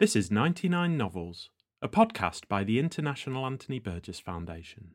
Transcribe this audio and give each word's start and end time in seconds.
This 0.00 0.16
is 0.16 0.28
99 0.28 0.96
Novels, 0.96 1.50
a 1.80 1.88
podcast 1.88 2.48
by 2.48 2.64
the 2.64 2.80
International 2.80 3.46
Anthony 3.46 3.78
Burgess 3.78 4.18
Foundation. 4.18 4.88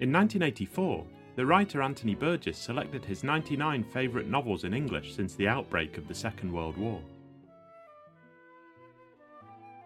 In 0.00 0.10
1984, 0.10 1.06
the 1.36 1.44
writer 1.44 1.82
Anthony 1.82 2.14
Burgess 2.14 2.56
selected 2.56 3.04
his 3.04 3.22
99 3.22 3.84
favourite 3.84 4.26
novels 4.26 4.64
in 4.64 4.72
English 4.72 5.14
since 5.14 5.34
the 5.34 5.48
outbreak 5.48 5.98
of 5.98 6.08
the 6.08 6.14
Second 6.14 6.50
World 6.50 6.78
War. 6.78 7.02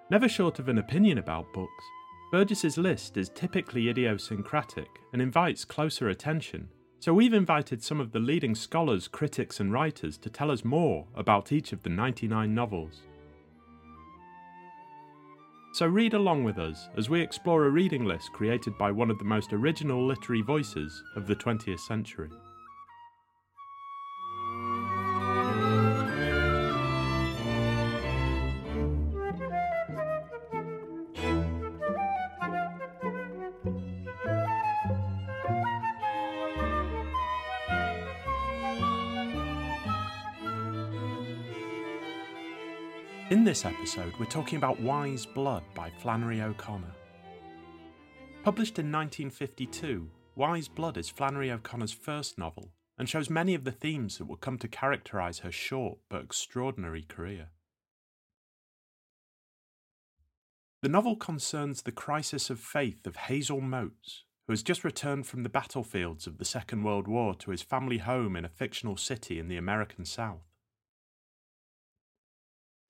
Never 0.09 0.29
short 0.29 0.61
of 0.61 0.69
an 0.69 0.79
opinion 0.79 1.19
about 1.19 1.53
books, 1.53 1.85
Burgess's 2.31 2.79
list 2.79 3.17
is 3.17 3.29
typically 3.29 3.89
idiosyncratic 3.89 5.01
and 5.13 5.21
invites 5.21 5.65
closer 5.65 6.09
attention, 6.09 6.69
so 7.01 7.13
we've 7.13 7.35
invited 7.35 7.83
some 7.83 8.01
of 8.01 8.13
the 8.13 8.21
leading 8.21 8.55
scholars, 8.55 9.09
critics, 9.09 9.59
and 9.59 9.73
writers 9.73 10.17
to 10.19 10.31
tell 10.31 10.51
us 10.53 10.65
more 10.65 11.07
about 11.17 11.51
each 11.51 11.73
of 11.73 11.83
the 11.83 11.91
99 11.91 12.55
novels. 12.55 13.03
So 15.73 15.87
read 15.87 16.15
along 16.15 16.45
with 16.45 16.59
us 16.59 16.89
as 16.97 17.11
we 17.11 17.21
explore 17.21 17.65
a 17.67 17.71
reading 17.71 18.05
list 18.05 18.33
created 18.33 18.79
by 18.79 18.93
one 18.93 19.11
of 19.11 19.19
the 19.19 19.25
most 19.25 19.53
original 19.53 20.07
literary 20.07 20.43
voices 20.43 21.03
of 21.17 21.27
the 21.27 21.37
20th 21.37 21.81
century. 21.81 22.31
This 43.57 43.65
episode, 43.65 44.13
we're 44.19 44.27
talking 44.27 44.59
about 44.59 44.79
Wise 44.81 45.25
Blood 45.25 45.63
by 45.75 45.89
Flannery 45.89 46.43
O'Connor. 46.43 46.93
Published 48.45 48.79
in 48.79 48.93
1952, 48.93 50.11
Wise 50.35 50.69
Blood 50.69 50.99
is 50.99 51.09
Flannery 51.09 51.51
O'Connor's 51.51 51.91
first 51.91 52.37
novel 52.37 52.73
and 52.99 53.09
shows 53.09 53.31
many 53.31 53.55
of 53.55 53.65
the 53.65 53.73
themes 53.73 54.19
that 54.19 54.27
would 54.27 54.43
come 54.43 54.59
to 54.59 54.69
characterise 54.69 55.41
her 55.41 55.51
short 55.51 55.97
but 56.11 56.23
extraordinary 56.23 57.03
career. 57.03 57.49
The 60.83 60.91
novel 60.91 61.17
concerns 61.17 61.81
the 61.81 61.93
crisis 61.93 62.51
of 62.51 62.61
faith 62.61 63.07
of 63.07 63.17
Hazel 63.17 63.63
Motes, 63.63 64.25
who 64.47 64.53
has 64.53 64.63
just 64.63 64.85
returned 64.85 65.27
from 65.27 65.45
the 65.45 65.49
battlefields 65.49 66.27
of 66.27 66.37
the 66.37 66.45
Second 66.45 66.83
World 66.83 67.09
War 67.09 67.35
to 67.37 67.53
his 67.53 67.63
family 67.63 67.99
home 67.99 68.37
in 68.37 68.45
a 68.45 68.51
fictional 68.51 68.99
city 68.99 69.39
in 69.39 69.49
the 69.49 69.57
American 69.57 70.05
South. 70.05 70.46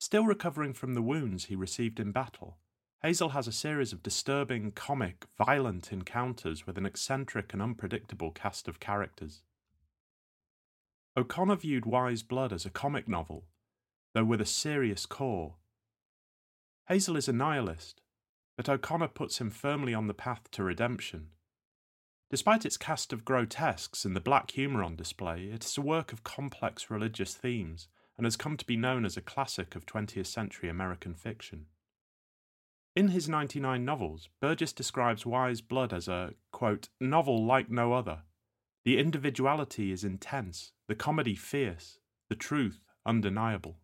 Still 0.07 0.23
recovering 0.23 0.71
from 0.71 0.93
the 0.93 1.01
wounds 1.01 1.47
he 1.47 1.55
received 1.57 1.99
in 1.99 2.13
battle, 2.13 2.57
Hazel 3.01 3.31
has 3.31 3.45
a 3.45 3.51
series 3.51 3.91
of 3.91 4.01
disturbing, 4.01 4.71
comic, 4.71 5.25
violent 5.37 5.91
encounters 5.91 6.65
with 6.65 6.77
an 6.77 6.85
eccentric 6.85 7.51
and 7.51 7.61
unpredictable 7.61 8.31
cast 8.31 8.69
of 8.69 8.79
characters. 8.79 9.41
O'Connor 11.17 11.57
viewed 11.57 11.85
Wise 11.85 12.23
Blood 12.23 12.53
as 12.53 12.65
a 12.65 12.69
comic 12.69 13.09
novel, 13.09 13.47
though 14.13 14.23
with 14.23 14.39
a 14.39 14.45
serious 14.45 15.05
core. 15.05 15.55
Hazel 16.87 17.17
is 17.17 17.27
a 17.27 17.33
nihilist, 17.33 17.99
but 18.55 18.69
O'Connor 18.69 19.09
puts 19.09 19.41
him 19.41 19.49
firmly 19.49 19.93
on 19.93 20.07
the 20.07 20.13
path 20.13 20.49
to 20.51 20.63
redemption. 20.63 21.31
Despite 22.29 22.65
its 22.65 22.77
cast 22.77 23.11
of 23.11 23.25
grotesques 23.25 24.05
and 24.05 24.15
the 24.15 24.21
black 24.21 24.51
humour 24.51 24.83
on 24.83 24.95
display, 24.95 25.47
it 25.47 25.65
is 25.65 25.77
a 25.77 25.81
work 25.81 26.13
of 26.13 26.23
complex 26.23 26.89
religious 26.89 27.35
themes 27.35 27.89
and 28.17 28.25
has 28.25 28.35
come 28.35 28.57
to 28.57 28.65
be 28.65 28.75
known 28.75 29.05
as 29.05 29.15
a 29.15 29.21
classic 29.21 29.75
of 29.75 29.85
20th 29.85 30.25
century 30.25 30.69
American 30.69 31.13
fiction. 31.13 31.67
In 32.95 33.09
his 33.09 33.29
99 33.29 33.85
novels, 33.85 34.27
Burgess 34.41 34.73
describes 34.73 35.25
Wise 35.25 35.61
Blood 35.61 35.93
as 35.93 36.07
a, 36.07 36.33
quote, 36.51 36.89
novel 36.99 37.45
like 37.45 37.69
no 37.69 37.93
other. 37.93 38.23
The 38.85 38.97
individuality 38.97 39.91
is 39.91 40.03
intense, 40.03 40.71
the 40.87 40.95
comedy 40.95 41.35
fierce, 41.35 41.99
the 42.27 42.35
truth 42.35 42.81
undeniable. 43.05 43.77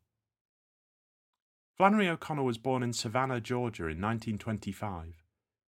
Flannery 1.77 2.07
O'Connor 2.07 2.43
was 2.43 2.57
born 2.57 2.81
in 2.81 2.93
Savannah, 2.93 3.39
Georgia 3.39 3.83
in 3.83 4.01
1925. 4.01 5.23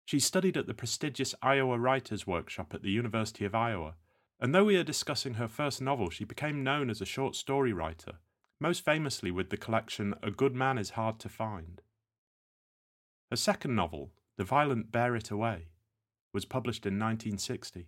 She 0.06 0.20
studied 0.20 0.58
at 0.58 0.68
the 0.68 0.74
prestigious 0.74 1.34
Iowa 1.42 1.80
Writers' 1.80 2.28
Workshop 2.28 2.74
at 2.74 2.84
the 2.84 2.92
University 2.92 3.46
of 3.46 3.56
Iowa, 3.56 3.96
and 4.40 4.54
though 4.54 4.66
we 4.66 4.78
are 4.78 4.84
discussing 4.84 5.36
her 5.36 5.48
first 5.48 5.82
novel, 5.82 6.10
she 6.10 6.26
became 6.26 6.64
known 6.64 6.90
as 6.90 7.02
a 7.02 7.06
short 7.06 7.36
story 7.36 7.74
writer 7.74 8.20
most 8.62 8.86
famously 8.86 9.32
with 9.32 9.50
the 9.50 9.58
collection 9.58 10.14
A 10.22 10.30
Good 10.30 10.54
Man 10.54 10.78
is 10.78 10.92
Hard 10.92 11.18
to 11.20 11.30
Find. 11.30 11.82
Her 13.32 13.36
second 13.36 13.76
novel, 13.76 14.12
The 14.38 14.44
Violent 14.44 14.92
Bear 14.92 15.16
It 15.16 15.32
Away, 15.32 15.70
was 16.32 16.46
published 16.46 16.86
in 16.86 17.00
1960. 17.00 17.88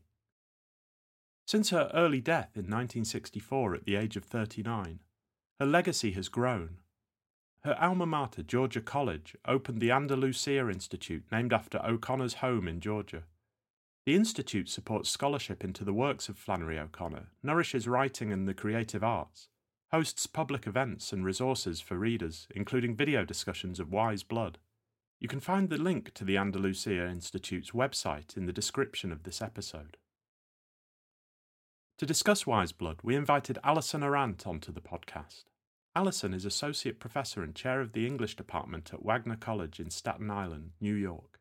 Since 1.45 1.69
her 1.69 1.91
early 1.94 2.22
death 2.22 2.56
in 2.56 2.63
1964 2.63 3.75
at 3.75 3.85
the 3.85 3.95
age 3.95 4.17
of 4.17 4.23
39, 4.23 5.00
her 5.59 5.66
legacy 5.66 6.13
has 6.13 6.28
grown. 6.28 6.78
Her 7.63 7.78
alma 7.79 8.07
mater, 8.07 8.41
Georgia 8.41 8.81
College, 8.81 9.35
opened 9.45 9.79
the 9.79 9.91
Andalusia 9.91 10.67
Institute 10.69 11.25
named 11.31 11.53
after 11.53 11.85
O'Connor's 11.85 12.35
home 12.35 12.67
in 12.67 12.79
Georgia. 12.79 13.23
The 14.07 14.16
Institute 14.16 14.69
supports 14.69 15.12
scholarship 15.12 15.63
into 15.63 15.85
the 15.85 15.94
works 15.94 16.29
of 16.29 16.38
Flannery 16.38 16.79
O'Connor, 16.79 17.28
nourishes 17.44 17.88
writing 17.88 18.33
and 18.33 18.47
the 18.47 18.56
creative 18.56 19.03
arts, 19.03 19.50
hosts 19.94 20.26
public 20.26 20.66
events 20.66 21.14
and 21.14 21.24
resources 21.24 21.80
for 21.80 22.00
readers, 22.00 22.48
including 22.56 22.96
video 22.96 23.24
discussions 23.24 23.80
of 23.80 23.92
Wise 23.92 24.24
Blood. 24.24 24.58
You 25.20 25.28
can 25.28 25.40
find 25.40 25.70
the 25.70 25.78
link 25.78 26.16
to 26.16 26.24
the 26.24 26.36
Andalusia 26.36 27.08
Institute's 27.08 27.70
website 27.70 28.36
in 28.36 28.48
the 28.48 28.52
description 28.52 29.12
of 29.12 29.22
this 29.22 29.40
episode. 29.40 29.98
To 32.00 32.08
discuss 32.08 32.48
Wise 32.48 32.72
Blood, 32.72 33.02
we 33.04 33.16
invited 33.16 33.59
Alison 33.64 34.02
Arant 34.02 34.48
onto 34.48 34.72
the 34.72 34.81
podcast. 34.81 35.44
Alison 35.96 36.34
is 36.34 36.44
Associate 36.44 37.00
Professor 37.00 37.44
and 37.44 37.54
Chair 37.54 37.80
of 37.80 37.94
the 37.94 38.08
English 38.08 38.36
Department 38.36 38.96
at 38.96 39.06
Wagner 39.06 39.38
College 39.40 39.80
in 39.80 39.92
Staten 39.92 40.31
Island, 40.31 40.72
New 40.81 40.96
York. 40.96 41.40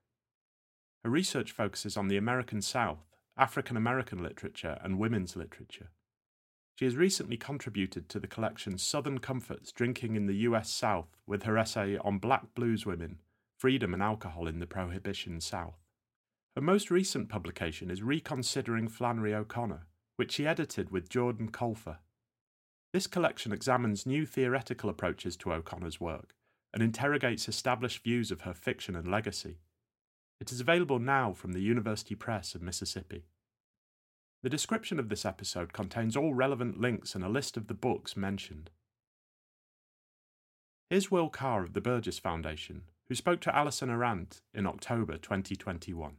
Her 1.03 1.09
research 1.09 1.53
focuses 1.53 1.97
on 1.97 2.09
the 2.09 2.19
American 2.19 2.61
South, 2.61 3.17
African 3.34 3.79
American 3.79 4.23
literature, 4.23 4.79
and 4.83 4.99
women's 4.99 5.37
literature. 5.37 5.89
She 6.82 6.87
has 6.87 6.97
recently 6.97 7.37
contributed 7.37 8.09
to 8.09 8.19
the 8.19 8.26
collection 8.26 8.76
Southern 8.76 9.20
Comforts 9.20 9.70
Drinking 9.70 10.16
in 10.16 10.26
the 10.26 10.34
US 10.48 10.69
South 10.69 11.16
with 11.28 11.44
her 11.44 11.56
essay 11.56 11.97
on 11.97 12.19
black 12.19 12.56
blues 12.56 12.84
women, 12.84 13.20
freedom 13.56 13.94
and 13.94 14.03
alcohol 14.03 14.48
in 14.48 14.59
the 14.59 14.66
Prohibition 14.66 15.41
South. 15.41 15.78
Her 16.56 16.60
most 16.60 16.91
recent 16.91 17.28
publication 17.28 17.88
is 17.88 18.03
Reconsidering 18.03 18.88
Flannery 18.88 19.32
O'Connor, 19.32 19.87
which 20.16 20.32
she 20.32 20.44
edited 20.44 20.91
with 20.91 21.09
Jordan 21.09 21.53
Colfer. 21.53 21.98
This 22.92 23.06
collection 23.06 23.53
examines 23.53 24.04
new 24.04 24.26
theoretical 24.26 24.91
approaches 24.91 25.37
to 25.37 25.53
O'Connor's 25.53 26.00
work 26.00 26.34
and 26.75 26.82
interrogates 26.82 27.48
established 27.48 28.03
views 28.03 28.32
of 28.32 28.41
her 28.41 28.54
fiction 28.54 28.97
and 28.97 29.09
legacy. 29.09 29.59
It 30.41 30.50
is 30.50 30.60
available 30.60 30.98
now 30.98 31.32
from 31.32 31.53
the 31.53 31.62
University 31.62 32.16
Press 32.16 32.56
of 32.56 32.60
Mississippi. 32.60 33.26
The 34.42 34.50
description 34.50 34.98
of 34.98 35.08
this 35.08 35.25
episode 35.25 35.72
contains 35.72 36.16
all 36.16 36.34
relevant 36.34 36.80
links 36.80 37.14
and 37.14 37.22
a 37.22 37.28
list 37.28 37.56
of 37.56 37.69
the 37.69 37.75
books 37.75 38.16
mentioned. 38.16 38.70
Here's 40.91 41.12
Will 41.12 41.28
Carr 41.28 41.62
of 41.62 41.75
the 41.75 41.80
Burgess 41.80 42.19
Foundation, 42.19 42.82
who 43.08 43.14
spoke 43.14 43.41
to 43.42 43.56
Alison 43.56 43.88
Arant 43.88 44.41
in 44.53 44.66
October 44.66 45.16
2021. 45.16 46.16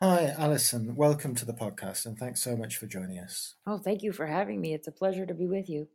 Hi, 0.00 0.34
Alison. 0.36 0.96
Welcome 0.96 1.36
to 1.36 1.44
the 1.44 1.52
podcast 1.52 2.06
and 2.06 2.18
thanks 2.18 2.42
so 2.42 2.56
much 2.56 2.76
for 2.76 2.86
joining 2.86 3.20
us. 3.20 3.54
Oh, 3.68 3.78
thank 3.78 4.02
you 4.02 4.10
for 4.10 4.26
having 4.26 4.60
me. 4.60 4.74
It's 4.74 4.88
a 4.88 4.92
pleasure 4.92 5.26
to 5.26 5.34
be 5.34 5.46
with 5.46 5.68
you. 5.68 5.86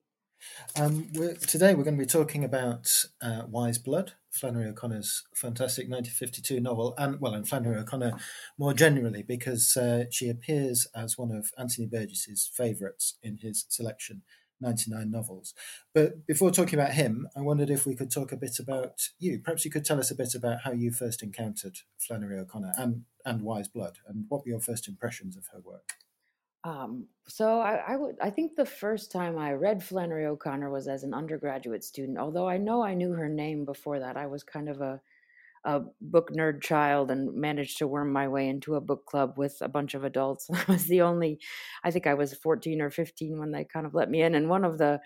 Um, 0.79 1.07
we're, 1.13 1.35
today 1.35 1.73
we're 1.73 1.83
going 1.83 1.97
to 1.97 2.03
be 2.03 2.05
talking 2.05 2.43
about 2.43 2.91
uh, 3.21 3.43
Wise 3.47 3.77
Blood, 3.77 4.13
Flannery 4.29 4.67
O'Connor's 4.67 5.23
fantastic 5.33 5.89
1952 5.89 6.59
novel, 6.59 6.93
and 6.97 7.19
well, 7.21 7.33
and 7.33 7.47
Flannery 7.47 7.77
O'Connor 7.77 8.13
more 8.57 8.73
generally, 8.73 9.23
because 9.23 9.77
uh, 9.77 10.05
she 10.11 10.29
appears 10.29 10.87
as 10.95 11.17
one 11.17 11.31
of 11.31 11.51
Anthony 11.57 11.87
Burgess's 11.87 12.49
favourites 12.53 13.17
in 13.23 13.37
his 13.37 13.65
selection, 13.69 14.23
99 14.59 15.09
novels. 15.09 15.53
But 15.93 16.27
before 16.27 16.51
talking 16.51 16.77
about 16.77 16.93
him, 16.93 17.27
I 17.35 17.41
wondered 17.41 17.69
if 17.69 17.85
we 17.85 17.95
could 17.95 18.11
talk 18.11 18.31
a 18.31 18.37
bit 18.37 18.59
about 18.59 19.09
you. 19.17 19.39
Perhaps 19.39 19.63
you 19.65 19.71
could 19.71 19.85
tell 19.85 19.99
us 19.99 20.11
a 20.11 20.15
bit 20.15 20.35
about 20.35 20.61
how 20.63 20.73
you 20.73 20.91
first 20.91 21.23
encountered 21.23 21.77
Flannery 21.97 22.37
O'Connor 22.37 22.73
and, 22.77 23.03
and 23.25 23.41
Wise 23.43 23.67
Blood, 23.67 23.99
and 24.07 24.25
what 24.27 24.41
were 24.43 24.49
your 24.49 24.61
first 24.61 24.87
impressions 24.87 25.37
of 25.37 25.47
her 25.53 25.59
work? 25.59 25.93
Um, 26.65 27.07
so 27.27 27.59
I, 27.61 27.75
I 27.89 27.95
would 27.95 28.17
I 28.21 28.31
think 28.31 28.55
the 28.55 28.65
first 28.65 29.11
time 29.11 29.37
I 29.37 29.53
read 29.53 29.83
Flannery 29.83 30.25
O'Connor 30.25 30.71
was 30.71 30.87
as 30.87 31.03
an 31.03 31.13
undergraduate 31.13 31.83
student. 31.83 32.17
Although 32.17 32.49
I 32.49 32.57
know 32.57 32.83
I 32.83 32.95
knew 32.95 33.11
her 33.13 33.29
name 33.29 33.65
before 33.65 33.99
that, 33.99 34.17
I 34.17 34.27
was 34.27 34.43
kind 34.43 34.69
of 34.69 34.81
a 34.81 35.01
a 35.65 35.81
book 36.01 36.31
nerd 36.31 36.61
child 36.63 37.11
and 37.11 37.33
managed 37.35 37.77
to 37.79 37.87
worm 37.87 38.11
my 38.13 38.27
way 38.27 38.49
into 38.49 38.75
a 38.75 38.81
book 38.81 39.05
club 39.05 39.35
with 39.37 39.57
a 39.61 39.69
bunch 39.69 39.95
of 39.95 40.03
adults. 40.05 40.49
I 40.53 40.63
was 40.71 40.85
the 40.87 41.01
only, 41.01 41.39
I 41.83 41.91
think 41.91 42.07
I 42.07 42.15
was 42.15 42.33
14 42.35 42.81
or 42.81 42.89
15 42.91 43.39
when 43.39 43.51
they 43.51 43.65
kind 43.65 43.85
of 43.85 43.95
let 43.95 44.09
me 44.11 44.21
in. 44.23 44.35
And 44.35 44.49
one 44.49 44.65
of 44.65 44.79
the 44.79 45.01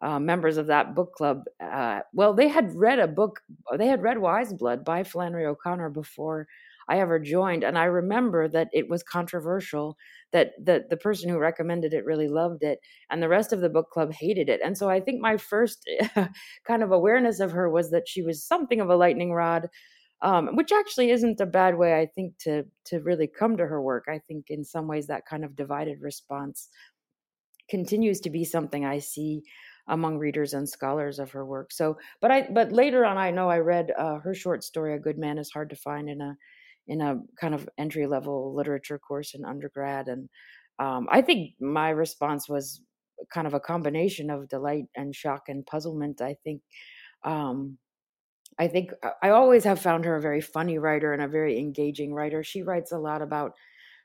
uh, 0.00 0.18
members 0.18 0.56
of 0.56 0.66
that 0.66 0.94
book 0.94 1.14
club, 1.14 1.44
uh, 1.60 2.00
well, 2.12 2.34
they 2.34 2.48
had 2.48 2.74
read 2.74 2.98
a 2.98 3.08
book, 3.08 3.40
they 3.78 3.86
had 3.86 4.02
read 4.02 4.18
Wise 4.18 4.52
Blood 4.52 4.84
by 4.84 5.04
Flannery 5.04 5.46
O'Connor 5.46 5.90
before 5.90 6.48
I 6.88 6.98
ever 7.00 7.18
joined. 7.18 7.64
And 7.64 7.78
I 7.78 7.84
remember 7.84 8.48
that 8.48 8.68
it 8.72 8.88
was 8.88 9.02
controversial, 9.02 9.96
that 10.32 10.52
the, 10.62 10.84
the 10.88 10.96
person 10.96 11.28
who 11.28 11.38
recommended 11.38 11.94
it 11.94 12.04
really 12.04 12.28
loved 12.28 12.62
it, 12.62 12.80
and 13.10 13.22
the 13.22 13.28
rest 13.28 13.52
of 13.52 13.60
the 13.60 13.68
book 13.68 13.90
club 13.90 14.12
hated 14.12 14.48
it. 14.48 14.60
And 14.64 14.76
so 14.76 14.88
I 14.88 15.00
think 15.00 15.20
my 15.20 15.36
first 15.36 15.88
kind 16.66 16.82
of 16.82 16.92
awareness 16.92 17.40
of 17.40 17.52
her 17.52 17.68
was 17.70 17.90
that 17.90 18.08
she 18.08 18.22
was 18.22 18.44
something 18.44 18.80
of 18.80 18.90
a 18.90 18.96
lightning 18.96 19.32
rod. 19.32 19.68
Um, 20.20 20.54
which 20.54 20.70
actually 20.70 21.10
isn't 21.10 21.40
a 21.40 21.46
bad 21.46 21.76
way, 21.76 21.98
I 21.98 22.06
think, 22.06 22.38
to 22.44 22.62
to 22.84 23.00
really 23.00 23.26
come 23.26 23.56
to 23.56 23.66
her 23.66 23.82
work. 23.82 24.04
I 24.08 24.20
think 24.20 24.50
in 24.50 24.62
some 24.62 24.86
ways 24.86 25.08
that 25.08 25.26
kind 25.26 25.44
of 25.44 25.56
divided 25.56 26.00
response 26.00 26.68
continues 27.68 28.20
to 28.20 28.30
be 28.30 28.44
something 28.44 28.84
I 28.84 28.98
see 28.98 29.42
among 29.88 30.18
readers 30.18 30.54
and 30.54 30.68
scholars 30.68 31.18
of 31.18 31.32
her 31.32 31.44
work. 31.44 31.72
So, 31.72 31.98
but 32.20 32.30
I 32.30 32.48
but 32.50 32.72
later 32.72 33.04
on, 33.04 33.18
I 33.18 33.30
know 33.30 33.48
I 33.50 33.58
read 33.58 33.92
uh, 33.98 34.18
her 34.20 34.34
short 34.34 34.62
story, 34.62 34.94
"A 34.94 34.98
Good 34.98 35.18
Man 35.18 35.38
Is 35.38 35.50
Hard 35.50 35.70
to 35.70 35.76
Find," 35.76 36.08
in 36.08 36.20
a 36.20 36.36
in 36.88 37.00
a 37.00 37.20
kind 37.40 37.54
of 37.54 37.68
entry 37.78 38.06
level 38.06 38.54
literature 38.54 38.98
course 38.98 39.34
in 39.34 39.44
undergrad. 39.44 40.08
And 40.08 40.28
um, 40.78 41.08
I 41.10 41.22
think 41.22 41.54
my 41.60 41.90
response 41.90 42.48
was 42.48 42.82
kind 43.32 43.46
of 43.46 43.54
a 43.54 43.60
combination 43.60 44.30
of 44.30 44.48
delight 44.48 44.86
and 44.96 45.14
shock 45.14 45.48
and 45.48 45.66
puzzlement. 45.66 46.20
I 46.20 46.36
think. 46.44 46.62
Um, 47.24 47.78
I 48.58 48.68
think 48.68 48.92
I 49.22 49.30
always 49.30 49.64
have 49.64 49.80
found 49.80 50.04
her 50.04 50.16
a 50.16 50.20
very 50.20 50.40
funny 50.40 50.78
writer 50.78 51.12
and 51.12 51.22
a 51.22 51.28
very 51.28 51.58
engaging 51.58 52.12
writer. 52.14 52.44
She 52.44 52.62
writes 52.62 52.92
a 52.92 52.98
lot 52.98 53.22
about 53.22 53.54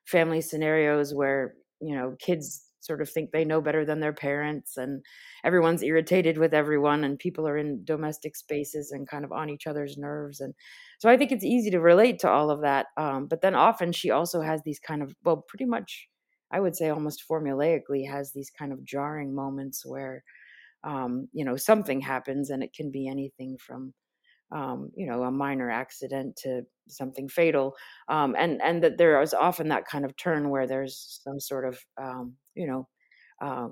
family 0.05 0.41
scenarios 0.41 1.13
where, 1.13 1.55
you 1.81 1.95
know, 1.95 2.15
kids 2.19 2.66
sort 2.79 3.01
of 3.01 3.09
think 3.09 3.31
they 3.31 3.45
know 3.45 3.61
better 3.61 3.83
than 3.85 3.99
their 3.99 4.13
parents 4.13 4.77
and 4.77 5.03
everyone's 5.43 5.83
irritated 5.83 6.37
with 6.37 6.53
everyone 6.53 7.03
and 7.03 7.19
people 7.19 7.47
are 7.47 7.57
in 7.57 7.83
domestic 7.83 8.35
spaces 8.35 8.91
and 8.91 9.07
kind 9.07 9.25
of 9.25 9.31
on 9.31 9.49
each 9.49 9.67
other's 9.67 9.97
nerves 9.97 10.39
and 10.39 10.53
so 10.99 11.09
I 11.09 11.17
think 11.17 11.31
it's 11.31 11.43
easy 11.43 11.69
to 11.71 11.79
relate 11.79 12.19
to 12.19 12.29
all 12.29 12.49
of 12.49 12.61
that. 12.61 12.87
Um, 12.97 13.27
but 13.27 13.41
then 13.41 13.55
often 13.55 13.91
she 13.91 14.09
also 14.09 14.41
has 14.41 14.61
these 14.63 14.79
kind 14.79 15.01
of, 15.03 15.13
well, 15.23 15.43
pretty 15.47 15.65
much, 15.65 16.07
I 16.51 16.59
would 16.59 16.75
say 16.75 16.89
almost 16.89 17.23
formulaically, 17.29 18.09
has 18.09 18.31
these 18.33 18.49
kind 18.49 18.71
of 18.73 18.83
jarring 18.83 19.35
moments 19.35 19.85
where, 19.85 20.23
um, 20.83 21.29
you 21.33 21.45
know, 21.45 21.57
something 21.57 22.01
happens 22.01 22.49
and 22.49 22.63
it 22.63 22.73
can 22.73 22.91
be 22.91 23.07
anything 23.07 23.57
from, 23.59 23.93
um, 24.51 24.91
you 24.95 25.07
know, 25.07 25.23
a 25.23 25.31
minor 25.31 25.69
accident 25.69 26.35
to 26.43 26.63
something 26.87 27.27
fatal. 27.27 27.75
Um, 28.07 28.35
and, 28.37 28.61
and 28.61 28.83
that 28.83 28.97
there 28.97 29.21
is 29.21 29.33
often 29.33 29.69
that 29.69 29.87
kind 29.87 30.05
of 30.05 30.15
turn 30.15 30.49
where 30.49 30.67
there's 30.67 31.19
some 31.23 31.39
sort 31.39 31.65
of, 31.65 31.79
um, 32.01 32.35
you 32.55 32.67
know, 32.67 32.87
uh, 33.41 33.69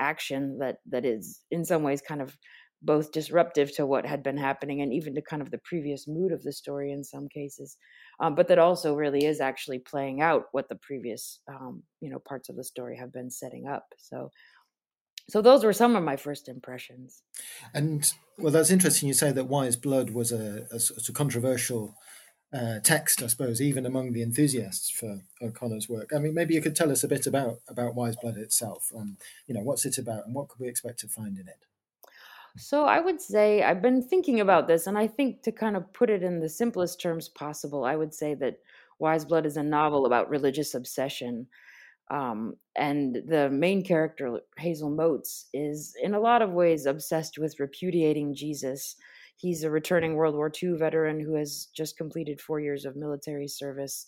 action 0.00 0.58
that 0.58 0.76
that 0.86 1.04
is 1.04 1.44
in 1.50 1.64
some 1.64 1.82
ways 1.82 2.00
kind 2.00 2.22
of 2.22 2.36
both 2.82 3.10
disruptive 3.10 3.74
to 3.74 3.84
what 3.84 4.06
had 4.06 4.22
been 4.22 4.36
happening 4.36 4.80
and 4.80 4.92
even 4.92 5.14
to 5.14 5.22
kind 5.22 5.42
of 5.42 5.50
the 5.50 5.58
previous 5.64 6.06
mood 6.06 6.30
of 6.30 6.42
the 6.44 6.52
story 6.52 6.92
in 6.92 7.02
some 7.02 7.28
cases 7.28 7.76
um, 8.20 8.34
but 8.34 8.46
that 8.48 8.58
also 8.58 8.94
really 8.94 9.24
is 9.24 9.40
actually 9.40 9.78
playing 9.80 10.20
out 10.20 10.44
what 10.52 10.68
the 10.68 10.76
previous 10.76 11.40
um, 11.48 11.82
you 12.00 12.10
know 12.10 12.18
parts 12.20 12.48
of 12.48 12.56
the 12.56 12.64
story 12.64 12.96
have 12.96 13.12
been 13.12 13.30
setting 13.30 13.66
up 13.66 13.86
so 13.98 14.30
so 15.28 15.42
those 15.42 15.64
were 15.64 15.72
some 15.72 15.96
of 15.96 16.02
my 16.02 16.16
first 16.16 16.48
impressions 16.48 17.22
and 17.74 18.12
well 18.38 18.52
that's 18.52 18.70
interesting 18.70 19.08
you 19.08 19.14
say 19.14 19.32
that 19.32 19.44
wise 19.44 19.76
blood 19.76 20.10
was 20.10 20.32
a, 20.32 20.66
a, 20.70 20.80
a 21.08 21.12
controversial 21.12 21.94
uh, 22.52 22.78
text, 22.80 23.22
I 23.22 23.26
suppose, 23.26 23.60
even 23.60 23.84
among 23.84 24.12
the 24.12 24.22
enthusiasts 24.22 24.90
for 24.90 25.20
O'Connor's 25.42 25.88
work. 25.88 26.12
I 26.14 26.18
mean, 26.18 26.34
maybe 26.34 26.54
you 26.54 26.62
could 26.62 26.76
tell 26.76 26.90
us 26.90 27.04
a 27.04 27.08
bit 27.08 27.26
about 27.26 27.60
about 27.68 27.94
Wise 27.94 28.16
Blood 28.16 28.36
itself. 28.36 28.90
Um, 28.96 29.18
you 29.46 29.54
know, 29.54 29.60
what's 29.60 29.84
it 29.84 29.98
about, 29.98 30.26
and 30.26 30.34
what 30.34 30.48
could 30.48 30.60
we 30.60 30.68
expect 30.68 31.00
to 31.00 31.08
find 31.08 31.38
in 31.38 31.46
it? 31.48 31.58
So 32.56 32.86
I 32.86 33.00
would 33.00 33.20
say 33.20 33.62
I've 33.62 33.82
been 33.82 34.02
thinking 34.02 34.40
about 34.40 34.66
this, 34.66 34.86
and 34.86 34.96
I 34.96 35.06
think 35.06 35.42
to 35.42 35.52
kind 35.52 35.76
of 35.76 35.92
put 35.92 36.10
it 36.10 36.22
in 36.22 36.40
the 36.40 36.48
simplest 36.48 37.00
terms 37.00 37.28
possible, 37.28 37.84
I 37.84 37.96
would 37.96 38.14
say 38.14 38.34
that 38.36 38.60
Wise 38.98 39.24
Blood 39.24 39.44
is 39.44 39.56
a 39.56 39.62
novel 39.62 40.06
about 40.06 40.30
religious 40.30 40.74
obsession. 40.74 41.46
Um, 42.10 42.54
and 42.76 43.18
the 43.26 43.50
main 43.50 43.84
character, 43.84 44.40
Hazel 44.56 44.90
Motes, 44.90 45.46
is 45.52 45.94
in 46.02 46.14
a 46.14 46.20
lot 46.20 46.42
of 46.42 46.52
ways 46.52 46.86
obsessed 46.86 47.38
with 47.38 47.60
repudiating 47.60 48.34
Jesus. 48.34 48.96
He's 49.36 49.62
a 49.62 49.70
returning 49.70 50.14
World 50.14 50.34
War 50.34 50.50
II 50.62 50.76
veteran 50.78 51.20
who 51.20 51.34
has 51.34 51.68
just 51.74 51.96
completed 51.96 52.40
four 52.40 52.60
years 52.60 52.84
of 52.84 52.96
military 52.96 53.48
service. 53.48 54.06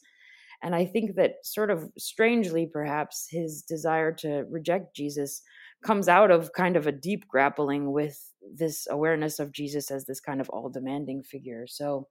And 0.62 0.74
I 0.74 0.84
think 0.84 1.16
that, 1.16 1.36
sort 1.42 1.70
of 1.70 1.90
strangely, 1.98 2.66
perhaps, 2.66 3.28
his 3.30 3.62
desire 3.62 4.12
to 4.16 4.44
reject 4.50 4.94
Jesus 4.94 5.42
comes 5.82 6.08
out 6.08 6.30
of 6.30 6.52
kind 6.52 6.76
of 6.76 6.86
a 6.86 6.92
deep 6.92 7.26
grappling 7.28 7.92
with 7.92 8.32
this 8.54 8.86
awareness 8.90 9.38
of 9.38 9.52
Jesus 9.52 9.90
as 9.90 10.04
this 10.04 10.20
kind 10.20 10.40
of 10.40 10.50
all 10.50 10.68
demanding 10.68 11.22
figure. 11.22 11.66
So 11.66 12.08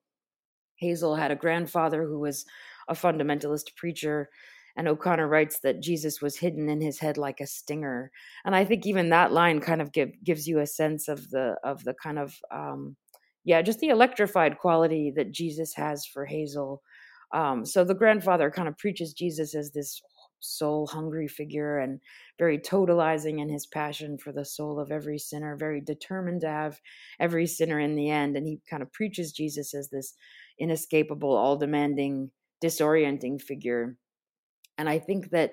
Hazel 0.78 1.16
had 1.16 1.32
a 1.32 1.36
grandfather 1.36 2.04
who 2.04 2.20
was 2.20 2.46
a 2.88 2.94
fundamentalist 2.94 3.76
preacher. 3.76 4.30
And 4.78 4.88
O'Connor 4.88 5.28
writes 5.28 5.60
that 5.64 5.82
Jesus 5.82 6.22
was 6.22 6.38
hidden 6.38 6.70
in 6.70 6.82
his 6.82 7.00
head 7.00 7.18
like 7.18 7.40
a 7.40 7.48
stinger, 7.48 8.12
and 8.46 8.56
I 8.56 8.66
think 8.66 8.86
even 8.86 9.10
that 9.10 9.32
line 9.32 9.60
kind 9.60 9.82
of 9.82 9.92
give, 9.92 10.10
gives 10.24 10.48
you 10.48 10.60
a 10.60 10.68
sense 10.68 11.08
of 11.08 11.30
the 11.32 11.56
of 11.64 11.84
the 11.84 11.94
kind 11.94 12.20
of 12.20 12.36
um, 12.54 12.96
yeah, 13.44 13.62
just 13.62 13.80
the 13.80 13.90
electrified 13.90 14.58
quality 14.60 15.12
that 15.16 15.32
Jesus 15.32 15.74
has 15.76 16.06
for 16.06 16.26
Hazel. 16.26 16.82
Um, 17.34 17.66
so 17.66 17.84
the 17.84 17.96
grandfather 17.96 18.52
kind 18.52 18.68
of 18.68 18.78
preaches 18.78 19.14
Jesus 19.14 19.56
as 19.56 19.72
this 19.72 20.02
soul 20.40 20.88
hungry 20.88 21.28
figure 21.28 21.80
and 21.80 22.00
very 22.38 22.58
totalizing 22.58 23.42
in 23.42 23.50
his 23.50 23.66
passion 23.68 24.18
for 24.18 24.32
the 24.32 24.46
soul 24.46 24.80
of 24.80 24.92
every 24.92 25.20
sinner, 25.20 25.56
very 25.58 25.82
determined 25.82 26.42
to 26.42 26.48
have 26.48 26.80
every 27.20 27.46
sinner 27.46 27.80
in 27.80 27.96
the 27.96 28.10
end. 28.10 28.38
And 28.38 28.48
he 28.48 28.60
kind 28.70 28.82
of 28.82 28.92
preaches 28.94 29.32
Jesus 29.32 29.74
as 29.74 29.90
this 29.90 30.14
inescapable, 30.60 31.36
all 31.36 31.58
demanding, 31.58 32.32
disorienting 32.64 33.42
figure. 33.42 33.98
And 34.80 34.90
I 34.90 34.98
think 34.98 35.30
that 35.30 35.52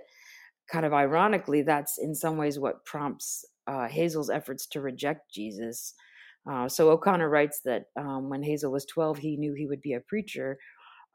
kind 0.73 0.87
of 0.87 0.95
ironically, 0.95 1.63
that's 1.63 1.99
in 1.99 2.15
some 2.15 2.39
ways 2.39 2.59
what 2.59 2.87
prompts 2.87 3.45
uh, 3.67 3.89
Hazel's 3.89 4.31
efforts 4.31 4.67
to 4.69 4.81
reject 4.81 5.33
Jesus. 5.33 5.93
Uh, 6.51 6.69
so 6.69 6.91
O'Connor 6.91 7.29
writes 7.29 7.61
that 7.65 7.87
um, 7.99 8.31
when 8.31 8.43
Hazel 8.43 8.73
was 8.73 8.87
12, 8.87 9.19
he 9.19 9.37
knew 9.37 9.53
he 9.53 9.67
would 9.67 9.83
be 9.83 9.93
a 9.95 10.01
preacher, 10.01 10.59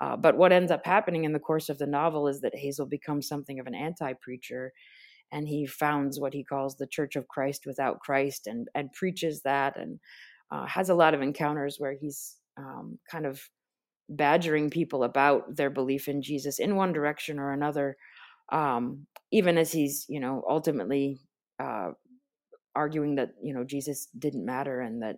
uh, 0.02 0.18
but 0.18 0.36
what 0.36 0.52
ends 0.52 0.72
up 0.72 0.86
happening 0.86 1.24
in 1.25 1.31
the 1.31 1.40
course 1.40 1.70
of 1.70 1.77
the 1.77 1.88
novel 1.88 2.27
is 2.27 2.41
that 2.41 2.56
Hazel 2.56 2.88
becomes 2.88 3.27
something 3.27 3.60
of 3.60 3.68
an 3.68 3.75
anti 3.75 4.13
preacher 4.22 4.74
and 5.32 5.48
he 5.48 5.65
founds 5.65 6.20
what 6.20 6.34
he 6.34 6.44
calls 6.44 6.75
the 6.75 6.88
Church 6.88 7.15
of 7.15 7.27
Christ 7.27 7.63
without 7.65 8.00
Christ 8.00 8.48
and, 8.48 8.68
and 8.75 8.91
preaches 8.91 9.41
that 9.44 9.80
and 9.80 10.00
uh, 10.51 10.65
has 10.65 10.89
a 10.89 10.96
lot 10.96 11.13
of 11.13 11.22
encounters 11.22 11.75
where 11.77 11.94
he's 11.94 12.36
um, 12.58 13.00
kind 13.10 13.25
of 13.25 13.41
badgering 14.10 14.70
people 14.70 15.03
about 15.03 15.55
their 15.55 15.70
belief 15.70 16.08
in 16.08 16.22
Jesus 16.22 16.60
in 16.60 16.75
one 16.75 16.93
direction 16.93 17.39
or 17.39 17.51
another, 17.51 17.98
um, 18.51 19.05
even 19.31 19.58
as 19.58 19.72
he's, 19.72 20.05
you 20.10 20.20
know, 20.20 20.43
ultimately 20.50 21.20
uh, 21.60 21.91
arguing 22.75 23.15
that, 23.15 23.31
you 23.41 23.53
know, 23.53 23.63
Jesus 23.63 24.08
didn't 24.17 24.46
matter 24.46 24.81
and 24.81 25.01
that 25.01 25.17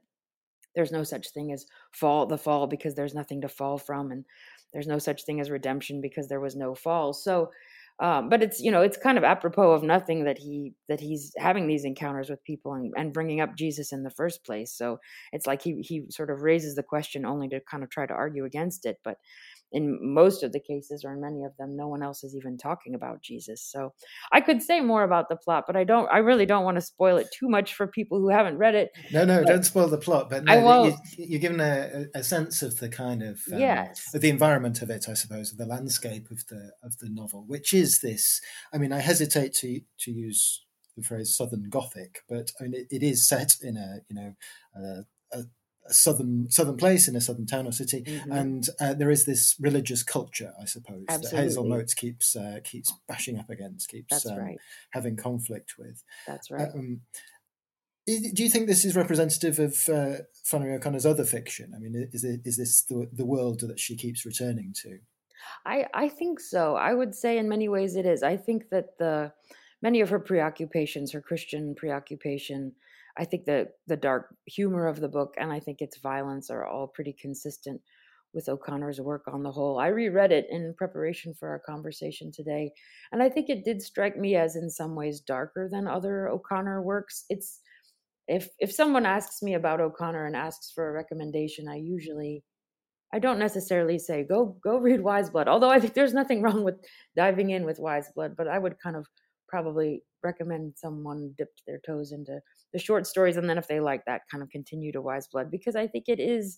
there's 0.76 0.92
no 0.92 1.04
such 1.04 1.30
thing 1.30 1.52
as 1.52 1.66
fall 1.92 2.26
the 2.26 2.38
fall 2.38 2.68
because 2.68 2.96
there's 2.96 3.14
nothing 3.14 3.42
to 3.42 3.50
fall 3.50 3.78
from 3.78 4.12
and 4.12 4.26
there's 4.74 4.88
no 4.88 4.98
such 4.98 5.24
thing 5.24 5.40
as 5.40 5.52
redemption 5.52 6.02
because 6.02 6.28
there 6.28 6.40
was 6.40 6.56
no 6.56 6.74
fall. 6.74 7.14
So 7.14 7.52
um, 8.00 8.30
but 8.30 8.42
it's 8.44 8.60
you 8.60 8.72
know 8.72 8.82
it's 8.82 8.98
kind 8.98 9.18
of 9.18 9.24
apropos 9.24 9.72
of 9.72 9.84
nothing 9.84 10.24
that 10.26 10.38
he 10.38 10.74
that 10.90 11.00
he's 11.00 11.32
having 11.38 11.68
these 11.68 11.86
encounters 11.86 12.30
with 12.30 12.44
people 12.44 12.74
and, 12.74 12.94
and 12.98 13.14
bringing 13.14 13.40
up 13.40 13.56
jesus 13.56 13.92
in 13.94 14.04
the 14.04 14.10
first 14.10 14.44
place. 14.46 14.72
So 14.74 15.00
it's 15.32 15.48
like 15.48 15.62
he 15.62 15.82
he 15.82 16.06
sort 16.10 16.30
of 16.32 16.42
raises 16.42 16.76
the 16.76 16.84
question 16.84 17.26
only 17.26 17.48
to 17.50 17.60
kind 17.62 17.84
of 17.84 17.90
try 17.90 18.06
to 18.06 18.14
argue 18.14 18.46
against 18.46 18.86
it 18.86 18.98
but 19.04 19.18
in 19.74 19.98
most 20.02 20.44
of 20.44 20.52
the 20.52 20.60
cases 20.60 21.04
or 21.04 21.12
in 21.12 21.20
many 21.20 21.44
of 21.44 21.52
them 21.58 21.76
no 21.76 21.88
one 21.88 22.02
else 22.02 22.24
is 22.24 22.36
even 22.36 22.58
talking 22.58 22.94
about 22.94 23.22
jesus 23.22 23.62
so 23.62 23.92
i 24.32 24.40
could 24.40 24.62
say 24.62 24.80
more 24.80 25.04
about 25.04 25.28
the 25.30 25.36
plot 25.36 25.64
but 25.68 25.76
i 25.76 25.84
don't 25.84 26.08
i 26.12 26.20
really 26.20 26.46
don't 26.46 26.64
want 26.64 26.76
to 26.76 26.82
spoil 26.82 27.18
it 27.18 27.28
too 27.38 27.50
much 27.50 27.74
for 27.74 27.88
people 27.88 28.20
who 28.20 28.30
haven't 28.30 28.58
read 28.58 28.76
it 28.76 28.92
no 29.12 29.26
no 29.26 29.44
don't 29.44 29.66
spoil 29.66 29.88
the 29.88 29.98
plot 29.98 30.30
but 30.30 30.44
no, 30.44 30.54
I 30.54 30.64
won't. 30.64 30.96
You, 31.18 31.38
are 31.38 31.42
given 31.42 31.60
a, 31.60 32.06
a, 32.16 32.24
sense 32.24 32.62
of 32.62 32.80
the 32.80 32.90
kind 32.90 33.24
of 33.24 33.42
um, 33.52 33.60
yes. 33.60 34.14
of 34.14 34.22
the 34.22 34.30
environment 34.30 34.82
of 34.82 34.90
it 34.90 35.10
i 35.10 35.14
suppose 35.14 35.52
of 35.52 35.58
the 35.58 35.66
landscape 35.66 36.30
of 36.32 36.46
the 36.48 36.72
of 36.84 36.98
the 37.00 37.10
novel 37.10 37.44
which 37.48 37.74
is 37.74 38.00
this 38.02 38.40
i 38.74 38.78
mean 38.78 38.94
i 38.94 39.00
hesitate 39.00 39.54
to 39.54 39.82
to 40.00 40.12
use 40.12 40.64
the 40.96 41.04
phrase 41.04 41.36
southern 41.36 41.70
gothic 41.70 42.20
but 42.30 42.52
i 42.60 42.64
mean 42.64 42.76
it, 42.76 42.88
it 42.92 43.04
is 43.04 43.28
set 43.28 43.56
in 43.62 43.78
a 43.78 43.98
you 44.10 44.16
know 44.16 44.34
a, 44.76 45.38
a 45.38 45.44
a 45.86 45.94
southern 45.94 46.50
southern 46.50 46.78
place 46.78 47.08
in 47.08 47.16
a 47.16 47.22
southern 47.22 47.46
town 47.46 47.68
or 47.68 47.72
city, 47.72 48.02
mm-hmm. 48.02 48.32
and 48.32 48.70
uh, 48.80 48.94
there 48.94 49.12
is 49.12 49.26
this 49.26 49.56
religious 49.60 50.04
culture, 50.04 50.54
I 50.62 50.66
suppose, 50.66 51.06
Absolutely. 51.10 51.38
that 51.38 51.44
Hazel 51.44 51.66
Motes 51.66 51.94
keeps 51.94 52.36
uh, 52.36 52.60
keeps 52.64 52.94
bashing 53.08 53.38
up 53.38 53.50
against, 53.50 53.90
keeps 53.90 54.26
um, 54.26 54.38
right. 54.38 54.58
having 54.92 55.16
conflict 55.16 55.74
with. 55.78 56.04
That's 56.28 56.50
right. 56.52 56.70
Um, 56.74 57.02
do 58.06 58.44
you 58.44 58.50
think 58.50 58.68
this 58.68 58.84
is 58.84 58.96
representative 58.98 59.60
of 59.60 59.88
uh, 59.88 60.24
Flannery 60.44 60.76
O'Connor's 60.76 61.06
other 61.06 61.24
fiction? 61.24 61.72
I 61.74 61.80
mean, 61.80 62.10
is 62.12 62.26
it, 62.26 62.42
is 62.44 62.58
this 62.58 62.82
the, 62.82 63.08
the 63.14 63.26
world 63.26 63.62
that 63.62 63.80
she 63.80 63.96
keeps 63.96 64.26
returning 64.26 64.74
to? 64.84 65.00
I 65.66 65.86
I 65.94 66.10
think 66.10 66.40
so. 66.40 66.76
I 66.76 66.94
would 66.94 67.16
say 67.16 67.38
in 67.38 67.48
many 67.50 67.70
ways 67.70 67.96
it 67.96 68.06
is. 68.06 68.24
I 68.24 68.38
think 68.38 68.70
that 68.70 68.98
the 68.98 69.32
many 69.82 70.02
of 70.02 70.10
her 70.10 70.20
preoccupations, 70.20 71.12
her 71.12 71.22
Christian 71.22 71.76
preoccupation, 71.76 72.74
I 73.18 73.26
think 73.26 73.46
the 73.46 73.68
the 73.88 73.98
dark 73.98 74.36
humor 74.46 74.88
of 74.88 75.00
the 75.00 75.10
book 75.10 75.36
and 75.38 75.52
I 75.52 75.60
think 75.60 75.82
its 75.82 76.00
violence 76.00 76.50
are 76.50 76.66
all 76.66 76.88
pretty 76.88 77.14
consistent 77.14 77.82
with 78.34 78.50
O'Connor's 78.50 79.00
work 79.00 79.24
on 79.28 79.44
the 79.44 79.52
whole. 79.52 79.78
I 79.78 79.88
reread 79.88 80.32
it 80.32 80.48
in 80.50 80.74
preparation 80.76 81.36
for 81.40 81.50
our 81.50 81.60
conversation 81.60 82.32
today, 82.32 82.72
and 83.12 83.22
I 83.22 83.30
think 83.30 83.50
it 83.50 83.64
did 83.64 83.82
strike 83.82 84.18
me 84.18 84.36
as 84.36 84.56
in 84.56 84.70
some 84.70 84.96
ways 84.96 85.22
darker 85.22 85.70
than 85.72 85.88
other 85.88 86.28
O'Connor 86.30 86.82
works. 86.82 87.26
It's 87.30 87.60
if 88.28 88.50
if 88.60 88.72
someone 88.72 89.06
asks 89.06 89.42
me 89.42 89.54
about 89.56 89.82
O'Connor 89.82 90.26
and 90.26 90.36
asks 90.36 90.72
for 90.72 90.90
a 90.90 90.94
recommendation, 90.94 91.68
I 91.68 91.76
usually 91.76 92.44
I 93.14 93.20
don't 93.20 93.40
necessarily 93.40 94.00
say 94.00 94.24
go 94.24 94.58
go 94.64 94.78
read 94.78 95.02
Wise 95.02 95.30
Blood, 95.30 95.48
although 95.48 95.70
I 95.70 95.80
think 95.80 95.94
there's 95.94 96.14
nothing 96.14 96.42
wrong 96.42 96.64
with 96.64 96.76
diving 97.16 97.52
in 97.52 97.66
with 97.66 97.80
Wise 97.80 98.10
Blood, 98.16 98.36
but 98.38 98.48
I 98.48 98.58
would 98.60 98.80
kind 98.80 98.96
of 98.96 99.08
probably 99.54 100.02
recommend 100.24 100.74
someone 100.76 101.32
dip 101.38 101.52
their 101.68 101.80
toes 101.86 102.12
into 102.12 102.42
the 102.72 102.80
short 102.80 103.06
stories 103.06 103.38
and 103.38 103.48
then 103.48 103.60
if 103.60 103.68
they 103.68 103.80
like 103.80 104.04
that 104.06 104.22
kind 104.32 104.42
of 104.42 104.50
continue 104.50 104.92
to 104.92 105.00
Wise 105.00 105.28
Blood 105.28 105.52
because 105.52 105.76
I 105.76 105.86
think 105.86 106.06
it 106.08 106.20
is 106.20 106.58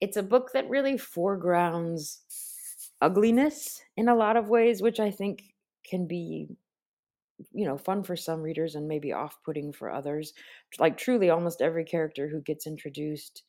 it's 0.00 0.16
a 0.16 0.22
book 0.22 0.52
that 0.54 0.70
really 0.70 0.96
foregrounds 0.96 2.22
ugliness 3.02 3.82
in 3.98 4.08
a 4.08 4.14
lot 4.14 4.38
of 4.38 4.48
ways, 4.48 4.80
which 4.80 4.98
I 4.98 5.10
think 5.10 5.42
can 5.84 6.06
be 6.06 6.48
you 7.52 7.66
know 7.66 7.76
fun 7.76 8.02
for 8.02 8.16
some 8.16 8.40
readers 8.40 8.74
and 8.74 8.88
maybe 8.88 9.12
off-putting 9.12 9.74
for 9.74 9.92
others. 9.92 10.32
Like 10.78 10.96
truly 10.96 11.28
almost 11.28 11.60
every 11.60 11.84
character 11.84 12.28
who 12.28 12.40
gets 12.40 12.66
introduced 12.66 13.42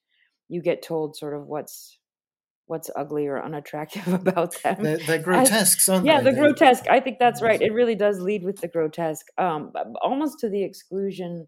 you 0.50 0.62
get 0.62 0.82
told 0.82 1.16
sort 1.16 1.36
of 1.36 1.48
what's 1.48 2.00
what's 2.70 2.90
ugly 2.96 3.26
or 3.26 3.44
unattractive 3.44 4.08
about 4.14 4.62
them. 4.62 4.84
They're, 4.84 4.98
they're 4.98 5.22
grotesque, 5.22 5.88
yeah, 6.06 6.22
they? 6.22 6.30
the 6.30 6.38
grotesque. 6.38 6.86
I 6.90 7.00
think 7.00 7.18
that's 7.20 7.42
right. 7.42 7.60
It 7.60 7.74
really 7.74 7.96
does 7.96 8.20
lead 8.20 8.44
with 8.44 8.62
the 8.62 8.68
grotesque, 8.68 9.26
um, 9.40 9.74
almost 10.02 10.40
to 10.40 10.50
the 10.50 10.64
exclusion. 10.64 11.48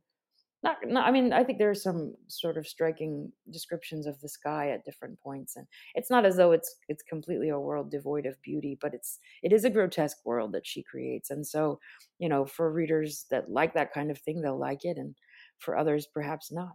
Not, 0.64 0.78
not, 0.86 1.08
I 1.08 1.12
mean, 1.12 1.32
I 1.32 1.44
think 1.44 1.60
there 1.60 1.70
are 1.70 1.76
some 1.76 2.16
sort 2.28 2.58
of 2.58 2.68
striking 2.68 3.32
descriptions 3.52 4.08
of 4.08 4.20
the 4.20 4.30
sky 4.30 4.72
at 4.72 4.84
different 4.84 5.20
points, 5.20 5.56
and 5.56 5.68
it's 5.96 6.10
not 6.10 6.26
as 6.26 6.38
though 6.38 6.52
it's 6.52 6.76
it's 6.88 7.04
completely 7.04 7.50
a 7.50 7.60
world 7.60 7.92
devoid 7.92 8.26
of 8.26 8.42
beauty, 8.42 8.78
but 8.80 8.94
it's 8.94 9.20
it 9.44 9.54
is 9.54 9.64
a 9.64 9.72
grotesque 9.72 10.26
world 10.26 10.52
that 10.54 10.68
she 10.68 10.84
creates, 10.84 11.30
and 11.30 11.46
so 11.46 11.80
you 12.20 12.30
know, 12.30 12.46
for 12.46 12.72
readers 12.72 13.26
that 13.32 13.50
like 13.50 13.74
that 13.74 13.94
kind 13.94 14.12
of 14.12 14.20
thing, 14.20 14.42
they'll 14.42 14.60
like 14.60 14.86
it, 14.86 14.98
and 14.98 15.16
for 15.58 15.78
others, 15.78 16.08
perhaps 16.12 16.52
not 16.52 16.74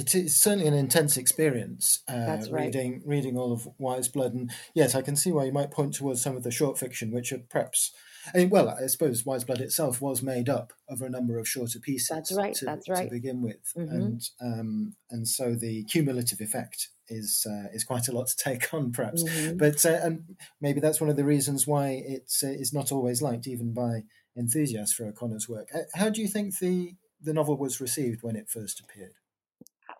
it 0.00 0.14
is 0.14 0.34
certainly 0.34 0.66
an 0.66 0.74
intense 0.74 1.18
experience 1.18 2.02
uh, 2.08 2.38
right. 2.50 2.50
reading 2.50 3.02
reading 3.04 3.36
all 3.36 3.52
of 3.52 3.68
Wise 3.78 4.08
Blood, 4.08 4.32
and 4.32 4.50
yes, 4.74 4.94
I 4.94 5.02
can 5.02 5.14
see 5.14 5.30
why 5.30 5.44
you 5.44 5.52
might 5.52 5.70
point 5.70 5.94
towards 5.94 6.22
some 6.22 6.36
of 6.36 6.42
the 6.42 6.50
short 6.50 6.78
fiction, 6.78 7.12
which 7.12 7.32
are 7.32 7.42
perhaps. 7.50 7.92
I 8.34 8.38
mean, 8.38 8.50
well, 8.50 8.68
I 8.68 8.86
suppose 8.86 9.24
Wise 9.24 9.44
Blood 9.44 9.60
itself 9.60 10.00
was 10.00 10.22
made 10.22 10.48
up 10.48 10.72
of 10.88 11.02
a 11.02 11.08
number 11.08 11.38
of 11.38 11.48
shorter 11.48 11.78
pieces. 11.78 12.08
That's 12.08 12.32
right. 12.32 12.54
To, 12.54 12.64
that's 12.64 12.88
right. 12.88 13.04
To 13.04 13.10
begin 13.10 13.42
with, 13.42 13.72
mm-hmm. 13.76 13.94
and 13.94 14.22
um, 14.40 14.94
and 15.10 15.28
so 15.28 15.54
the 15.54 15.84
cumulative 15.84 16.40
effect 16.40 16.88
is 17.08 17.46
uh, 17.48 17.68
is 17.74 17.84
quite 17.84 18.08
a 18.08 18.12
lot 18.12 18.28
to 18.28 18.36
take 18.36 18.72
on, 18.72 18.92
perhaps. 18.92 19.22
Mm-hmm. 19.22 19.58
But 19.58 19.84
uh, 19.84 20.00
and 20.02 20.36
maybe 20.62 20.80
that's 20.80 21.00
one 21.00 21.10
of 21.10 21.16
the 21.16 21.24
reasons 21.24 21.66
why 21.66 22.02
it's 22.06 22.42
uh, 22.42 22.48
is 22.48 22.72
not 22.72 22.90
always 22.90 23.20
liked, 23.20 23.46
even 23.46 23.74
by 23.74 24.04
enthusiasts 24.34 24.94
for 24.94 25.06
O'Connor's 25.06 25.48
work. 25.48 25.68
Uh, 25.74 25.80
how 25.94 26.08
do 26.08 26.22
you 26.22 26.28
think 26.28 26.58
the 26.58 26.94
the 27.20 27.34
novel 27.34 27.58
was 27.58 27.82
received 27.82 28.22
when 28.22 28.36
it 28.36 28.48
first 28.48 28.80
appeared? 28.80 29.12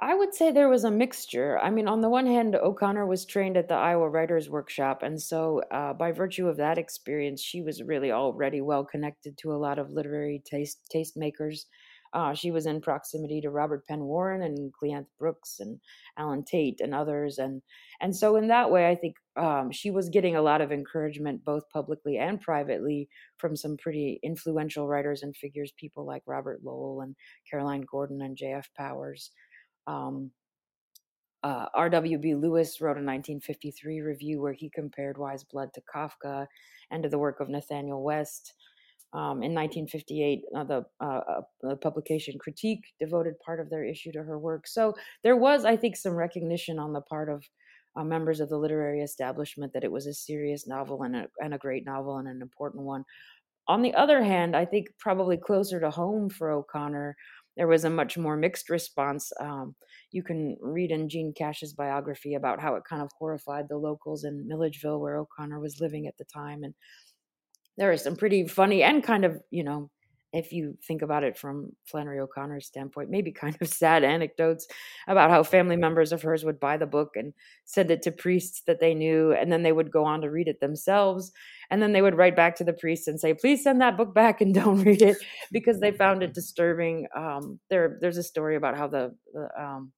I 0.02 0.14
would 0.14 0.35
say 0.35 0.50
there 0.50 0.71
was 0.71 0.85
a 0.85 0.90
mixture. 0.90 1.59
I 1.59 1.69
mean, 1.69 1.87
on 1.87 2.00
the 2.00 2.09
one 2.09 2.26
hand, 2.26 2.57
O'Connor 2.57 3.04
was 3.07 3.26
trained 3.26 3.59
at 3.59 3.69
the 3.69 3.75
Iowa 3.75 4.09
Writers 4.09 4.49
Workshop, 4.49 5.02
and 5.02 5.21
so 5.21 5.61
uh, 5.71 5.92
by 5.92 6.11
virtue 6.11 6.49
of 6.49 6.57
that 6.57 6.78
experience, 6.78 7.42
she 7.42 7.61
was 7.61 7.83
really 7.83 8.11
already 8.11 8.62
well 8.62 8.83
connected 8.83 9.37
to 9.38 9.52
a 9.52 9.61
lot 9.61 9.78
of 9.78 9.90
literary 9.90 10.42
taste 10.47 10.90
tastemakers. 10.95 11.66
Uh, 12.14 12.33
she 12.33 12.50
was 12.50 12.64
in 12.64 12.80
proximity 12.80 13.42
to 13.42 13.50
Robert 13.50 13.87
Penn 13.87 14.00
Warren 14.00 14.42
and 14.42 14.73
Cleanth 14.73 15.07
Brooks 15.19 15.61
and 15.61 15.78
Allen 16.16 16.45
Tate 16.45 16.80
and 16.80 16.95
others, 16.95 17.37
and 17.37 17.61
and 18.00 18.16
so 18.16 18.37
in 18.37 18.49
that 18.49 18.71
way, 18.71 18.88
I 18.88 18.95
think 18.95 19.16
um, 19.37 19.71
she 19.71 19.90
was 19.90 20.09
getting 20.09 20.35
a 20.35 20.42
lot 20.42 20.62
of 20.62 20.73
encouragement 20.73 21.45
both 21.45 21.69
publicly 21.69 22.16
and 22.16 22.40
privately 22.40 23.11
from 23.37 23.54
some 23.54 23.76
pretty 23.76 24.19
influential 24.23 24.88
writers 24.88 25.23
and 25.23 25.37
figures, 25.37 25.73
people 25.76 26.07
like 26.07 26.23
Robert 26.26 26.61
Lowell 26.64 27.02
and 27.02 27.14
Caroline 27.50 27.83
Gordon 27.83 28.23
and 28.23 28.35
J.F. 28.35 28.71
Powers. 28.75 29.30
Um, 29.90 30.30
uh, 31.42 31.66
R.W.B. 31.75 32.35
Lewis 32.35 32.80
wrote 32.80 32.99
a 32.99 33.02
1953 33.02 34.00
review 34.00 34.42
where 34.42 34.52
he 34.52 34.70
compared 34.70 35.16
Wise 35.16 35.42
Blood 35.42 35.70
to 35.75 35.82
Kafka 35.92 36.47
and 36.90 37.02
to 37.02 37.09
the 37.09 37.18
work 37.18 37.40
of 37.40 37.49
Nathanael 37.49 38.02
West. 38.02 38.52
Um, 39.12 39.42
in 39.42 39.54
1958, 39.54 40.42
uh, 40.54 40.64
the, 40.64 40.85
uh, 41.00 41.04
uh, 41.04 41.40
the, 41.62 41.76
publication 41.76 42.38
Critique 42.38 42.85
devoted 43.00 43.40
part 43.44 43.59
of 43.59 43.68
their 43.68 43.85
issue 43.85 44.12
to 44.12 44.23
her 44.23 44.38
work. 44.38 44.68
So 44.68 44.94
there 45.25 45.37
was, 45.37 45.64
I 45.64 45.76
think, 45.76 45.97
some 45.97 46.14
recognition 46.14 46.78
on 46.78 46.92
the 46.92 47.00
part 47.00 47.28
of 47.28 47.42
uh, 47.97 48.04
members 48.04 48.38
of 48.38 48.50
the 48.50 48.59
literary 48.59 49.02
establishment 49.02 49.73
that 49.73 49.82
it 49.82 49.90
was 49.90 50.06
a 50.06 50.14
serious 50.14 50.68
novel 50.68 51.02
and 51.02 51.16
a, 51.16 51.26
and 51.42 51.54
a 51.54 51.59
great 51.59 51.85
novel 51.85 52.18
and 52.18 52.28
an 52.28 52.40
important 52.40 52.85
one. 52.85 53.04
On 53.66 53.82
the 53.82 53.94
other 53.94 54.23
hand, 54.23 54.54
I 54.54 54.64
think 54.64 54.88
probably 54.99 55.37
closer 55.37 55.80
to 55.80 55.90
home 55.90 56.28
for 56.28 56.50
O'Connor 56.50 57.16
there 57.57 57.69
was 57.69 57.85
a 57.85 57.90
much 57.90 58.16
more 58.16 58.37
mixed 58.37 58.71
response. 58.71 59.33
Um, 59.40 59.75
you 60.12 60.23
can 60.23 60.57
read 60.61 60.90
in 60.90 61.09
Jean 61.09 61.33
Cash's 61.37 61.73
biography 61.73 62.35
about 62.35 62.61
how 62.61 62.75
it 62.75 62.85
kind 62.88 63.02
of 63.02 63.11
horrified 63.19 63.66
the 63.69 63.76
locals 63.76 64.25
in 64.25 64.47
Milledgeville, 64.49 65.00
where 65.00 65.16
O'Connor 65.16 65.61
was 65.61 65.80
living 65.80 66.07
at 66.07 66.16
the 66.19 66.25
time. 66.25 66.62
And 66.62 66.75
there 67.76 67.90
are 67.90 67.97
some 67.97 68.16
pretty 68.16 68.47
funny 68.47 68.83
and 68.83 69.02
kind 69.02 69.25
of, 69.25 69.40
you 69.50 69.64
know, 69.64 69.90
if 70.32 70.52
you 70.52 70.76
think 70.87 71.02
about 71.02 71.25
it 71.25 71.37
from 71.37 71.70
Flannery 71.84 72.20
O'Connor's 72.20 72.66
standpoint, 72.66 73.10
maybe 73.10 73.32
kind 73.32 73.56
of 73.60 73.68
sad 73.72 74.04
anecdotes 74.04 74.66
about 75.08 75.30
how 75.30 75.42
family 75.42 75.76
members 75.76 76.12
of 76.12 76.22
hers 76.22 76.44
would 76.44 76.60
buy 76.60 76.76
the 76.76 76.87
book 76.87 77.10
and 77.16 77.32
send 77.64 77.90
it 77.90 78.02
to 78.02 78.12
priests 78.12 78.62
that 78.66 78.80
they 78.80 78.94
knew, 78.94 79.32
and 79.32 79.50
then 79.50 79.62
they 79.62 79.72
would 79.72 79.90
go 79.90 80.04
on 80.04 80.20
to 80.20 80.30
read 80.30 80.49
it 80.49 80.60
themselves. 80.60 81.32
And 81.70 81.82
then 81.82 81.92
they 81.92 82.02
would 82.02 82.16
write 82.16 82.37
back 82.37 82.56
to 82.56 82.64
the 82.64 82.72
priest 82.72 83.08
and 83.08 83.18
say, 83.18 83.34
please 83.34 83.62
send 83.62 83.80
that 83.80 83.96
book 83.96 84.14
back 84.14 84.40
and 84.40 84.54
don't 84.54 84.82
read 84.82 85.02
it 85.02 85.18
because 85.50 85.80
they 85.80 85.92
found 85.92 86.22
it 86.22 86.34
disturbing. 86.34 87.06
Um, 87.16 87.58
there, 87.68 87.99
there's 88.00 88.18
a 88.18 88.22
story 88.22 88.56
about 88.56 88.76
how 88.76 88.88
the, 88.88 89.14
the 89.32 89.49
um, 89.60 89.92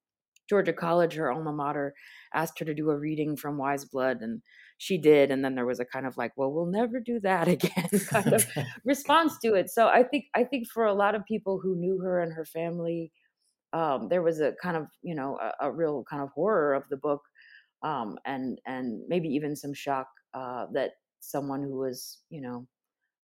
Georgia 0.49 0.73
College, 0.73 1.15
her 1.15 1.31
alma 1.31 1.53
mater, 1.53 1.93
asked 2.33 2.59
her 2.59 2.65
to 2.65 2.73
do 2.73 2.89
a 2.89 2.97
reading 2.97 3.35
from 3.35 3.57
Wise 3.57 3.85
Blood, 3.85 4.21
and 4.21 4.41
she 4.83 4.97
did. 4.97 5.31
And 5.31 5.43
then 5.43 5.55
there 5.55 5.65
was 5.65 5.79
a 5.79 5.85
kind 5.85 6.05
of 6.05 6.17
like, 6.17 6.33
well, 6.35 6.51
we'll 6.51 6.65
never 6.65 6.99
do 6.99 7.19
that 7.21 7.47
again 7.57 7.89
kind 8.09 8.33
of 8.33 8.45
response 8.85 9.37
to 9.39 9.53
it. 9.53 9.69
So 9.69 9.87
I 9.87 10.03
think 10.03 10.25
I 10.35 10.43
think 10.43 10.67
for 10.69 10.85
a 10.85 10.93
lot 10.93 11.15
of 11.15 11.25
people 11.25 11.59
who 11.61 11.75
knew 11.75 11.99
her 11.99 12.19
and 12.19 12.33
her 12.33 12.45
family, 12.45 13.11
um, 13.71 14.09
there 14.09 14.21
was 14.21 14.41
a 14.41 14.53
kind 14.61 14.75
of 14.75 14.87
you 15.01 15.15
know 15.15 15.39
a, 15.41 15.67
a, 15.67 15.71
real 15.71 16.03
kind 16.09 16.21
of 16.21 16.29
horror 16.35 16.73
of 16.73 16.83
the 16.89 16.97
book, 16.97 17.21
um, 17.81 18.17
and 18.25 18.59
and 18.65 19.01
maybe 19.07 19.29
even 19.29 19.55
some 19.55 19.73
shock 19.73 20.07
uh, 20.33 20.65
that 20.73 20.91
someone 21.21 21.63
who 21.63 21.77
was 21.77 22.19
you 22.29 22.41
know 22.41 22.67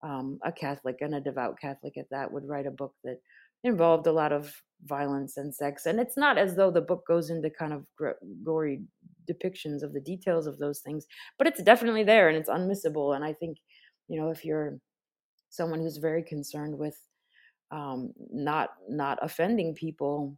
um, 0.01 0.39
a 0.45 0.51
Catholic 0.51 0.97
and 1.01 1.13
a 1.15 1.21
devout 1.21 1.59
Catholic 1.59 1.97
at 1.97 2.09
that 2.11 2.31
would 2.31 2.47
write 2.47 2.67
a 2.67 2.71
book 2.71 2.93
that 3.03 3.17
involved 3.63 4.07
a 4.07 4.13
lot 4.13 4.31
of 4.31 4.53
violence 4.85 5.35
and 5.35 5.53
sex. 5.53 5.85
And 5.85 5.99
it's 5.99 6.15
not 6.15 6.37
as 6.37 6.55
though 6.55 6.71
the 6.71 6.81
book 6.81 7.03
goes 7.05 7.29
into 7.29 7.49
kind 7.49 7.73
of 7.73 7.85
gory 8.45 8.81
depictions 9.29 9.83
of 9.83 9.93
the 9.93 10.01
details 10.01 10.47
of 10.47 10.57
those 10.57 10.79
things, 10.79 11.05
but 11.37 11.47
it's 11.47 11.63
definitely 11.63 12.03
there 12.03 12.29
and 12.29 12.37
it's 12.37 12.49
unmissable. 12.49 13.15
And 13.15 13.23
I 13.23 13.33
think, 13.33 13.57
you 14.07 14.19
know, 14.19 14.29
if 14.29 14.43
you're 14.43 14.79
someone 15.49 15.79
who's 15.81 15.97
very 15.97 16.23
concerned 16.23 16.77
with 16.77 16.97
um, 17.71 18.13
not 18.31 18.69
not 18.89 19.19
offending 19.21 19.75
people, 19.75 20.37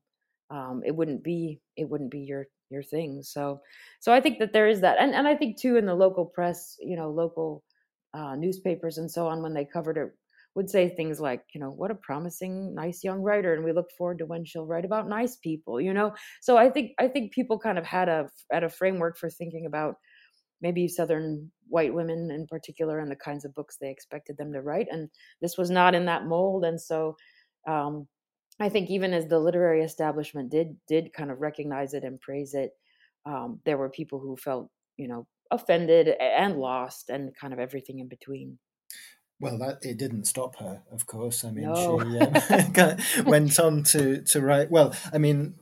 um, 0.49 0.81
it 0.85 0.95
wouldn't 0.95 1.23
be 1.23 1.61
it 1.77 1.89
wouldn't 1.89 2.11
be 2.11 2.19
your 2.19 2.47
your 2.69 2.83
thing. 2.83 3.21
So 3.23 3.61
so 3.99 4.13
I 4.13 4.21
think 4.21 4.39
that 4.39 4.53
there 4.53 4.67
is 4.67 4.81
that, 4.81 4.97
and 4.99 5.13
and 5.13 5.27
I 5.27 5.35
think 5.35 5.57
too 5.57 5.77
in 5.77 5.85
the 5.85 5.95
local 5.95 6.25
press, 6.25 6.77
you 6.79 6.95
know, 6.97 7.09
local 7.09 7.63
uh, 8.13 8.35
newspapers 8.35 8.97
and 8.97 9.09
so 9.09 9.27
on 9.27 9.41
when 9.41 9.53
they 9.53 9.65
covered 9.65 9.97
it 9.97 10.11
would 10.55 10.69
say 10.69 10.89
things 10.89 11.19
like, 11.19 11.43
you 11.53 11.61
know, 11.61 11.71
what 11.71 11.91
a 11.91 11.95
promising, 11.95 12.75
nice 12.75 13.03
young 13.03 13.21
writer, 13.21 13.53
and 13.53 13.63
we 13.63 13.71
look 13.71 13.91
forward 13.97 14.19
to 14.19 14.25
when 14.25 14.43
she'll 14.45 14.65
write 14.65 14.85
about 14.85 15.07
nice 15.07 15.37
people, 15.37 15.79
you 15.79 15.93
know. 15.93 16.13
So 16.41 16.57
I 16.57 16.69
think 16.69 16.91
I 16.99 17.07
think 17.07 17.33
people 17.33 17.59
kind 17.59 17.77
of 17.77 17.85
had 17.85 18.09
a 18.09 18.29
had 18.51 18.63
a 18.63 18.69
framework 18.69 19.17
for 19.17 19.29
thinking 19.29 19.65
about 19.65 19.95
maybe 20.61 20.87
Southern 20.87 21.51
white 21.67 21.93
women 21.93 22.29
in 22.31 22.47
particular 22.47 22.99
and 22.99 23.09
the 23.09 23.15
kinds 23.15 23.45
of 23.45 23.53
books 23.55 23.77
they 23.79 23.89
expected 23.89 24.37
them 24.37 24.53
to 24.53 24.61
write, 24.61 24.87
and 24.91 25.09
this 25.41 25.57
was 25.57 25.69
not 25.69 25.95
in 25.95 26.05
that 26.05 26.25
mold, 26.25 26.65
and 26.65 26.79
so. 26.79 27.15
Um, 27.67 28.07
I 28.59 28.69
think 28.69 28.91
even 28.91 29.13
as 29.13 29.27
the 29.27 29.39
literary 29.39 29.81
establishment 29.83 30.51
did 30.51 30.75
did 30.87 31.13
kind 31.13 31.31
of 31.31 31.39
recognize 31.39 31.93
it 31.95 32.03
and 32.03 32.19
praise 32.19 32.53
it, 32.53 32.71
um, 33.25 33.59
there 33.65 33.77
were 33.77 33.89
people 33.89 34.19
who 34.19 34.37
felt 34.37 34.69
you 34.97 35.07
know 35.07 35.25
offended 35.51 36.09
and 36.09 36.57
lost 36.57 37.09
and 37.09 37.35
kind 37.39 37.53
of 37.53 37.59
everything 37.59 37.99
in 37.99 38.07
between 38.07 38.59
well, 39.41 39.57
that 39.57 39.79
it 39.81 39.97
didn't 39.97 40.25
stop 40.25 40.57
her, 40.59 40.83
of 40.91 41.07
course. 41.07 41.43
I 41.43 41.49
mean, 41.49 41.65
no. 41.65 41.99
she 41.99 42.79
um, 42.79 42.97
went 43.25 43.59
on 43.59 43.83
to 43.85 44.21
to 44.21 44.39
write. 44.39 44.69
Well, 44.69 44.93
I 45.11 45.17
mean, 45.17 45.55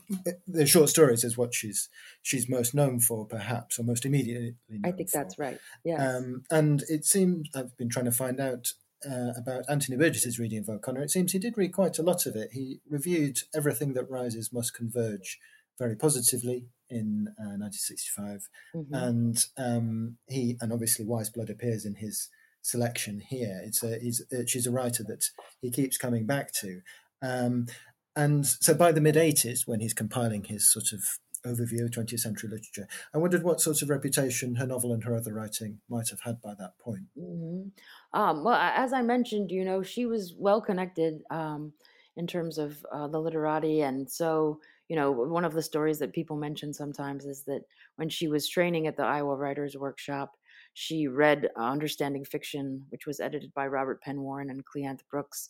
the 0.48 0.66
short 0.66 0.90
stories 0.90 1.24
is 1.24 1.38
what 1.38 1.54
she's 1.54 1.88
she's 2.22 2.50
most 2.50 2.76
known 2.76 3.00
for, 3.00 3.26
perhaps, 3.26 3.80
or 3.80 3.84
most 3.84 4.06
immediately. 4.06 4.56
I 4.84 4.92
think 4.92 5.10
for. 5.10 5.18
that's 5.18 5.40
right. 5.40 5.60
Yeah. 5.86 6.06
Um, 6.06 6.44
and 6.52 6.84
it 6.90 7.06
seems 7.06 7.48
I've 7.56 7.76
been 7.78 7.90
trying 7.90 8.06
to 8.06 8.12
find 8.12 8.42
out 8.42 8.74
uh, 9.10 9.32
about 9.38 9.64
Anthony 9.70 9.98
Burgess's 9.98 10.38
reading 10.38 10.60
of 10.60 10.70
O'Connor. 10.70 11.04
It 11.04 11.12
seems 11.12 11.32
he 11.32 11.40
did 11.40 11.58
read 11.58 11.74
quite 11.74 11.98
a 11.98 12.04
lot 12.04 12.26
of 12.26 12.36
it. 12.36 12.50
He 12.52 12.82
reviewed 12.90 13.40
everything 13.56 13.94
that 13.94 14.10
rises 14.10 14.52
must 14.52 14.74
converge 14.74 15.40
very 15.78 15.96
positively 15.96 16.66
in 16.90 17.28
uh, 17.40 17.56
1965, 17.56 18.50
mm-hmm. 18.76 18.94
and 18.94 19.46
um, 19.58 20.18
he 20.28 20.58
and 20.60 20.74
obviously 20.74 21.06
Wise 21.06 21.30
Blood 21.30 21.50
appears 21.50 21.86
in 21.86 21.96
his 21.96 22.28
selection 22.62 23.20
here. 23.20 23.62
It's 23.64 23.84
a, 23.84 23.96
uh, 23.96 24.44
she's 24.46 24.68
a 24.68 24.72
writer 24.72 25.04
that 25.04 25.26
he 25.62 25.72
keeps 25.72 25.98
coming 25.98 26.26
back 26.26 26.52
to. 26.54 26.82
Um, 27.22 27.68
and 28.16 28.46
so 28.46 28.74
by 28.74 28.92
the 28.92 29.02
mid 29.02 29.16
80s, 29.16 29.68
when 29.68 29.80
he's 29.80 29.94
compiling 29.94 30.44
his 30.44 30.72
sort 30.72 30.92
of 30.92 31.04
overview 31.46 31.86
of 31.86 31.92
20th 31.92 32.20
century 32.20 32.50
literature, 32.50 32.88
I 33.14 33.18
wondered 33.18 33.44
what 33.44 33.62
sort 33.62 33.82
of 33.82 33.90
reputation 33.90 34.56
her 34.56 34.68
novel 34.68 34.94
and 34.94 35.04
her 35.04 35.16
other 35.16 35.34
writing 35.34 35.80
might 35.90 36.10
have 36.10 36.22
had 36.22 36.42
by 36.42 36.54
that 36.60 36.78
point. 36.80 37.04
Mm-hmm. 37.18 38.20
Um, 38.20 38.44
well, 38.44 38.56
as 38.56 38.94
I 38.94 39.02
mentioned, 39.02 39.52
you 39.52 39.64
know, 39.64 39.82
she 39.84 40.06
was 40.06 40.34
well 40.38 40.62
connected 40.62 41.22
um, 41.30 41.74
in 42.18 42.28
terms 42.28 42.58
of 42.58 42.86
uh, 42.92 43.08
the 43.08 43.20
literati. 43.20 43.82
And 43.82 44.10
so, 44.10 44.60
you 44.90 44.96
know, 44.96 45.12
one 45.12 45.46
of 45.46 45.54
the 45.54 45.62
stories 45.62 46.00
that 46.00 46.14
people 46.14 46.36
mention 46.36 46.74
sometimes 46.74 47.26
is 47.26 47.44
that 47.44 47.62
when 47.96 48.10
she 48.10 48.28
was 48.28 48.50
training 48.50 48.88
at 48.88 48.98
the 48.98 49.04
Iowa 49.04 49.36
Writers 49.36 49.78
Workshop, 49.78 50.36
she 50.80 51.08
read 51.08 51.50
uh, 51.60 51.62
Understanding 51.62 52.24
Fiction, 52.24 52.86
which 52.88 53.06
was 53.06 53.20
edited 53.20 53.54
by 53.54 53.68
Robert 53.68 54.02
Penn 54.02 54.22
Warren 54.22 54.50
and 54.50 54.64
Cleanth 54.66 55.02
Brooks. 55.12 55.50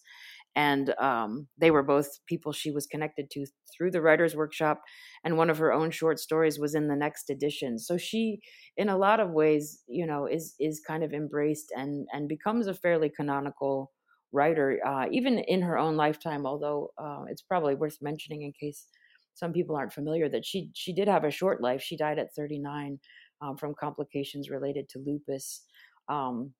And 0.55 0.89
um, 0.99 1.47
they 1.55 1.69
were 1.69 1.83
both 1.83 2.25
people 2.25 2.51
she 2.51 2.71
was 2.71 2.87
connected 2.87 3.29
to 3.31 3.45
through 3.71 3.91
the 3.91 4.01
writer's 4.01 4.35
workshop. 4.35 4.81
And 5.23 5.37
one 5.37 5.51
of 5.51 5.59
her 5.59 5.71
own 5.71 5.91
short 5.91 6.19
stories 6.19 6.57
was 6.57 6.73
in 6.73 6.87
the 6.87 6.95
next 6.95 7.29
edition. 7.29 7.77
So 7.77 7.95
she, 7.95 8.39
in 8.75 8.89
a 8.89 8.97
lot 8.97 9.19
of 9.19 9.29
ways, 9.29 9.83
you 9.87 10.07
know, 10.07 10.25
is 10.25 10.55
is 10.59 10.81
kind 10.85 11.03
of 11.03 11.13
embraced 11.13 11.71
and 11.75 12.07
and 12.11 12.27
becomes 12.27 12.65
a 12.65 12.73
fairly 12.73 13.09
canonical 13.09 13.91
writer, 14.31 14.79
uh, 14.83 15.05
even 15.11 15.37
in 15.37 15.61
her 15.61 15.77
own 15.77 15.95
lifetime. 15.95 16.47
Although 16.47 16.89
uh, 16.97 17.25
it's 17.29 17.43
probably 17.43 17.75
worth 17.75 17.99
mentioning 18.01 18.41
in 18.41 18.51
case 18.59 18.87
some 19.35 19.53
people 19.53 19.75
aren't 19.75 19.93
familiar 19.93 20.27
that 20.29 20.43
she 20.43 20.71
she 20.73 20.91
did 20.91 21.07
have 21.07 21.23
a 21.23 21.29
short 21.31 21.61
life. 21.61 21.83
She 21.83 21.95
died 21.95 22.17
at 22.17 22.33
39 22.35 22.99
um, 23.41 23.57
from 23.57 23.73
complications 23.73 24.49
related 24.49 24.89
to 24.89 24.99
lupus. 24.99 25.63
Um, 26.07 26.53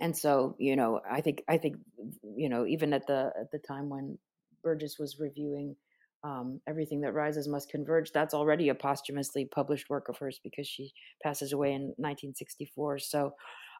and 0.00 0.16
so, 0.16 0.56
you 0.58 0.76
know, 0.76 1.00
I 1.10 1.20
think 1.20 1.42
I 1.48 1.58
think 1.58 1.76
you 2.36 2.48
know 2.48 2.66
even 2.66 2.92
at 2.92 3.06
the 3.06 3.32
at 3.40 3.50
the 3.50 3.58
time 3.58 3.88
when 3.88 4.18
Burgess 4.62 4.98
was 4.98 5.18
reviewing 5.18 5.76
um, 6.24 6.60
everything 6.66 7.00
that 7.02 7.12
rises 7.12 7.46
must 7.48 7.70
converge. 7.70 8.10
That's 8.12 8.34
already 8.34 8.68
a 8.68 8.74
posthumously 8.74 9.44
published 9.44 9.88
work 9.88 10.08
of 10.08 10.18
hers 10.18 10.40
because 10.42 10.66
she 10.66 10.92
passes 11.22 11.52
away 11.52 11.72
in 11.72 11.82
1964. 11.98 12.98
So, 12.98 13.34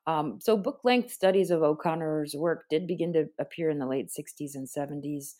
um, 0.07 0.39
so 0.41 0.57
book 0.57 0.81
length 0.85 1.11
studies 1.11 1.51
of 1.51 1.63
O'Connor's 1.63 2.35
work 2.37 2.65
did 2.71 2.87
begin 2.87 3.13
to 3.15 3.27
appear 3.41 3.71
in 3.71 3.79
the 3.79 3.87
late 3.87 4.09
60s 4.09 4.55
and 4.55 4.69
70s. 4.69 5.35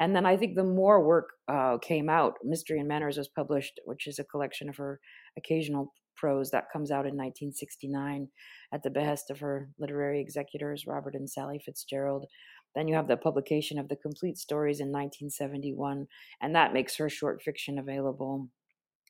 And 0.00 0.14
then 0.14 0.24
I 0.24 0.36
think 0.36 0.56
the 0.56 0.64
more 0.64 1.04
work 1.04 1.30
uh, 1.48 1.78
came 1.78 2.08
out. 2.08 2.34
Mystery 2.42 2.78
and 2.78 2.88
Manners 2.88 3.18
was 3.18 3.28
published, 3.28 3.80
which 3.84 4.06
is 4.06 4.18
a 4.18 4.24
collection 4.24 4.68
of 4.68 4.76
her 4.76 5.00
occasional 5.36 5.92
prose 6.16 6.50
that 6.50 6.70
comes 6.72 6.90
out 6.90 7.06
in 7.06 7.16
1969 7.16 8.28
at 8.72 8.82
the 8.82 8.90
behest 8.90 9.30
of 9.30 9.40
her 9.40 9.70
literary 9.78 10.20
executors, 10.20 10.86
Robert 10.86 11.14
and 11.14 11.28
Sally 11.28 11.60
Fitzgerald. 11.64 12.26
Then 12.74 12.88
you 12.88 12.94
have 12.94 13.08
the 13.08 13.16
publication 13.16 13.78
of 13.78 13.88
the 13.88 13.96
complete 13.96 14.36
stories 14.36 14.80
in 14.80 14.88
1971, 14.88 16.06
and 16.42 16.54
that 16.54 16.74
makes 16.74 16.96
her 16.96 17.08
short 17.08 17.42
fiction 17.42 17.78
available 17.78 18.48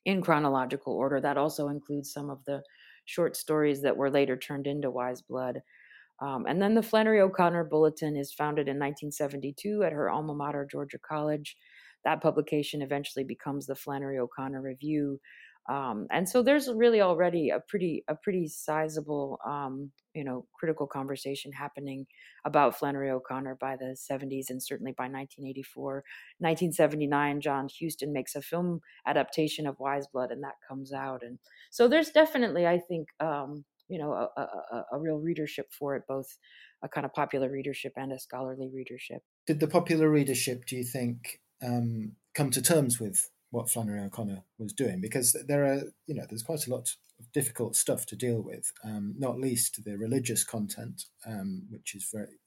in 0.05 0.23
chronological 0.23 0.95
order. 0.95 1.21
That 1.21 1.37
also 1.37 1.69
includes 1.69 2.13
some 2.13 2.31
of 2.31 2.45
the 2.47 2.63
short 3.07 3.37
stories 3.37 3.83
that 3.83 3.97
were 3.97 4.11
later 4.11 4.37
turned 4.37 4.67
into 4.67 4.91
Wise 4.91 5.23
Blood. 5.23 5.61
Um, 6.21 6.47
and 6.49 6.63
then 6.63 6.75
the 6.75 6.83
Flannery 6.83 7.21
O'Connor 7.21 7.65
Bulletin 7.65 8.17
is 8.17 8.33
founded 8.33 8.69
in 8.69 8.79
1972 8.79 9.83
at 9.83 9.93
her 9.93 10.11
alma 10.11 10.35
mater, 10.35 10.67
Georgia 10.71 10.99
College. 10.99 11.57
That 12.05 12.23
publication 12.23 12.83
eventually 12.83 13.25
becomes 13.25 13.67
the 13.67 13.75
Flannery 13.75 14.19
O'Connor 14.19 14.63
Review, 14.63 15.21
um, 15.69 16.07
and 16.11 16.29
so 16.29 16.43
there's 16.43 16.69
really 16.73 17.01
already 17.01 17.51
a 17.51 17.61
pretty 17.61 18.05
a 18.09 18.15
pretty 18.15 18.47
sizable 18.49 19.39
um, 19.45 19.91
you 20.15 20.25
know 20.25 20.47
critical 20.55 20.87
conversation 20.87 21.53
happening 21.53 22.07
about 22.45 22.79
Flannery 22.79 23.11
O'Connor 23.11 23.57
by 23.61 23.77
the 23.77 23.97
70s 24.11 24.51
and 24.51 24.63
certainly 24.63 24.93
by 24.93 25.05
1984 25.05 26.05
1979 26.39 27.41
John 27.41 27.69
Huston 27.81 28.13
makes 28.13 28.35
a 28.35 28.43
film 28.43 28.81
adaptation 29.07 29.67
of 29.67 29.79
Wise 29.81 30.07
Blood 30.07 30.31
and 30.31 30.43
that 30.45 30.55
comes 30.67 30.93
out. 30.93 31.23
And 31.23 31.39
so 31.71 31.89
there's 31.89 32.11
definitely 32.11 32.67
I 32.67 32.79
think 32.79 33.09
um, 33.21 33.65
you 33.89 33.99
know 33.99 34.13
a, 34.13 34.41
a, 34.41 34.85
a 34.93 34.99
real 34.99 35.19
readership 35.19 35.67
for 35.77 35.97
it 35.97 36.05
both 36.09 36.39
a 36.83 36.89
kind 36.89 37.05
of 37.05 37.13
popular 37.13 37.51
readership 37.51 37.93
and 37.97 38.13
a 38.13 38.19
scholarly 38.19 38.71
readership. 38.73 39.23
Did 39.47 39.61
the 39.61 39.69
popular 39.69 40.09
readership 40.09 40.67
do 40.67 40.77
you 40.77 40.85
think 40.85 41.41
um, 41.61 42.13
come 42.35 42.51
to 42.51 42.63
terms 42.63 43.01
with 43.01 43.31
what 43.51 43.71
Flannery 43.71 44.01
O'Connor 44.01 44.43
was 44.59 44.73
doing 44.73 45.01
because 45.01 45.37
there 45.47 45.65
are, 45.65 45.83
you 46.07 46.15
know, 46.15 46.25
there's 46.29 46.43
quite 46.43 46.67
a 46.67 46.71
lot 46.71 46.95
of 47.19 47.33
difficult 47.33 47.77
stuff 47.77 48.07
to 48.07 48.17
deal 48.17 48.41
with, 48.41 48.73
um, 48.85 49.15
not 49.19 49.39
least 49.39 49.85
the 49.85 49.97
religious 49.97 50.45
content, 50.45 51.05
um, 51.27 51.63
which 51.71 51.95
is 51.95 52.09
very 52.13 52.39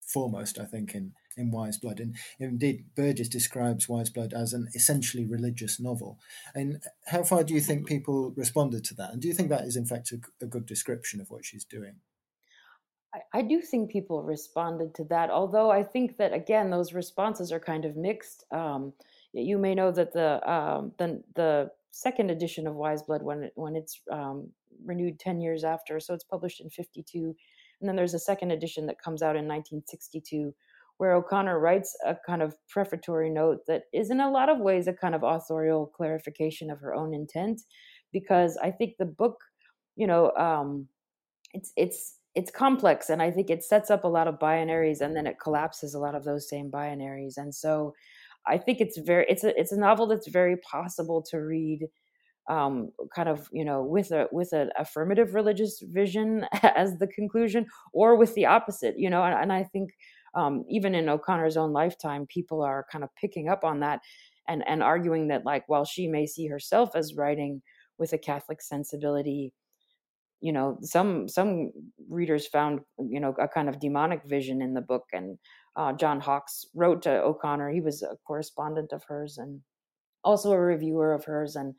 foremost, 0.00 0.58
I 0.58 0.64
think, 0.64 0.94
in, 0.94 1.12
in 1.36 1.50
Wise 1.50 1.78
Blood. 1.78 2.00
And 2.00 2.16
indeed, 2.38 2.86
Burgess 2.96 3.28
describes 3.28 3.88
Wise 3.88 4.10
Blood 4.10 4.34
as 4.34 4.52
an 4.52 4.68
essentially 4.74 5.24
religious 5.24 5.78
novel. 5.78 6.18
And 6.54 6.82
how 7.06 7.22
far 7.22 7.44
do 7.44 7.54
you 7.54 7.60
think 7.60 7.86
people 7.86 8.32
responded 8.36 8.84
to 8.84 8.94
that? 8.94 9.12
And 9.12 9.22
do 9.22 9.28
you 9.28 9.34
think 9.34 9.48
that 9.50 9.64
is, 9.64 9.76
in 9.76 9.86
fact, 9.86 10.12
a, 10.12 10.44
a 10.44 10.48
good 10.48 10.66
description 10.66 11.20
of 11.20 11.30
what 11.30 11.44
she's 11.44 11.64
doing? 11.64 11.96
I, 13.32 13.42
do 13.42 13.60
think 13.60 13.90
people 13.90 14.22
responded 14.22 14.94
to 14.94 15.04
that, 15.04 15.30
although 15.30 15.68
I 15.68 15.82
think 15.82 16.16
that, 16.18 16.32
again, 16.32 16.70
those 16.70 16.92
responses 16.92 17.50
are 17.50 17.58
kind 17.58 17.84
of 17.84 17.96
mixed. 17.96 18.44
Um, 18.52 18.92
you 19.32 19.58
may 19.58 19.74
know 19.74 19.90
that 19.92 20.12
the 20.12 20.50
um, 20.50 20.92
the 20.98 21.22
the 21.34 21.70
second 21.92 22.30
edition 22.30 22.66
of 22.66 22.74
Wise 22.74 23.02
Blood, 23.02 23.22
when 23.22 23.44
it, 23.44 23.52
when 23.54 23.76
it's 23.76 24.00
um, 24.10 24.50
renewed 24.84 25.18
ten 25.18 25.40
years 25.40 25.64
after, 25.64 26.00
so 26.00 26.14
it's 26.14 26.24
published 26.24 26.60
in 26.60 26.70
fifty 26.70 27.02
two, 27.02 27.34
and 27.80 27.88
then 27.88 27.96
there's 27.96 28.14
a 28.14 28.18
second 28.18 28.50
edition 28.50 28.86
that 28.86 29.02
comes 29.02 29.22
out 29.22 29.36
in 29.36 29.46
nineteen 29.46 29.82
sixty 29.86 30.20
two, 30.20 30.54
where 30.98 31.14
O'Connor 31.14 31.58
writes 31.60 31.96
a 32.04 32.16
kind 32.26 32.42
of 32.42 32.56
prefatory 32.68 33.30
note 33.30 33.60
that 33.66 33.84
is 33.92 34.10
in 34.10 34.20
a 34.20 34.30
lot 34.30 34.48
of 34.48 34.58
ways 34.58 34.86
a 34.86 34.92
kind 34.92 35.14
of 35.14 35.22
authorial 35.22 35.86
clarification 35.86 36.70
of 36.70 36.80
her 36.80 36.94
own 36.94 37.14
intent, 37.14 37.60
because 38.12 38.58
I 38.62 38.70
think 38.70 38.96
the 38.98 39.06
book, 39.06 39.38
you 39.96 40.06
know, 40.06 40.32
um, 40.32 40.88
it's 41.52 41.72
it's 41.76 42.16
it's 42.34 42.50
complex 42.50 43.10
and 43.10 43.20
i 43.20 43.30
think 43.30 43.50
it 43.50 43.64
sets 43.64 43.90
up 43.90 44.04
a 44.04 44.08
lot 44.08 44.28
of 44.28 44.38
binaries 44.38 45.00
and 45.00 45.16
then 45.16 45.26
it 45.26 45.40
collapses 45.40 45.94
a 45.94 45.98
lot 45.98 46.14
of 46.14 46.24
those 46.24 46.48
same 46.48 46.70
binaries 46.70 47.36
and 47.36 47.52
so 47.54 47.92
I 48.46 48.58
think 48.58 48.80
it's 48.80 48.98
very 48.98 49.26
it's 49.28 49.44
a 49.44 49.58
it's 49.58 49.72
a 49.72 49.78
novel 49.78 50.06
that's 50.06 50.28
very 50.28 50.56
possible 50.58 51.22
to 51.30 51.38
read 51.38 51.88
um, 52.48 52.90
kind 53.14 53.28
of 53.28 53.48
you 53.52 53.64
know 53.64 53.82
with 53.82 54.10
a 54.10 54.26
with 54.32 54.52
an 54.52 54.70
affirmative 54.78 55.34
religious 55.34 55.82
vision 55.82 56.46
as 56.62 56.98
the 56.98 57.06
conclusion 57.06 57.66
or 57.92 58.16
with 58.16 58.34
the 58.34 58.46
opposite 58.46 58.94
you 58.98 59.10
know 59.10 59.22
and, 59.22 59.34
and 59.34 59.52
I 59.52 59.64
think 59.64 59.90
um, 60.34 60.64
even 60.68 60.94
in 60.94 61.08
O'Connor's 61.08 61.56
own 61.56 61.72
lifetime 61.72 62.26
people 62.26 62.62
are 62.62 62.86
kind 62.90 63.04
of 63.04 63.10
picking 63.20 63.48
up 63.48 63.64
on 63.64 63.80
that 63.80 64.00
and 64.48 64.66
and 64.66 64.82
arguing 64.82 65.28
that 65.28 65.44
like 65.44 65.68
while 65.68 65.84
she 65.84 66.06
may 66.06 66.26
see 66.26 66.46
herself 66.46 66.90
as 66.94 67.14
writing 67.14 67.62
with 67.98 68.12
a 68.12 68.18
Catholic 68.18 68.62
sensibility 68.62 69.52
you 70.40 70.52
know 70.52 70.78
some 70.82 71.28
some 71.28 71.70
readers 72.08 72.46
found 72.46 72.80
you 72.98 73.20
know 73.20 73.34
a 73.38 73.46
kind 73.46 73.68
of 73.68 73.78
demonic 73.78 74.22
vision 74.24 74.62
in 74.62 74.74
the 74.74 74.80
book 74.80 75.04
and 75.12 75.38
uh, 75.76 75.92
John 75.92 76.20
Hawkes 76.20 76.66
wrote 76.74 77.02
to 77.02 77.22
O'Connor. 77.22 77.70
He 77.70 77.80
was 77.80 78.02
a 78.02 78.16
correspondent 78.26 78.92
of 78.92 79.04
hers 79.08 79.38
and 79.38 79.60
also 80.22 80.52
a 80.52 80.60
reviewer 80.60 81.14
of 81.14 81.24
hers, 81.24 81.56
and 81.56 81.74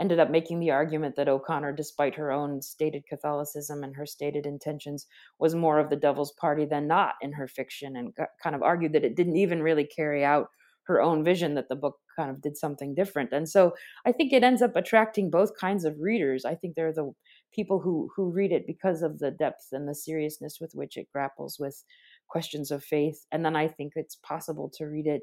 ended 0.00 0.18
up 0.18 0.30
making 0.30 0.58
the 0.58 0.70
argument 0.70 1.16
that 1.16 1.28
O'Connor, 1.28 1.72
despite 1.72 2.14
her 2.14 2.32
own 2.32 2.62
stated 2.62 3.04
Catholicism 3.06 3.84
and 3.84 3.94
her 3.94 4.06
stated 4.06 4.46
intentions, 4.46 5.06
was 5.38 5.54
more 5.54 5.78
of 5.78 5.90
the 5.90 5.96
devil's 5.96 6.32
party 6.32 6.64
than 6.64 6.86
not 6.86 7.14
in 7.20 7.32
her 7.32 7.46
fiction, 7.46 7.96
and 7.96 8.14
kind 8.42 8.56
of 8.56 8.62
argued 8.62 8.94
that 8.94 9.04
it 9.04 9.16
didn't 9.16 9.36
even 9.36 9.62
really 9.62 9.84
carry 9.84 10.24
out 10.24 10.48
her 10.84 11.00
own 11.00 11.22
vision, 11.22 11.54
that 11.54 11.68
the 11.68 11.76
book 11.76 11.96
kind 12.16 12.30
of 12.30 12.42
did 12.42 12.56
something 12.56 12.94
different. 12.94 13.32
And 13.32 13.48
so 13.48 13.72
I 14.04 14.12
think 14.12 14.32
it 14.32 14.42
ends 14.42 14.62
up 14.62 14.74
attracting 14.74 15.30
both 15.30 15.56
kinds 15.56 15.84
of 15.84 16.00
readers. 16.00 16.44
I 16.44 16.54
think 16.54 16.74
they're 16.74 16.92
the 16.92 17.12
people 17.54 17.78
who 17.78 18.10
who 18.16 18.32
read 18.32 18.50
it 18.50 18.66
because 18.66 19.02
of 19.02 19.18
the 19.18 19.30
depth 19.30 19.68
and 19.72 19.86
the 19.86 19.94
seriousness 19.94 20.58
with 20.60 20.72
which 20.74 20.96
it 20.96 21.06
grapples 21.12 21.58
with 21.60 21.84
questions 22.28 22.70
of 22.70 22.82
faith. 22.82 23.26
And 23.32 23.44
then 23.44 23.56
I 23.56 23.68
think 23.68 23.92
it's 23.96 24.16
possible 24.16 24.70
to 24.78 24.86
read 24.86 25.06
it 25.06 25.22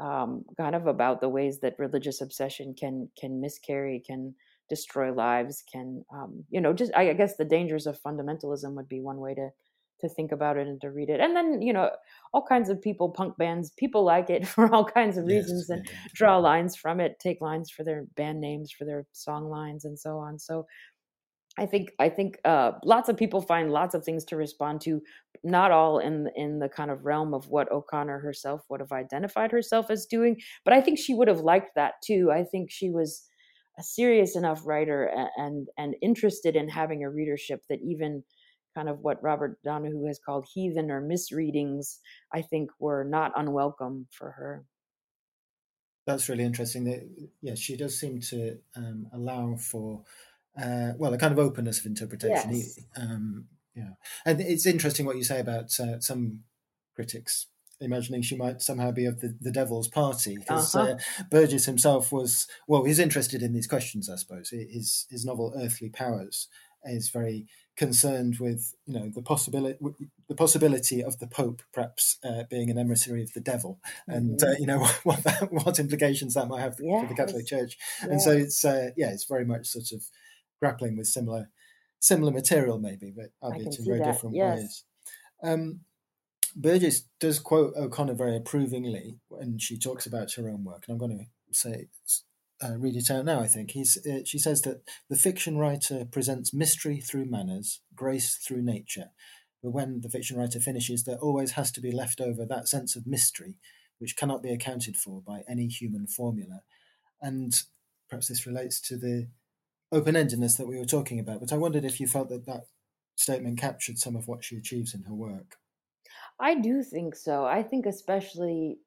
um, 0.00 0.44
kind 0.56 0.74
of 0.74 0.86
about 0.86 1.20
the 1.20 1.28
ways 1.28 1.60
that 1.60 1.78
religious 1.78 2.20
obsession 2.20 2.74
can 2.78 3.08
can 3.18 3.40
miscarry, 3.40 4.02
can 4.04 4.34
destroy 4.68 5.12
lives, 5.12 5.62
can 5.70 6.04
um, 6.12 6.44
you 6.50 6.60
know 6.60 6.72
just 6.72 6.92
I 6.96 7.12
guess 7.12 7.36
the 7.36 7.44
dangers 7.44 7.86
of 7.86 8.00
fundamentalism 8.02 8.74
would 8.74 8.88
be 8.88 9.00
one 9.00 9.18
way 9.18 9.34
to 9.34 9.50
to 10.00 10.08
think 10.08 10.32
about 10.32 10.56
it 10.56 10.66
and 10.66 10.80
to 10.80 10.90
read 10.90 11.08
it. 11.08 11.20
And 11.20 11.36
then, 11.36 11.62
you 11.62 11.72
know, 11.72 11.90
all 12.32 12.44
kinds 12.46 12.68
of 12.68 12.80
people, 12.80 13.10
punk 13.10 13.36
bands, 13.36 13.72
people 13.76 14.04
like 14.04 14.30
it 14.30 14.46
for 14.54 14.72
all 14.72 14.84
kinds 14.84 15.16
of 15.16 15.26
reasons 15.26 15.66
yes, 15.68 15.78
and 15.78 15.88
draw 16.14 16.38
lines 16.38 16.76
from 16.76 17.00
it, 17.00 17.18
take 17.18 17.40
lines 17.40 17.70
for 17.70 17.84
their 17.84 18.04
band 18.16 18.40
names, 18.40 18.72
for 18.72 18.84
their 18.84 19.06
song 19.12 19.48
lines 19.48 19.84
and 19.84 19.98
so 19.98 20.18
on. 20.18 20.38
So 20.38 20.66
I 21.58 21.66
think 21.66 21.92
I 21.98 22.08
think 22.08 22.38
uh, 22.44 22.72
lots 22.84 23.08
of 23.08 23.16
people 23.16 23.40
find 23.40 23.70
lots 23.70 23.94
of 23.94 24.04
things 24.04 24.24
to 24.26 24.36
respond 24.36 24.80
to, 24.82 25.02
not 25.44 25.70
all 25.70 25.98
in 25.98 26.28
in 26.34 26.58
the 26.58 26.68
kind 26.68 26.90
of 26.90 27.04
realm 27.04 27.32
of 27.32 27.48
what 27.48 27.70
O'Connor 27.70 28.18
herself 28.18 28.62
would 28.68 28.80
have 28.80 28.92
identified 28.92 29.52
herself 29.52 29.90
as 29.90 30.06
doing, 30.06 30.40
but 30.64 30.74
I 30.74 30.80
think 30.80 30.98
she 30.98 31.14
would 31.14 31.28
have 31.28 31.40
liked 31.40 31.76
that 31.76 31.94
too. 32.04 32.30
I 32.32 32.44
think 32.44 32.70
she 32.70 32.90
was 32.90 33.28
a 33.78 33.82
serious 33.82 34.36
enough 34.36 34.66
writer 34.66 35.10
and 35.36 35.68
and, 35.76 35.94
interested 36.02 36.56
in 36.56 36.68
having 36.68 37.04
a 37.04 37.10
readership 37.10 37.62
that 37.68 37.80
even 37.82 38.24
kind 38.74 38.88
of 38.88 39.00
what 39.00 39.22
Robert 39.22 39.58
Donahoo 39.62 40.06
has 40.06 40.18
called 40.18 40.46
heathen 40.52 40.90
or 40.90 41.00
misreadings, 41.00 42.00
I 42.32 42.42
think 42.42 42.70
were 42.80 43.04
not 43.04 43.32
unwelcome 43.36 44.08
for 44.10 44.32
her. 44.32 44.64
That's 46.06 46.28
really 46.28 46.44
interesting. 46.44 46.84
That 46.84 47.08
yeah, 47.40 47.54
she 47.54 47.76
does 47.76 47.98
seem 47.98 48.20
to 48.20 48.58
um, 48.76 49.06
allow 49.12 49.56
for 49.56 50.02
uh, 50.60 50.92
well, 50.96 51.12
a 51.14 51.18
kind 51.18 51.32
of 51.32 51.38
openness 51.38 51.80
of 51.80 51.86
interpretation. 51.86 52.54
Yes. 52.54 52.78
Um, 52.96 53.46
yeah, 53.74 53.90
and 54.24 54.40
it's 54.40 54.66
interesting 54.66 55.04
what 55.04 55.16
you 55.16 55.24
say 55.24 55.40
about 55.40 55.78
uh, 55.80 56.00
some 56.00 56.40
critics 56.94 57.46
imagining 57.80 58.22
she 58.22 58.36
might 58.36 58.62
somehow 58.62 58.90
be 58.90 59.04
of 59.04 59.20
the, 59.20 59.36
the 59.40 59.50
devil's 59.50 59.88
party 59.88 60.36
because 60.36 60.74
uh-huh. 60.74 60.92
uh, 60.92 61.24
Burgess 61.30 61.66
himself 61.66 62.12
was 62.12 62.46
well, 62.66 62.84
he's 62.84 62.98
interested 62.98 63.42
in 63.42 63.52
these 63.52 63.66
questions. 63.66 64.08
I 64.08 64.16
suppose 64.16 64.50
his 64.50 65.06
his 65.10 65.24
novel 65.24 65.52
Earthly 65.56 65.88
Powers 65.88 66.48
is 66.84 67.08
very 67.08 67.46
concerned 67.76 68.38
with 68.38 68.74
you 68.86 68.94
know 68.94 69.10
the 69.12 69.22
possibility 69.22 69.78
the 70.28 70.34
possibility 70.34 71.02
of 71.02 71.18
the 71.18 71.26
Pope 71.26 71.62
perhaps 71.72 72.18
uh, 72.24 72.44
being 72.48 72.70
an 72.70 72.78
emissary 72.78 73.22
of 73.22 73.32
the 73.32 73.40
devil, 73.40 73.80
and 74.06 74.42
uh, 74.42 74.46
mm-hmm. 74.46 74.54
uh, 74.54 74.58
you 74.58 74.66
know 74.66 74.78
what 75.04 75.22
that, 75.24 75.52
what 75.52 75.78
implications 75.78 76.34
that 76.34 76.48
might 76.48 76.60
have 76.60 76.76
yes. 76.80 77.02
for 77.02 77.08
the 77.08 77.14
Catholic 77.14 77.46
Church. 77.46 77.76
Yes. 78.02 78.10
And 78.10 78.22
so 78.22 78.30
it's 78.30 78.64
uh, 78.64 78.90
yeah, 78.96 79.10
it's 79.10 79.24
very 79.24 79.44
much 79.44 79.66
sort 79.66 79.92
of 79.92 80.04
grappling 80.60 80.96
with 80.96 81.06
similar 81.06 81.50
similar 82.00 82.32
material, 82.32 82.78
maybe, 82.78 83.12
but 83.16 83.30
albeit 83.42 83.78
in 83.78 83.84
very 83.84 83.98
that. 83.98 84.12
different 84.12 84.36
yes. 84.36 84.58
ways. 84.58 84.84
Um, 85.42 85.80
Burgess 86.54 87.08
does 87.18 87.38
quote 87.38 87.74
O'Connor 87.76 88.14
very 88.14 88.36
approvingly 88.36 89.18
when 89.28 89.58
she 89.58 89.78
talks 89.78 90.06
about 90.06 90.32
her 90.34 90.48
own 90.48 90.64
work, 90.64 90.84
and 90.86 90.94
I'm 90.94 90.98
going 90.98 91.18
to 91.18 91.58
say 91.58 91.88
uh, 92.62 92.76
read 92.76 92.96
it 92.96 93.10
out 93.10 93.24
now. 93.24 93.40
I 93.40 93.48
think 93.48 93.72
he's. 93.72 93.98
Uh, 94.06 94.20
she 94.24 94.38
says 94.38 94.62
that 94.62 94.82
the 95.10 95.16
fiction 95.16 95.58
writer 95.58 96.04
presents 96.04 96.54
mystery 96.54 97.00
through 97.00 97.26
manners, 97.26 97.80
grace 97.94 98.36
through 98.36 98.62
nature, 98.62 99.10
but 99.62 99.70
when 99.70 100.00
the 100.02 100.10
fiction 100.10 100.36
writer 100.38 100.60
finishes, 100.60 101.04
there 101.04 101.18
always 101.18 101.52
has 101.52 101.72
to 101.72 101.80
be 101.80 101.90
left 101.90 102.20
over 102.20 102.44
that 102.44 102.68
sense 102.68 102.94
of 102.94 103.06
mystery, 103.06 103.56
which 103.98 104.16
cannot 104.16 104.42
be 104.42 104.52
accounted 104.52 104.96
for 104.96 105.22
by 105.22 105.42
any 105.48 105.66
human 105.66 106.06
formula. 106.06 106.60
And 107.20 107.52
perhaps 108.08 108.28
this 108.28 108.46
relates 108.46 108.80
to 108.88 108.96
the 108.96 109.28
open 109.94 110.14
endedness 110.14 110.56
that 110.58 110.66
we 110.66 110.78
were 110.78 110.84
talking 110.84 111.20
about. 111.20 111.40
But 111.40 111.52
I 111.52 111.56
wondered 111.56 111.84
if 111.84 112.00
you 112.00 112.06
felt 112.06 112.28
that 112.30 112.46
that 112.46 112.64
statement 113.16 113.58
captured 113.58 113.98
some 113.98 114.16
of 114.16 114.26
what 114.26 114.44
she 114.44 114.56
achieves 114.56 114.94
in 114.94 115.02
her 115.04 115.14
work. 115.14 115.56
I 116.40 116.56
do 116.56 116.82
think 116.82 117.14
so. 117.14 117.44
I 117.44 117.62
think, 117.62 117.86
especially, 117.86 118.78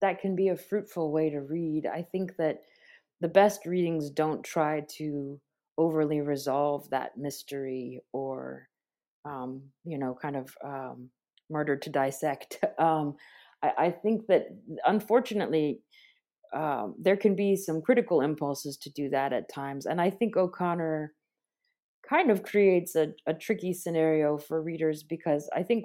that 0.00 0.20
can 0.20 0.36
be 0.36 0.48
a 0.48 0.56
fruitful 0.56 1.10
way 1.10 1.30
to 1.30 1.40
read. 1.40 1.86
I 1.86 2.02
think 2.02 2.36
that 2.36 2.62
the 3.20 3.28
best 3.28 3.64
readings 3.64 4.10
don't 4.10 4.44
try 4.44 4.84
to 4.96 5.40
overly 5.78 6.20
resolve 6.20 6.90
that 6.90 7.16
mystery 7.16 8.00
or, 8.12 8.68
um, 9.24 9.62
you 9.84 9.96
know, 9.96 10.14
kind 10.20 10.36
of 10.36 10.54
um, 10.62 11.08
murder 11.48 11.76
to 11.76 11.90
dissect. 11.90 12.58
Um, 12.78 13.16
I, 13.62 13.72
I 13.78 13.90
think 13.90 14.26
that, 14.26 14.48
unfortunately, 14.86 15.82
um, 16.54 16.94
there 16.98 17.16
can 17.16 17.34
be 17.34 17.56
some 17.56 17.80
critical 17.80 18.20
impulses 18.20 18.76
to 18.78 18.90
do 18.90 19.08
that 19.10 19.32
at 19.32 19.52
times. 19.52 19.86
And 19.86 20.00
I 20.00 20.10
think 20.10 20.36
O'Connor 20.36 21.14
kind 22.08 22.30
of 22.30 22.42
creates 22.42 22.94
a, 22.94 23.12
a 23.26 23.34
tricky 23.34 23.72
scenario 23.72 24.38
for 24.38 24.62
readers 24.62 25.02
because 25.02 25.48
I 25.54 25.62
think, 25.62 25.84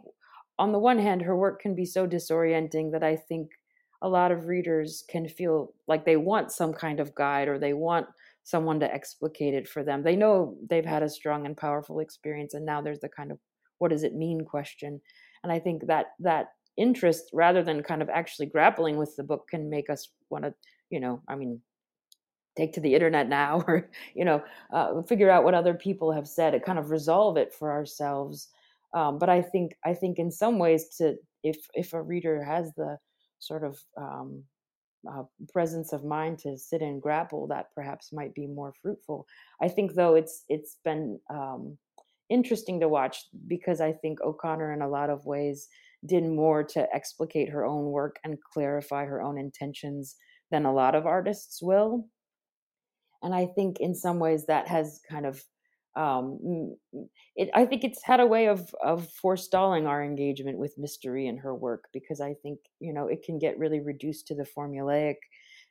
on 0.60 0.71
the 0.71 0.80
one 0.80 0.97
hand, 0.99 1.21
her 1.21 1.38
work 1.38 1.62
can 1.62 1.75
be 1.75 1.86
so 1.86 2.08
disorienting 2.08 2.91
that 2.91 3.03
I 3.03 3.15
think 3.15 3.51
a 4.01 4.10
lot 4.10 4.32
of 4.32 4.47
readers 4.47 5.03
can 5.10 5.27
feel 5.27 5.73
like 5.88 6.06
they 6.06 6.17
want 6.17 6.51
some 6.51 6.73
kind 6.73 6.99
of 6.99 7.15
guide 7.15 7.47
or 7.47 7.60
they 7.60 7.73
want 7.73 8.08
someone 8.43 8.80
to 8.80 8.93
explicate 8.93 9.53
it 9.53 9.67
for 9.67 9.84
them. 9.84 10.03
They 10.03 10.15
know 10.15 10.56
they've 10.69 10.86
had 10.86 11.03
a 11.03 11.10
strong 11.10 11.45
and 11.45 11.56
powerful 11.56 11.99
experience, 11.99 12.53
and 12.53 12.65
now 12.65 12.82
there's 12.82 12.99
the 12.99 13.10
kind 13.10 13.32
of 13.32 13.39
what 13.77 13.91
does 13.91 14.03
it 14.03 14.15
mean 14.15 14.45
question. 14.45 15.01
And 15.43 15.51
I 15.51 15.60
think 15.60 15.88
that 15.88 16.08
that 16.19 16.47
interest 16.77 17.29
rather 17.33 17.63
than 17.63 17.81
kind 17.83 18.01
of 18.01 18.09
actually 18.09 18.45
grappling 18.45 18.97
with 18.97 19.15
the 19.15 19.23
book 19.23 19.47
can 19.49 19.69
make 19.69 19.89
us 19.89 20.09
want 20.29 20.43
to 20.43 20.53
you 20.89 20.99
know 20.99 21.21
i 21.27 21.35
mean 21.35 21.59
take 22.57 22.73
to 22.73 22.81
the 22.81 22.93
internet 22.93 23.29
now 23.29 23.63
or 23.67 23.89
you 24.15 24.25
know 24.25 24.43
uh, 24.73 25.01
figure 25.03 25.29
out 25.29 25.43
what 25.43 25.53
other 25.53 25.73
people 25.73 26.11
have 26.11 26.27
said 26.27 26.53
it 26.53 26.65
kind 26.65 26.79
of 26.79 26.89
resolve 26.89 27.37
it 27.37 27.53
for 27.53 27.71
ourselves. 27.71 28.49
Um, 28.93 29.19
but 29.19 29.29
i 29.29 29.41
think 29.41 29.73
i 29.85 29.93
think 29.93 30.17
in 30.17 30.31
some 30.31 30.57
ways 30.57 30.95
to 30.97 31.15
if 31.43 31.57
if 31.73 31.93
a 31.93 32.01
reader 32.01 32.43
has 32.43 32.73
the 32.75 32.97
sort 33.39 33.63
of 33.63 33.77
um, 33.97 34.43
uh, 35.07 35.23
presence 35.53 35.93
of 35.93 36.03
mind 36.03 36.39
to 36.39 36.57
sit 36.57 36.81
and 36.81 37.01
grapple 37.01 37.47
that 37.47 37.67
perhaps 37.75 38.11
might 38.11 38.33
be 38.33 38.47
more 38.47 38.73
fruitful. 38.81 39.27
I 39.61 39.67
think 39.67 39.93
though 39.93 40.15
it's 40.15 40.43
it's 40.49 40.77
been 40.83 41.19
um, 41.29 41.77
interesting 42.29 42.79
to 42.79 42.89
watch 42.89 43.25
because 43.47 43.79
i 43.79 43.91
think 43.91 44.19
o'connor 44.21 44.73
in 44.73 44.81
a 44.81 44.89
lot 44.89 45.09
of 45.09 45.25
ways 45.25 45.69
did 46.08 46.24
more 46.24 46.63
to 46.63 46.88
explicate 46.93 47.50
her 47.50 47.65
own 47.65 47.86
work 47.86 48.17
and 48.24 48.38
clarify 48.54 49.06
her 49.06 49.22
own 49.22 49.38
intentions 49.38 50.15
than 50.52 50.65
a 50.65 50.74
lot 50.74 50.96
of 50.96 51.06
artists 51.06 51.62
will. 51.62 52.08
And 53.22 53.34
I 53.34 53.48
think 53.48 53.78
in 53.80 53.96
some 53.96 54.20
ways 54.20 54.46
that 54.46 54.67
has 54.67 55.00
kind 55.10 55.26
of 55.26 55.43
um, 55.98 56.78
it, 57.36 57.50
I 57.56 57.65
think 57.65 57.84
it's 57.84 58.04
had 58.04 58.20
a 58.20 58.28
way 58.28 58.48
of 58.48 58.74
of 58.84 59.10
forestalling 59.10 59.88
our 59.88 60.04
engagement 60.04 60.60
with 60.60 60.78
mystery 60.78 61.28
in 61.28 61.38
her 61.38 61.56
work 61.56 61.86
because 61.91 62.22
I 62.22 62.36
think 62.36 62.60
you 62.80 62.93
know 62.93 63.08
it 63.08 63.24
can 63.24 63.39
get 63.39 63.58
really 63.58 63.80
reduced 63.80 64.28
to 64.28 64.36
the 64.36 64.46
formulaic, 64.46 65.15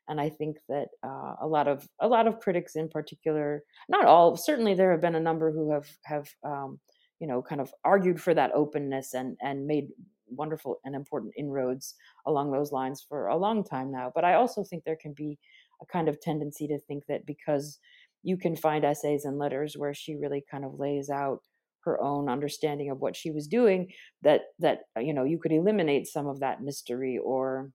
and 0.08 0.20
I 0.20 0.28
think 0.28 0.56
that 0.68 0.88
uh, 1.04 1.34
a 1.40 1.46
lot 1.46 1.68
of 1.68 1.88
a 2.00 2.08
lot 2.08 2.26
of 2.26 2.40
critics 2.40 2.74
in 2.74 2.88
particular, 2.88 3.62
not 3.88 4.04
all, 4.04 4.36
certainly 4.36 4.74
there 4.74 4.90
have 4.90 5.00
been 5.00 5.14
a 5.14 5.20
number 5.20 5.52
who 5.52 5.72
have 5.72 5.88
have 6.04 6.28
um, 6.44 6.80
you 7.20 7.28
know 7.28 7.40
kind 7.40 7.60
of 7.60 7.72
argued 7.84 8.20
for 8.20 8.34
that 8.34 8.50
openness 8.52 9.14
and 9.14 9.36
and 9.40 9.66
made 9.66 9.88
wonderful 10.28 10.76
and 10.84 10.94
important 10.94 11.34
inroads 11.36 11.94
along 12.26 12.52
those 12.52 12.72
lines 12.72 13.04
for 13.08 13.28
a 13.28 13.36
long 13.36 13.64
time 13.64 13.90
now. 13.90 14.10
But 14.14 14.24
I 14.24 14.34
also 14.34 14.64
think 14.64 14.84
there 14.84 14.98
can 15.00 15.12
be 15.12 15.38
a 15.82 15.86
kind 15.86 16.08
of 16.08 16.20
tendency 16.20 16.66
to 16.68 16.78
think 16.78 17.04
that 17.06 17.26
because 17.26 17.78
you 18.22 18.36
can 18.36 18.56
find 18.56 18.84
essays 18.84 19.24
and 19.24 19.38
letters 19.38 19.76
where 19.76 19.94
she 19.94 20.16
really 20.16 20.44
kind 20.50 20.64
of 20.64 20.78
lays 20.78 21.10
out 21.10 21.40
her 21.86 22.02
own 22.02 22.28
understanding 22.28 22.90
of 22.90 22.98
what 22.98 23.16
she 23.16 23.30
was 23.30 23.46
doing 23.46 23.92
that 24.22 24.42
that 24.58 24.80
uh, 24.96 25.00
you 25.00 25.14
know 25.14 25.24
you 25.24 25.38
could 25.38 25.52
eliminate 25.52 26.06
some 26.06 26.26
of 26.26 26.40
that 26.40 26.60
mystery 26.60 27.18
or 27.24 27.70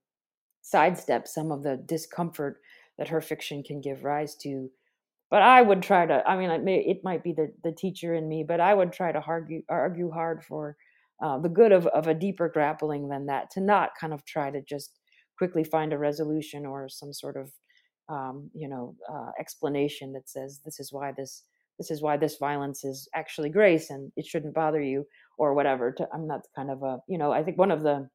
sidestep 0.62 1.28
some 1.28 1.52
of 1.52 1.64
the 1.64 1.82
discomfort 1.86 2.58
that 2.98 3.08
her 3.08 3.22
fiction 3.22 3.64
can 3.64 3.80
give 3.80 4.04
rise 4.04 4.36
to 4.36 4.70
but 5.30 5.42
i 5.42 5.62
would 5.62 5.82
try 5.82 6.06
to 6.06 6.22
i 6.28 6.38
mean 6.38 6.52
it, 6.52 6.62
may, 6.62 6.80
it 6.80 6.98
might 7.04 7.24
be 7.24 7.32
the, 7.32 7.52
the 7.64 7.72
teacher 7.72 8.14
in 8.14 8.28
me 8.28 8.44
but 8.46 8.60
i 8.60 8.74
would 8.74 8.92
try 8.92 9.12
to 9.14 9.24
argue 9.26 9.62
argue 9.70 10.12
hard 10.12 10.44
for 10.44 10.76
uh, 11.22 11.38
the 11.40 11.50
good 11.50 11.72
of, 11.72 11.88
of 11.88 12.08
a 12.08 12.14
deeper 12.14 12.50
grappling 12.50 13.10
than 13.10 13.28
that 13.28 13.52
to 13.52 13.62
not 13.62 13.92
kind 14.00 14.14
of 14.14 14.26
try 14.26 14.50
to 14.50 14.62
just 14.62 15.00
quickly 15.38 15.64
find 15.64 15.94
a 15.94 15.98
resolution 15.98 16.66
or 16.66 16.88
some 16.90 17.14
sort 17.14 17.38
of 17.38 17.52
um, 18.10 18.50
you 18.54 18.68
know 18.68 18.96
uh, 19.12 19.32
explanation 19.40 20.14
that 20.14 20.30
says 20.30 20.62
this 20.66 20.80
is 20.80 20.92
why 20.92 21.12
this 21.16 21.44
this 21.78 21.90
is 21.90 22.02
why 22.02 22.18
this 22.18 22.38
violence 22.38 22.84
is 22.84 23.08
actually 23.16 23.50
grace 23.50 23.90
and 23.90 24.12
it 24.16 24.26
shouldn't 24.26 24.54
bother 24.54 24.82
you 24.82 25.06
or 25.38 25.54
whatever 25.54 25.92
to, 25.92 26.08
i'm 26.14 26.28
not 26.28 26.42
kind 26.56 26.70
of 26.70 26.84
a 26.84 26.98
you 27.08 27.18
know 27.18 27.32
i 27.32 27.44
think 27.44 27.58
one 27.58 27.72
of 27.72 27.82
the 27.82 28.08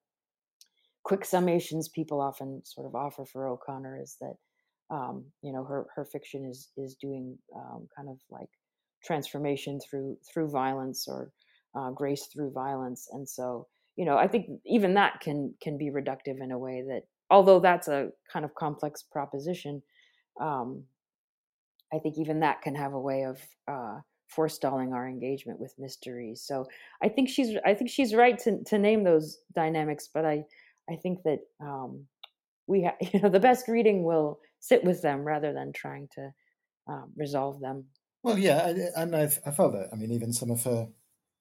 quick 1.05 1.23
summations 1.23 1.87
people 1.92 2.21
often 2.21 2.61
sort 2.64 2.87
of 2.87 2.95
offer 2.95 3.25
for 3.25 3.49
o'connor 3.49 3.99
is 4.01 4.16
that 4.21 4.35
um, 4.90 5.25
you 5.42 5.53
know 5.53 5.64
her 5.64 5.87
her 5.95 6.05
fiction 6.05 6.45
is 6.45 6.71
is 6.77 6.97
doing 7.01 7.37
um, 7.57 7.88
kind 7.97 8.09
of 8.09 8.19
like 8.31 8.51
transformation 9.05 9.81
through 9.81 10.16
through 10.33 10.49
violence 10.51 11.07
or 11.09 11.33
uh, 11.77 11.91
grace 11.91 12.27
through 12.33 12.51
violence 12.51 13.09
and 13.12 13.29
so 13.29 13.67
you 13.97 14.05
know 14.05 14.17
i 14.17 14.27
think 14.27 14.47
even 14.65 14.95
that 14.95 15.21
can 15.21 15.55
can 15.61 15.77
be 15.77 15.91
reductive 15.91 16.41
in 16.41 16.51
a 16.53 16.59
way 16.59 16.83
that 16.87 17.03
although 17.31 17.61
that's 17.61 17.89
a 17.89 18.09
kind 18.33 18.45
of 18.45 18.55
complex 18.55 19.03
proposition 19.03 19.83
um, 20.41 20.83
i 21.93 21.99
think 21.99 22.17
even 22.19 22.41
that 22.41 22.62
can 22.62 22.75
have 22.75 22.95
a 22.95 23.01
way 23.01 23.25
of 23.25 23.41
uh, 23.69 23.99
forestalling 24.29 24.93
our 24.93 25.09
engagement 25.09 25.61
with 25.61 25.75
mysteries 25.79 26.43
so 26.43 26.67
i 27.03 27.09
think 27.09 27.29
she's 27.29 27.57
i 27.65 27.75
think 27.75 27.91
she's 27.91 28.15
right 28.15 28.39
to, 28.39 28.62
to 28.65 28.79
name 28.79 29.05
those 29.05 29.39
dynamics 29.55 30.09
but 30.12 30.25
i 30.25 30.43
i 30.91 30.97
think 30.97 31.23
that 31.25 31.41
um, 31.61 32.05
we 32.67 32.85
ha- 32.85 32.97
you 33.12 33.21
know 33.21 33.29
the 33.29 33.41
best 33.41 33.69
reading 33.69 34.03
will 34.03 34.41
sit 34.61 34.83
with 34.85 35.03
them 35.03 35.23
rather 35.23 35.53
than 35.53 35.73
trying 35.73 36.09
to 36.15 36.31
um, 36.89 37.12
resolve 37.17 37.61
them. 37.61 37.85
Well 38.23 38.39
yeah 38.39 38.73
and 38.97 39.15
i've 39.15 39.39
i 39.47 39.53
felt 39.53 39.73
that 39.75 39.89
i 39.93 39.97
mean 39.97 40.11
even 40.11 40.33
some 40.33 40.51
of 40.51 40.65
her 40.65 40.89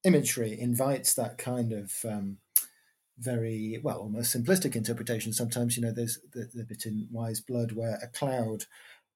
imagery 0.05 0.59
invites 0.59 1.13
that 1.13 1.37
kind 1.37 1.71
of 1.71 1.93
um, 2.05 2.37
very 3.17 3.79
well 3.81 3.99
almost 3.99 4.35
simplistic 4.35 4.75
interpretation 4.75 5.31
sometimes 5.31 5.77
you 5.77 5.83
know 5.83 5.91
there's 5.91 6.19
the, 6.33 6.49
the 6.53 6.63
bit 6.63 6.85
in 6.85 7.07
wise 7.11 7.39
blood 7.39 7.71
where 7.71 7.97
a 8.03 8.07
cloud 8.07 8.65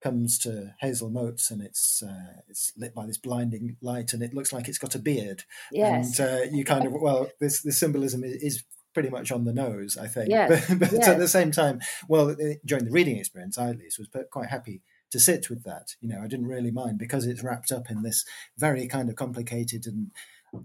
comes 0.01 0.37
to 0.39 0.73
Hazel 0.79 1.09
Motes 1.09 1.51
and 1.51 1.61
it's 1.61 2.01
uh, 2.01 2.41
it's 2.47 2.71
lit 2.77 2.95
by 2.95 3.05
this 3.05 3.17
blinding 3.17 3.75
light 3.81 4.13
and 4.13 4.23
it 4.23 4.33
looks 4.33 4.53
like 4.53 4.67
it's 4.67 4.77
got 4.77 4.95
a 4.95 4.99
beard. 4.99 5.43
Yes. 5.71 6.19
And 6.19 6.29
uh, 6.29 6.43
you 6.51 6.63
kind 6.63 6.85
of 6.85 6.93
well, 6.93 7.29
this 7.39 7.61
the 7.61 7.71
symbolism 7.71 8.23
is, 8.23 8.41
is, 8.41 8.63
pretty 8.91 9.09
much 9.09 9.31
on 9.31 9.45
the 9.45 9.53
nose, 9.53 9.97
I 9.97 10.07
think. 10.07 10.29
Yes. 10.29 10.67
But, 10.69 10.79
but 10.79 10.91
yes. 10.91 11.07
at 11.07 11.19
the 11.19 11.27
same 11.27 11.51
time, 11.51 11.79
well, 12.07 12.35
during 12.65 12.85
the 12.85 12.91
reading 12.91 13.17
experience, 13.17 13.57
I 13.57 13.69
at 13.69 13.77
least 13.77 13.99
was 13.99 14.09
quite 14.31 14.49
happy 14.49 14.81
to 15.11 15.19
sit 15.19 15.47
with 15.47 15.63
that. 15.63 15.95
You 16.01 16.09
know, 16.09 16.21
I 16.21 16.27
didn't 16.27 16.47
really 16.47 16.71
mind 16.71 16.97
because 16.97 17.27
it's 17.27 17.43
wrapped 17.43 17.71
up 17.71 17.91
in 17.91 18.01
this 18.01 18.25
very 18.57 18.87
kind 18.87 19.07
of 19.07 19.15
complicated 19.15 19.85
and 19.85 20.09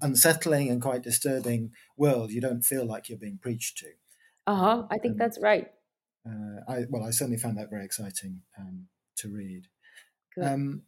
unsettling 0.01 0.71
and 0.71 0.81
quite 0.83 1.03
disturbing 1.03 1.73
world. 1.97 2.31
You 2.31 2.41
don't 2.41 2.63
feel 2.63 2.85
like 2.87 3.09
you're 3.09 3.19
being 3.19 3.39
preached 3.39 3.79
to. 3.79 3.89
Uh 4.47 4.57
huh. 4.57 4.83
I 4.91 4.99
think 4.99 5.19
that's 5.19 5.39
right. 5.41 5.69
Uh, 6.27 6.61
I 6.69 6.85
well, 6.89 7.05
I 7.05 7.11
certainly 7.11 7.39
found 7.39 7.59
that 7.59 7.71
very 7.71 7.85
exciting. 7.85 8.43
Um, 8.59 8.89
to 9.17 9.29
read. 9.29 9.69
Um, 10.41 10.83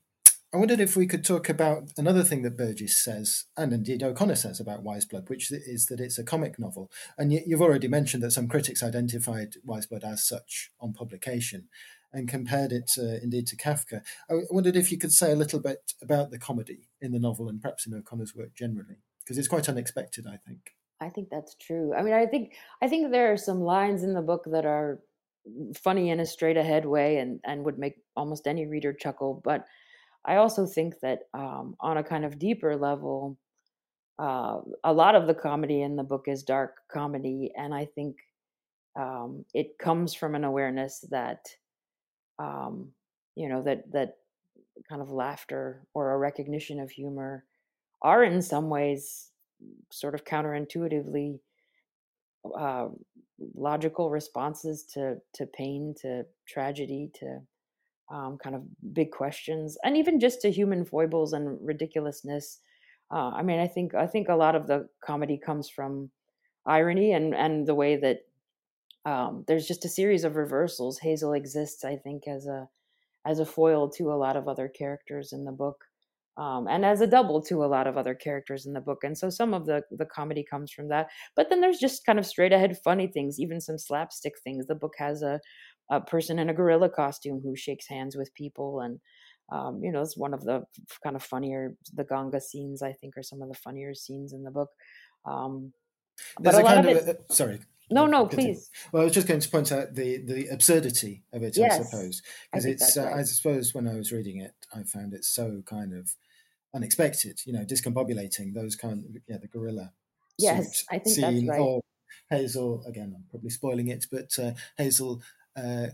I 0.54 0.58
wondered 0.58 0.80
if 0.80 0.96
we 0.96 1.06
could 1.06 1.24
talk 1.24 1.48
about 1.48 1.90
another 1.96 2.22
thing 2.22 2.42
that 2.42 2.56
Burgess 2.56 2.96
says, 2.96 3.44
and 3.56 3.72
indeed 3.72 4.02
O'Connor 4.02 4.36
says 4.36 4.60
about 4.60 4.82
Wise 4.82 5.04
Blood, 5.04 5.28
which 5.28 5.50
is 5.50 5.86
that 5.86 6.00
it's 6.00 6.18
a 6.18 6.24
comic 6.24 6.58
novel. 6.58 6.90
And 7.18 7.32
you've 7.32 7.62
already 7.62 7.88
mentioned 7.88 8.22
that 8.22 8.30
some 8.30 8.48
critics 8.48 8.82
identified 8.82 9.56
Wise 9.64 9.86
Blood 9.86 10.04
as 10.04 10.26
such 10.26 10.70
on 10.80 10.92
publication 10.92 11.68
and 12.16 12.28
compared 12.28 12.72
it 12.72 12.96
indeed 12.96 13.46
to 13.48 13.56
Kafka. 13.56 14.02
I 14.30 14.40
wondered 14.50 14.74
if 14.74 14.90
you 14.90 14.98
could 14.98 15.12
say 15.12 15.32
a 15.32 15.36
little 15.36 15.60
bit 15.60 15.92
about 16.02 16.30
the 16.30 16.38
comedy 16.38 16.88
in 17.00 17.12
the 17.12 17.18
novel 17.20 17.48
and 17.48 17.60
perhaps 17.60 17.86
in 17.86 17.92
O'Connor's 17.92 18.34
work 18.34 18.54
generally, 18.54 18.96
because 19.22 19.36
it's 19.36 19.48
quite 19.48 19.68
unexpected, 19.68 20.26
I 20.26 20.38
think. 20.38 20.74
I 20.98 21.10
think 21.10 21.28
that's 21.30 21.54
true. 21.54 21.92
I 21.94 22.02
mean, 22.02 22.14
I 22.14 22.24
think 22.24 22.54
I 22.82 22.88
think 22.88 23.10
there 23.10 23.30
are 23.30 23.36
some 23.36 23.60
lines 23.60 24.02
in 24.02 24.14
the 24.14 24.22
book 24.22 24.44
that 24.46 24.64
are 24.64 24.98
funny 25.76 26.08
in 26.08 26.20
a 26.20 26.26
straight 26.26 26.56
ahead 26.56 26.86
way 26.86 27.18
and 27.18 27.38
and 27.44 27.64
would 27.64 27.78
make 27.78 27.96
almost 28.16 28.46
any 28.46 28.66
reader 28.66 28.92
chuckle 28.92 29.40
but 29.44 29.64
i 30.24 30.36
also 30.36 30.66
think 30.66 30.94
that 31.02 31.20
um, 31.34 31.76
on 31.80 31.98
a 31.98 32.02
kind 32.02 32.24
of 32.24 32.38
deeper 32.38 32.76
level 32.76 33.38
uh, 34.18 34.58
a 34.82 34.92
lot 34.92 35.14
of 35.14 35.26
the 35.26 35.34
comedy 35.34 35.82
in 35.82 35.94
the 35.94 36.02
book 36.02 36.24
is 36.26 36.42
dark 36.42 36.74
comedy 36.92 37.52
and 37.56 37.72
i 37.72 37.84
think 37.84 38.16
um, 38.98 39.44
it 39.54 39.78
comes 39.78 40.14
from 40.14 40.34
an 40.34 40.42
awareness 40.42 41.04
that 41.10 41.46
um, 42.38 42.92
you 43.34 43.48
know 43.48 43.62
that 43.62 43.90
that 43.92 44.18
kind 44.88 45.02
of 45.02 45.10
laughter 45.10 45.86
or 45.94 46.12
a 46.12 46.18
recognition 46.18 46.80
of 46.80 46.90
humor 46.90 47.44
are 48.02 48.24
in 48.24 48.42
some 48.42 48.68
ways 48.68 49.32
sort 49.90 50.14
of 50.14 50.24
counterintuitively 50.24 51.40
uh, 52.56 52.88
logical 53.54 54.10
responses 54.10 54.84
to 54.84 55.20
to 55.34 55.46
pain, 55.46 55.94
to 56.00 56.26
tragedy, 56.46 57.10
to 57.14 57.40
um, 58.10 58.38
kind 58.38 58.56
of 58.56 58.64
big 58.94 59.10
questions, 59.12 59.78
and 59.84 59.96
even 59.96 60.20
just 60.20 60.40
to 60.42 60.50
human 60.50 60.84
foibles 60.84 61.32
and 61.32 61.58
ridiculousness. 61.66 62.60
Uh, 63.10 63.30
I 63.30 63.42
mean, 63.42 63.60
I 63.60 63.68
think 63.68 63.94
I 63.94 64.06
think 64.06 64.28
a 64.28 64.36
lot 64.36 64.56
of 64.56 64.66
the 64.66 64.88
comedy 65.04 65.38
comes 65.38 65.68
from 65.68 66.10
irony 66.66 67.12
and 67.12 67.34
and 67.34 67.66
the 67.66 67.74
way 67.74 67.96
that 67.96 68.25
um, 69.06 69.44
there's 69.46 69.66
just 69.66 69.84
a 69.84 69.88
series 69.88 70.24
of 70.24 70.36
reversals. 70.36 70.98
Hazel 70.98 71.32
exists, 71.32 71.84
I 71.84 71.96
think, 71.96 72.24
as 72.28 72.46
a 72.46 72.68
as 73.24 73.38
a 73.38 73.46
foil 73.46 73.88
to 73.90 74.12
a 74.12 74.14
lot 74.14 74.36
of 74.36 74.46
other 74.46 74.68
characters 74.68 75.32
in 75.32 75.44
the 75.44 75.52
book 75.52 75.84
um, 76.38 76.68
and 76.68 76.84
as 76.84 77.00
a 77.00 77.06
double 77.06 77.42
to 77.42 77.64
a 77.64 77.66
lot 77.66 77.86
of 77.86 77.96
other 77.96 78.14
characters 78.14 78.66
in 78.66 78.72
the 78.72 78.80
book. 78.80 79.02
And 79.02 79.16
so 79.16 79.30
some 79.30 79.54
of 79.54 79.66
the 79.66 79.82
the 79.90 80.06
comedy 80.06 80.44
comes 80.48 80.70
from 80.70 80.88
that. 80.88 81.08
But 81.34 81.48
then 81.48 81.60
there's 81.60 81.78
just 81.78 82.04
kind 82.04 82.18
of 82.18 82.26
straight 82.26 82.52
ahead 82.52 82.76
funny 82.84 83.06
things, 83.06 83.40
even 83.40 83.60
some 83.60 83.78
slapstick 83.78 84.34
things. 84.42 84.66
The 84.66 84.74
book 84.74 84.94
has 84.98 85.22
a 85.22 85.40
a 85.90 86.00
person 86.00 86.38
in 86.38 86.50
a 86.50 86.54
gorilla 86.54 86.88
costume 86.88 87.40
who 87.42 87.54
shakes 87.54 87.88
hands 87.88 88.16
with 88.16 88.34
people 88.34 88.80
and 88.80 88.98
um, 89.52 89.80
you 89.80 89.92
know, 89.92 90.02
it's 90.02 90.16
one 90.16 90.34
of 90.34 90.42
the 90.42 90.64
kind 91.04 91.14
of 91.14 91.22
funnier 91.22 91.76
the 91.94 92.02
Gonga 92.02 92.40
scenes. 92.40 92.82
I 92.82 92.92
think 92.92 93.16
are 93.16 93.22
some 93.22 93.42
of 93.42 93.48
the 93.48 93.54
funnier 93.54 93.94
scenes 93.94 94.32
in 94.32 94.42
the 94.42 94.50
book. 94.50 94.70
Um, 95.24 95.72
but 96.40 96.54
a, 96.54 96.58
a 96.58 96.62
lot 96.62 96.78
of 96.78 96.86
it. 96.86 97.08
Uh, 97.08 97.32
sorry. 97.32 97.60
No, 97.90 98.06
no, 98.06 98.26
please. 98.26 98.70
Well, 98.92 99.02
I 99.02 99.04
was 99.04 99.14
just 99.14 99.28
going 99.28 99.40
to 99.40 99.48
point 99.48 99.70
out 99.70 99.94
the 99.94 100.18
the 100.18 100.48
absurdity 100.48 101.22
of 101.32 101.42
it, 101.42 101.56
yes, 101.56 101.80
I 101.80 101.82
suppose, 101.82 102.22
because 102.50 102.64
it's. 102.64 102.96
Uh. 102.96 103.12
I 103.14 103.22
suppose 103.22 103.74
when 103.74 103.86
I 103.86 103.94
was 103.94 104.12
reading 104.12 104.40
it, 104.40 104.54
I 104.74 104.82
found 104.82 105.14
it 105.14 105.24
so 105.24 105.62
kind 105.64 105.94
of 105.94 106.16
unexpected, 106.74 107.40
you 107.46 107.52
know, 107.52 107.64
discombobulating 107.64 108.54
those 108.54 108.76
kind 108.76 109.04
of 109.04 109.22
yeah, 109.28 109.38
the 109.38 109.48
gorilla. 109.48 109.92
Yes, 110.38 110.84
I 110.90 110.98
think 110.98 111.14
scene, 111.14 111.46
that's 111.46 111.58
right. 111.58 111.60
Or 111.60 111.80
Hazel 112.28 112.82
again, 112.86 113.14
I'm 113.16 113.24
probably 113.30 113.50
spoiling 113.50 113.88
it, 113.88 114.06
but 114.10 114.36
uh, 114.38 114.52
Hazel 114.76 115.22
uh, 115.56 115.88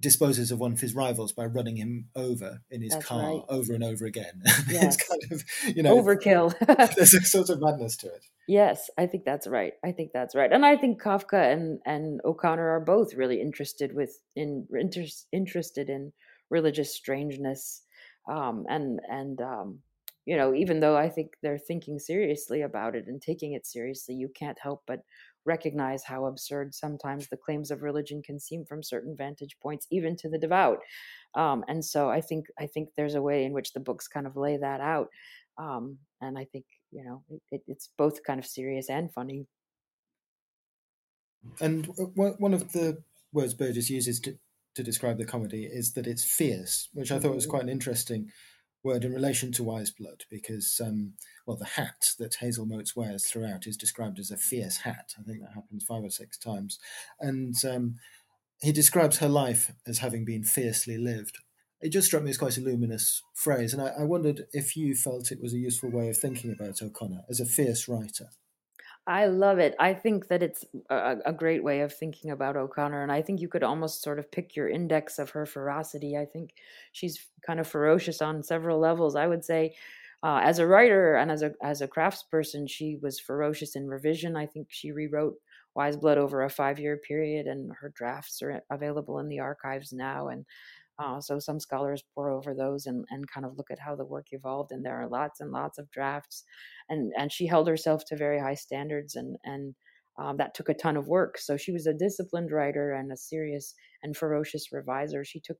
disposes 0.00 0.50
of 0.50 0.58
one 0.58 0.72
of 0.72 0.80
his 0.80 0.94
rivals 0.94 1.32
by 1.32 1.46
running 1.46 1.76
him 1.76 2.08
over 2.16 2.60
in 2.70 2.82
his 2.82 2.92
that's 2.92 3.06
car 3.06 3.22
right. 3.22 3.42
over 3.48 3.72
and 3.72 3.84
over 3.84 4.04
again. 4.04 4.42
Yes. 4.68 4.96
it's 4.96 5.08
kind 5.08 5.32
of 5.32 5.76
you 5.76 5.82
know 5.82 5.96
overkill. 5.96 6.54
there's 6.96 7.14
a 7.14 7.22
sort 7.22 7.50
of 7.50 7.60
madness 7.60 7.96
to 7.98 8.08
it. 8.08 8.26
Yes, 8.48 8.90
I 8.98 9.06
think 9.06 9.24
that's 9.24 9.46
right. 9.46 9.72
I 9.84 9.92
think 9.92 10.10
that's 10.12 10.34
right, 10.34 10.52
and 10.52 10.66
I 10.66 10.76
think 10.76 11.02
Kafka 11.02 11.52
and 11.52 11.80
and 11.86 12.20
O'Connor 12.24 12.68
are 12.68 12.80
both 12.80 13.14
really 13.14 13.40
interested 13.40 13.94
with 13.94 14.18
in 14.34 14.66
inter, 14.72 15.04
interested 15.32 15.88
in 15.88 16.12
religious 16.50 16.94
strangeness, 16.94 17.82
um, 18.28 18.64
and 18.68 19.00
and 19.08 19.40
um, 19.40 19.78
you 20.26 20.36
know, 20.36 20.54
even 20.54 20.80
though 20.80 20.96
I 20.96 21.08
think 21.08 21.32
they're 21.42 21.58
thinking 21.58 21.98
seriously 21.98 22.62
about 22.62 22.94
it 22.94 23.06
and 23.06 23.20
taking 23.20 23.52
it 23.52 23.66
seriously, 23.66 24.14
you 24.14 24.30
can't 24.34 24.58
help 24.58 24.82
but 24.86 25.00
recognize 25.46 26.04
how 26.04 26.26
absurd 26.26 26.74
sometimes 26.74 27.28
the 27.28 27.36
claims 27.36 27.70
of 27.70 27.82
religion 27.82 28.22
can 28.22 28.38
seem 28.40 28.64
from 28.64 28.82
certain 28.82 29.14
vantage 29.16 29.56
points, 29.62 29.86
even 29.90 30.16
to 30.16 30.28
the 30.28 30.38
devout. 30.38 30.78
Um, 31.34 31.64
and 31.68 31.84
so 31.84 32.08
I 32.08 32.20
think 32.20 32.46
I 32.58 32.66
think 32.66 32.90
there's 32.96 33.14
a 33.14 33.22
way 33.22 33.44
in 33.44 33.52
which 33.52 33.72
the 33.72 33.80
books 33.80 34.08
kind 34.08 34.26
of 34.26 34.36
lay 34.36 34.56
that 34.56 34.80
out, 34.80 35.08
um, 35.58 35.98
and 36.20 36.38
I 36.38 36.44
think 36.44 36.64
you 36.90 37.04
know 37.04 37.22
it, 37.50 37.62
it's 37.66 37.90
both 37.98 38.22
kind 38.22 38.38
of 38.38 38.46
serious 38.46 38.88
and 38.88 39.12
funny. 39.12 39.46
And 41.60 41.86
one 42.14 42.54
of 42.54 42.72
the 42.72 43.02
words 43.32 43.52
Burgess 43.54 43.90
uses 43.90 44.20
to, 44.20 44.38
to 44.76 44.82
describe 44.82 45.18
the 45.18 45.26
comedy 45.26 45.68
is 45.70 45.92
that 45.92 46.06
it's 46.06 46.24
fierce, 46.24 46.88
which 46.94 47.12
I 47.12 47.18
thought 47.18 47.34
was 47.34 47.44
mm-hmm. 47.44 47.50
quite 47.50 47.62
an 47.64 47.68
interesting 47.68 48.30
word 48.84 49.04
in 49.04 49.12
relation 49.12 49.50
to 49.52 49.64
Wise 49.64 49.90
Blood 49.90 50.24
because, 50.30 50.80
um, 50.84 51.14
well, 51.46 51.56
the 51.56 51.64
hat 51.64 52.10
that 52.18 52.36
Hazel 52.36 52.66
Motes 52.66 52.94
wears 52.94 53.26
throughout 53.26 53.66
is 53.66 53.76
described 53.76 54.18
as 54.18 54.30
a 54.30 54.36
fierce 54.36 54.78
hat. 54.78 55.14
I 55.18 55.22
think 55.22 55.40
that 55.40 55.54
happens 55.54 55.84
five 55.84 56.04
or 56.04 56.10
six 56.10 56.36
times. 56.36 56.78
And 57.20 57.54
um, 57.64 57.96
he 58.60 58.72
describes 58.72 59.18
her 59.18 59.28
life 59.28 59.72
as 59.86 59.98
having 59.98 60.24
been 60.24 60.44
fiercely 60.44 60.98
lived. 60.98 61.38
It 61.80 61.90
just 61.90 62.06
struck 62.06 62.22
me 62.22 62.30
as 62.30 62.38
quite 62.38 62.56
a 62.56 62.62
luminous 62.62 63.22
phrase, 63.34 63.74
and 63.74 63.82
I, 63.82 63.88
I 63.88 64.04
wondered 64.04 64.46
if 64.52 64.74
you 64.74 64.94
felt 64.94 65.30
it 65.30 65.42
was 65.42 65.52
a 65.52 65.58
useful 65.58 65.90
way 65.90 66.08
of 66.08 66.16
thinking 66.16 66.50
about 66.50 66.80
O'Connor 66.80 67.24
as 67.28 67.40
a 67.40 67.44
fierce 67.44 67.88
writer. 67.88 68.30
I 69.06 69.26
love 69.26 69.58
it. 69.58 69.74
I 69.78 69.92
think 69.92 70.28
that 70.28 70.42
it's 70.42 70.64
a, 70.88 71.16
a, 71.26 71.32
great 71.32 71.62
way 71.62 71.80
of 71.80 71.92
thinking 71.92 72.30
about 72.30 72.56
O'Connor, 72.56 73.02
and 73.02 73.12
I 73.12 73.20
think 73.20 73.40
you 73.40 73.48
could 73.48 73.62
almost 73.62 74.02
sort 74.02 74.18
of 74.18 74.32
pick 74.32 74.56
your 74.56 74.68
index 74.68 75.18
of 75.18 75.30
her 75.30 75.44
ferocity. 75.44 76.16
I 76.16 76.24
think 76.24 76.54
she's 76.92 77.26
kind 77.46 77.60
of 77.60 77.66
ferocious 77.66 78.22
on 78.22 78.42
several 78.42 78.80
levels. 78.80 79.14
I 79.14 79.26
would 79.26 79.44
say, 79.44 79.74
uh, 80.22 80.40
as 80.42 80.58
a 80.58 80.66
writer 80.66 81.16
and 81.16 81.30
as 81.30 81.42
a 81.42 81.52
as 81.62 81.82
a 81.82 81.88
craftsperson, 81.88 82.68
she 82.68 82.96
was 83.02 83.20
ferocious 83.20 83.76
in 83.76 83.88
revision. 83.88 84.36
I 84.36 84.46
think 84.46 84.68
she 84.70 84.90
rewrote 84.90 85.34
Wise 85.74 85.98
Blood 85.98 86.16
over 86.16 86.42
a 86.42 86.48
five 86.48 86.78
year 86.78 86.96
period, 86.96 87.46
and 87.46 87.72
her 87.80 87.92
drafts 87.94 88.40
are 88.40 88.62
available 88.70 89.18
in 89.18 89.28
the 89.28 89.40
archives 89.40 89.92
now. 89.92 90.28
And 90.28 90.46
uh, 90.98 91.20
so 91.20 91.38
some 91.38 91.58
scholars 91.58 92.04
pore 92.14 92.30
over 92.30 92.54
those 92.54 92.86
and, 92.86 93.04
and 93.10 93.30
kind 93.30 93.44
of 93.44 93.56
look 93.56 93.70
at 93.70 93.80
how 93.80 93.96
the 93.96 94.04
work 94.04 94.26
evolved, 94.30 94.70
and 94.72 94.84
there 94.84 95.00
are 95.00 95.08
lots 95.08 95.40
and 95.40 95.50
lots 95.50 95.78
of 95.78 95.90
drafts. 95.90 96.44
And 96.88 97.12
and 97.18 97.32
she 97.32 97.46
held 97.46 97.68
herself 97.68 98.04
to 98.06 98.16
very 98.16 98.38
high 98.40 98.54
standards, 98.54 99.16
and 99.16 99.36
and 99.44 99.74
um, 100.18 100.36
that 100.36 100.54
took 100.54 100.68
a 100.68 100.74
ton 100.74 100.96
of 100.96 101.08
work. 101.08 101.38
So 101.38 101.56
she 101.56 101.72
was 101.72 101.86
a 101.86 101.94
disciplined 101.94 102.52
writer 102.52 102.92
and 102.92 103.10
a 103.12 103.16
serious 103.16 103.74
and 104.02 104.16
ferocious 104.16 104.72
reviser. 104.72 105.24
She 105.24 105.40
took 105.40 105.58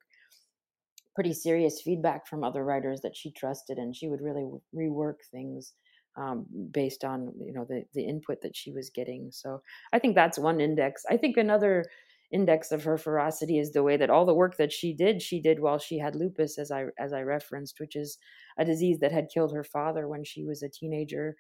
pretty 1.15 1.33
serious 1.33 1.81
feedback 1.83 2.27
from 2.27 2.45
other 2.45 2.65
writers 2.65 3.01
that 3.03 3.17
she 3.17 3.33
trusted, 3.33 3.79
and 3.79 3.95
she 3.95 4.09
would 4.09 4.21
really 4.21 4.49
rework 4.75 5.17
things 5.31 5.73
um, 6.17 6.47
based 6.71 7.05
on 7.05 7.33
you 7.45 7.53
know 7.53 7.67
the 7.69 7.85
the 7.95 8.07
input 8.07 8.41
that 8.43 8.57
she 8.57 8.73
was 8.73 8.91
getting. 8.95 9.31
So 9.33 9.63
I 9.93 9.99
think 9.99 10.15
that's 10.15 10.39
one 10.39 10.61
index. 10.61 11.03
I 11.11 11.17
think 11.17 11.37
another 11.37 11.85
index 12.33 12.73
of 12.73 12.85
her 12.85 12.99
ferocity 12.99 13.59
is 13.59 13.73
the 13.73 13.83
way 13.83 13.97
that 13.97 14.11
all 14.11 14.27
the 14.27 14.35
work 14.35 14.57
that 14.57 14.73
she 14.73 14.93
did 14.95 15.23
she 15.23 15.41
did 15.41 15.61
while 15.61 15.79
she 15.79 15.99
had 15.99 16.17
lupus 16.17 16.59
as 16.59 16.71
i 16.71 16.85
as 16.99 17.13
i 17.13 17.21
referenced 17.21 17.79
which 17.79 17.95
is 17.95 18.19
a 18.59 18.65
disease 18.65 18.99
that 19.01 19.13
had 19.13 19.29
killed 19.33 19.53
her 19.53 19.65
father 19.65 20.09
when 20.09 20.25
she 20.25 20.45
was 20.45 20.63
a 20.63 20.69
teenager. 20.69 21.37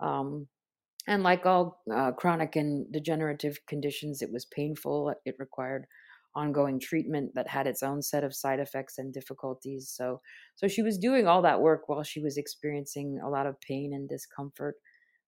Um, 0.00 0.48
and 1.06 1.22
like 1.22 1.46
all 1.46 1.82
uh, 1.92 2.12
chronic 2.12 2.56
and 2.56 2.90
degenerative 2.92 3.58
conditions 3.66 4.22
it 4.22 4.32
was 4.32 4.44
painful. 4.46 5.14
It 5.24 5.36
required 5.38 5.86
ongoing 6.34 6.78
treatment 6.78 7.32
that 7.34 7.48
had 7.48 7.66
its 7.66 7.82
own 7.82 8.02
set 8.02 8.24
of 8.24 8.34
side 8.34 8.60
effects 8.60 8.98
and 8.98 9.12
difficulties. 9.12 9.92
So 9.94 10.20
so 10.56 10.68
she 10.68 10.82
was 10.82 10.98
doing 10.98 11.26
all 11.26 11.42
that 11.42 11.60
work 11.60 11.88
while 11.88 12.02
she 12.02 12.20
was 12.20 12.36
experiencing 12.36 13.20
a 13.24 13.30
lot 13.30 13.46
of 13.46 13.60
pain 13.60 13.92
and 13.94 14.08
discomfort 14.08 14.76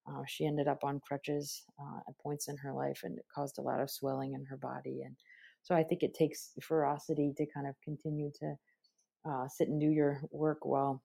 Uh, 0.08 0.22
she 0.26 0.46
ended 0.46 0.68
up 0.68 0.84
on 0.84 1.00
crutches 1.06 1.64
uh, 1.80 1.98
at 2.08 2.18
points 2.18 2.48
in 2.48 2.56
her 2.56 2.72
life, 2.72 3.00
and 3.04 3.18
it 3.18 3.24
caused 3.34 3.58
a 3.58 3.62
lot 3.62 3.80
of 3.80 3.90
swelling 3.90 4.32
in 4.32 4.44
her 4.46 4.56
body. 4.56 5.02
And 5.04 5.16
so 5.62 5.74
I 5.74 5.82
think 5.82 6.02
it 6.02 6.14
takes 6.14 6.52
ferocity 6.62 7.32
to 7.36 7.46
kind 7.54 7.66
of 7.66 7.74
continue 7.84 8.30
to 8.40 8.54
uh, 9.28 9.48
sit 9.48 9.68
and 9.68 9.80
do 9.80 9.90
your 9.90 10.22
work 10.30 10.64
while 10.64 11.02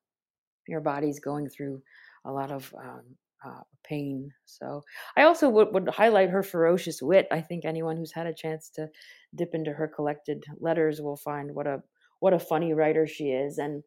your 0.67 0.81
body's 0.81 1.19
going 1.19 1.49
through 1.49 1.81
a 2.25 2.31
lot 2.31 2.51
of 2.51 2.73
um, 2.77 3.03
uh, 3.45 3.61
pain. 3.83 4.31
So 4.45 4.83
I 5.17 5.23
also 5.23 5.49
would, 5.49 5.73
would 5.73 5.89
highlight 5.89 6.29
her 6.29 6.43
ferocious 6.43 7.01
wit. 7.01 7.27
I 7.31 7.41
think 7.41 7.65
anyone 7.65 7.97
who's 7.97 8.13
had 8.13 8.27
a 8.27 8.33
chance 8.33 8.69
to 8.75 8.87
dip 9.35 9.53
into 9.53 9.73
her 9.73 9.87
collected 9.87 10.43
letters 10.59 11.01
will 11.01 11.17
find 11.17 11.53
what 11.53 11.67
a 11.67 11.81
what 12.19 12.33
a 12.33 12.39
funny 12.39 12.73
writer 12.73 13.05
she 13.05 13.31
is, 13.31 13.57
and 13.57 13.83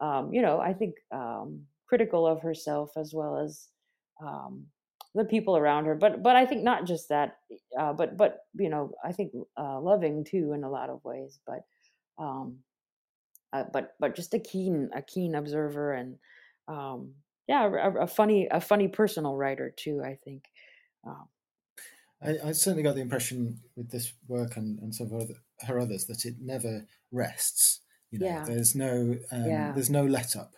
um, 0.00 0.32
you 0.32 0.42
know 0.42 0.60
I 0.60 0.72
think 0.72 0.94
um, 1.10 1.62
critical 1.88 2.24
of 2.24 2.40
herself 2.40 2.92
as 2.96 3.12
well 3.12 3.36
as 3.36 3.66
um, 4.24 4.66
the 5.14 5.24
people 5.24 5.56
around 5.56 5.86
her. 5.86 5.94
But 5.94 6.22
but 6.22 6.36
I 6.36 6.46
think 6.46 6.62
not 6.62 6.86
just 6.86 7.08
that, 7.08 7.38
uh, 7.78 7.92
but 7.92 8.16
but 8.16 8.40
you 8.54 8.68
know 8.68 8.92
I 9.04 9.12
think 9.12 9.32
uh, 9.56 9.80
loving 9.80 10.24
too 10.24 10.52
in 10.52 10.64
a 10.64 10.70
lot 10.70 10.90
of 10.90 11.04
ways. 11.04 11.38
But 11.46 11.64
um, 12.18 12.58
uh, 13.52 13.64
but 13.72 13.94
but 13.98 14.14
just 14.14 14.34
a 14.34 14.38
keen 14.38 14.90
a 14.94 15.02
keen 15.02 15.34
observer 15.34 15.92
and 15.92 16.16
um, 16.68 17.14
yeah, 17.48 17.64
a, 17.64 18.02
a, 18.02 18.06
funny 18.06 18.46
a 18.50 18.60
funny 18.60 18.88
personal 18.88 19.36
writer 19.36 19.74
too. 19.76 20.02
I 20.04 20.16
think. 20.24 20.44
Um, 21.06 21.28
I, 22.22 22.48
I, 22.48 22.52
certainly 22.52 22.82
got 22.82 22.96
the 22.96 23.00
impression 23.00 23.60
with 23.76 23.90
this 23.90 24.12
work 24.28 24.58
and, 24.58 24.78
and 24.80 24.94
some 24.94 25.10
of 25.14 25.30
her 25.66 25.80
others 25.80 26.04
that 26.04 26.26
it 26.26 26.34
never 26.38 26.84
rests. 27.10 27.80
You 28.10 28.18
know, 28.18 28.26
yeah. 28.26 28.44
there's 28.44 28.74
no 28.74 29.16
um, 29.32 29.44
yeah. 29.46 29.72
there's 29.72 29.90
no 29.90 30.04
let 30.04 30.36
up. 30.36 30.52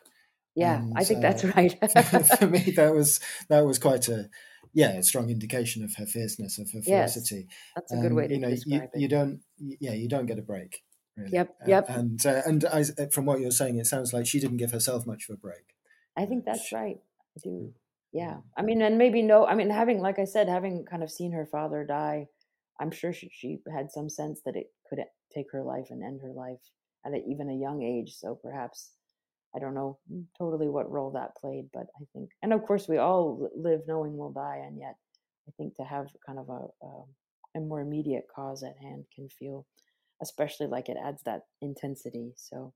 Yeah, 0.55 0.77
and, 0.77 0.93
I 0.97 1.05
think 1.05 1.19
uh, 1.19 1.23
that's 1.23 1.45
right. 1.57 1.79
for 2.39 2.47
me, 2.47 2.73
that 2.77 2.95
was 2.95 3.21
that 3.49 3.65
was 3.65 3.79
quite 3.79 4.09
a 4.09 4.29
yeah, 4.75 4.93
a 4.93 5.03
strong 5.03 5.31
indication 5.31 5.85
of 5.85 5.95
her 5.97 6.07
fierceness, 6.07 6.59
of 6.59 6.71
her 6.73 6.83
ferocity. 6.83 7.47
Yes, 7.49 7.73
that's 7.75 7.93
a 7.93 7.97
good 7.97 8.13
um, 8.13 8.17
way 8.17 8.29
to 8.29 8.35
you 8.35 8.41
know, 8.41 8.51
describe 8.51 8.81
you, 8.83 8.89
it. 8.95 9.01
You 9.01 9.09
don't, 9.09 9.41
yeah, 9.59 9.93
you 9.93 10.09
don't 10.09 10.27
get 10.27 10.39
a 10.39 10.43
break. 10.43 10.83
Really. 11.17 11.33
Yep, 11.33 11.57
yep. 11.67 11.91
Uh, 11.91 11.93
and 11.93 12.27
uh, 12.27 12.43
and 12.47 12.65
I, 12.65 12.85
from 13.13 13.27
what 13.27 13.41
you're 13.41 13.51
saying, 13.51 13.77
it 13.77 13.87
sounds 13.87 14.15
like 14.15 14.27
she 14.27 14.41
didn't 14.41 14.57
give 14.57 14.71
herself 14.71 15.07
much 15.07 15.29
of 15.29 15.35
a 15.35 15.37
break. 15.37 15.75
I 16.17 16.25
think 16.25 16.45
that's 16.45 16.73
right. 16.73 16.99
I 17.37 17.41
do. 17.43 17.73
Yeah. 18.13 18.39
I 18.57 18.63
mean, 18.63 18.83
and 18.83 18.99
maybe 18.99 19.23
no, 19.23 19.47
I 19.47 19.55
mean, 19.55 19.71
having, 19.71 20.01
like 20.01 20.19
I 20.19 20.25
said, 20.25 20.49
having 20.49 20.85
kind 20.85 21.03
of 21.03 21.11
seen 21.11 21.33
her 21.33 21.47
father 21.47 21.85
die, 21.85 22.29
I'm 22.79 22.91
sure 22.91 23.13
she, 23.13 23.31
she 23.33 23.59
had 23.75 23.91
some 23.91 24.09
sense 24.09 24.41
that 24.45 24.57
it 24.57 24.67
could 24.89 24.99
take 25.35 25.47
her 25.53 25.63
life 25.63 25.87
and 25.91 26.03
end 26.03 26.21
her 26.23 26.33
life 26.33 26.61
at 27.07 27.13
even 27.27 27.49
a 27.49 27.55
young 27.55 27.83
age. 27.83 28.15
So 28.15 28.35
perhaps, 28.35 28.93
I 29.55 29.59
don't 29.59 29.75
know 29.75 29.99
totally 30.39 30.69
what 30.69 30.91
role 30.91 31.11
that 31.13 31.37
played, 31.37 31.69
but 31.73 31.87
I 32.01 32.05
think, 32.13 32.31
and 32.43 32.53
of 32.53 32.63
course, 32.63 32.89
we 32.89 32.99
all 32.99 33.51
live 33.55 33.83
knowing 33.87 34.17
we'll 34.17 34.33
die. 34.33 34.63
And 34.67 34.79
yet, 34.79 34.97
I 35.49 35.53
think 35.57 35.77
to 35.77 35.85
have 35.85 36.07
kind 36.25 36.39
of 36.39 36.49
a, 36.49 36.87
a, 36.87 37.59
a 37.59 37.61
more 37.61 37.81
immediate 37.81 38.25
cause 38.35 38.63
at 38.63 38.77
hand 38.81 39.05
can 39.15 39.29
feel, 39.29 39.67
especially 40.23 40.69
like 40.69 40.89
it 40.89 40.97
adds 41.03 41.23
that 41.25 41.43
intensity. 41.61 42.33
So, 42.37 42.73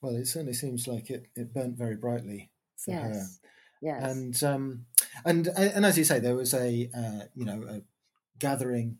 well, 0.00 0.14
it 0.14 0.26
certainly 0.26 0.54
seems 0.54 0.86
like 0.86 1.10
it, 1.10 1.26
it 1.34 1.52
burnt 1.52 1.76
very 1.76 1.96
brightly 1.96 2.50
for 2.76 2.92
yes. 2.92 3.02
her. 3.02 3.48
Yes. 3.80 4.02
And 4.04 4.44
um, 4.44 4.86
and 5.24 5.48
and 5.48 5.86
as 5.86 5.98
you 5.98 6.04
say, 6.04 6.18
there 6.18 6.34
was 6.34 6.54
a 6.54 6.88
uh, 6.96 7.24
you 7.34 7.44
know 7.44 7.64
a 7.68 7.82
gathering 8.38 8.98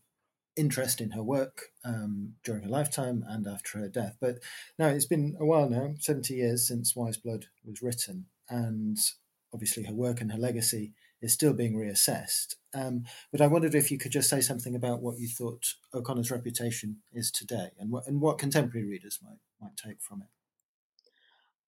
interest 0.59 1.01
in 1.01 1.12
her 1.12 1.23
work 1.23 1.66
um, 1.85 2.35
during 2.42 2.62
her 2.62 2.68
lifetime 2.68 3.25
and 3.27 3.47
after 3.47 3.79
her 3.79 3.88
death. 3.88 4.16
But 4.21 4.40
now 4.79 4.88
it's 4.88 5.07
been 5.07 5.37
a 5.40 5.44
while 5.44 5.68
now, 5.71 5.94
seventy 5.99 6.35
years 6.35 6.66
since 6.66 6.97
Wise 6.97 7.16
Blood 7.16 7.47
was 7.64 7.83
written, 7.83 8.27
and 8.49 8.99
obviously 9.55 9.85
her 9.85 9.94
work 9.94 10.21
and 10.21 10.33
her 10.33 10.38
legacy 10.38 10.92
is 11.21 11.33
still 11.33 11.53
being 11.53 11.75
reassessed. 11.75 12.57
Um, 12.75 13.05
but 13.33 13.40
I 13.40 13.47
wondered 13.47 13.75
if 13.75 13.90
you 13.90 13.99
could 13.99 14.12
just 14.12 14.31
say 14.31 14.40
something 14.40 14.75
about 14.75 15.03
what 15.03 15.18
you 15.18 15.29
thought 15.29 15.75
O'Connor's 15.94 16.31
reputation 16.31 16.99
is 17.12 17.31
today, 17.31 17.71
and 17.79 17.90
what 17.90 18.07
and 18.07 18.21
what 18.21 18.38
contemporary 18.38 18.87
readers 18.87 19.18
might 19.23 19.38
might 19.61 19.77
take 19.77 20.01
from 20.01 20.23
it. 20.23 20.38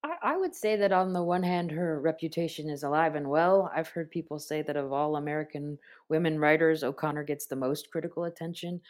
I, 0.03 0.15
I 0.23 0.37
would 0.37 0.55
say 0.55 0.77
that 0.77 0.93
on 0.93 1.13
the 1.13 1.23
one 1.23 1.43
hand, 1.43 1.71
her 1.73 2.01
reputation 2.01 2.69
is 2.69 2.83
alive 2.83 3.15
and 3.15 3.29
well. 3.29 3.71
I've 3.75 3.89
heard 3.89 4.11
people 4.11 4.39
say 4.39 4.63
that 4.63 4.77
of 4.77 4.93
all 4.93 5.17
American 5.17 5.79
women 6.09 6.39
writers, 6.39 6.83
O'Connor 6.83 7.25
gets 7.25 7.47
the 7.47 7.57
most 7.57 7.91
critical 7.91 8.25
attention. 8.25 8.81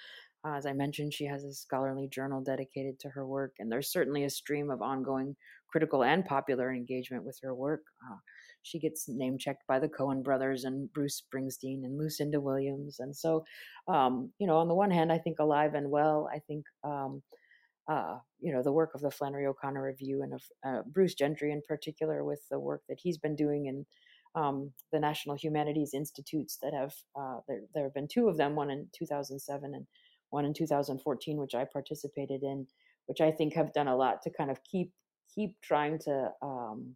Uh, 0.44 0.55
as 0.55 0.66
I 0.66 0.73
mentioned, 0.73 1.12
she 1.12 1.27
has 1.27 1.44
a 1.44 1.53
scholarly 1.53 2.09
journal 2.09 2.42
dedicated 2.42 2.99
to 3.01 3.11
her 3.11 3.27
work, 3.27 3.57
and 3.59 3.70
there's 3.70 3.92
certainly 3.92 4.25
a 4.25 4.31
stream 4.31 4.70
of 4.70 4.81
ongoing 4.81 5.37
critical 5.68 6.03
and 6.03 6.25
popular 6.25 6.73
engagement 6.73 7.25
with 7.25 7.38
her 7.42 7.55
work. 7.55 7.83
Uh, 8.11 8.16
she 8.62 8.79
gets 8.79 9.09
name 9.09 9.38
checked 9.38 9.66
by 9.66 9.79
the 9.79 9.88
Coen 9.88 10.23
brothers 10.23 10.64
and 10.64 10.92
Bruce 10.92 11.23
Springsteen 11.23 11.85
and 11.85 11.99
Lucinda 11.99 12.40
Williams. 12.40 13.01
And 13.01 13.14
so, 13.14 13.44
um, 13.88 14.33
you 14.38 14.46
know, 14.46 14.57
on 14.59 14.68
the 14.68 14.75
one 14.75 14.90
hand, 14.90 15.12
I 15.12 15.18
think 15.18 15.38
alive 15.38 15.75
and 15.75 15.90
well. 15.90 16.29
I 16.33 16.40
think 16.40 16.64
um, 16.85 17.23
uh, 17.90 18.18
you 18.38 18.53
know 18.53 18.62
the 18.62 18.72
work 18.72 18.94
of 18.94 19.00
the 19.00 19.11
Flannery 19.11 19.46
O'Connor 19.46 19.83
Review 19.83 20.22
and 20.22 20.35
of 20.35 20.42
uh, 20.64 20.83
Bruce 20.87 21.14
Gentry 21.14 21.50
in 21.50 21.61
particular 21.66 22.24
with 22.24 22.40
the 22.50 22.61
work 22.61 22.83
that 22.88 23.00
he's 23.03 23.18
been 23.18 23.35
doing 23.35 23.66
in 23.66 23.85
um, 24.40 24.70
the 24.92 25.00
National 25.00 25.35
Humanities 25.35 25.92
Institutes 25.92 26.59
that 26.62 26.72
have 26.72 26.94
uh, 27.18 27.40
there 27.48 27.62
there 27.74 27.85
have 27.85 27.94
been 27.94 28.09
two 28.09 28.29
of 28.29 28.37
them, 28.37 28.55
one 28.55 28.70
in 28.70 28.87
2007 28.96 29.74
and 29.74 29.87
one 30.31 30.44
in 30.44 30.55
2014, 30.55 31.37
which 31.37 31.57
I 31.57 31.64
participated 31.64 32.44
in, 32.44 32.64
which 33.07 33.20
I 33.20 33.33
think 33.33 33.55
have 33.55 33.72
done 33.72 33.88
a 33.88 33.96
lot 33.96 34.22
to 34.22 34.31
kind 34.31 34.53
of 34.53 34.62
keep 34.62 34.92
keep 35.35 35.61
trying 35.61 35.98
to 36.05 36.31
um, 36.42 36.94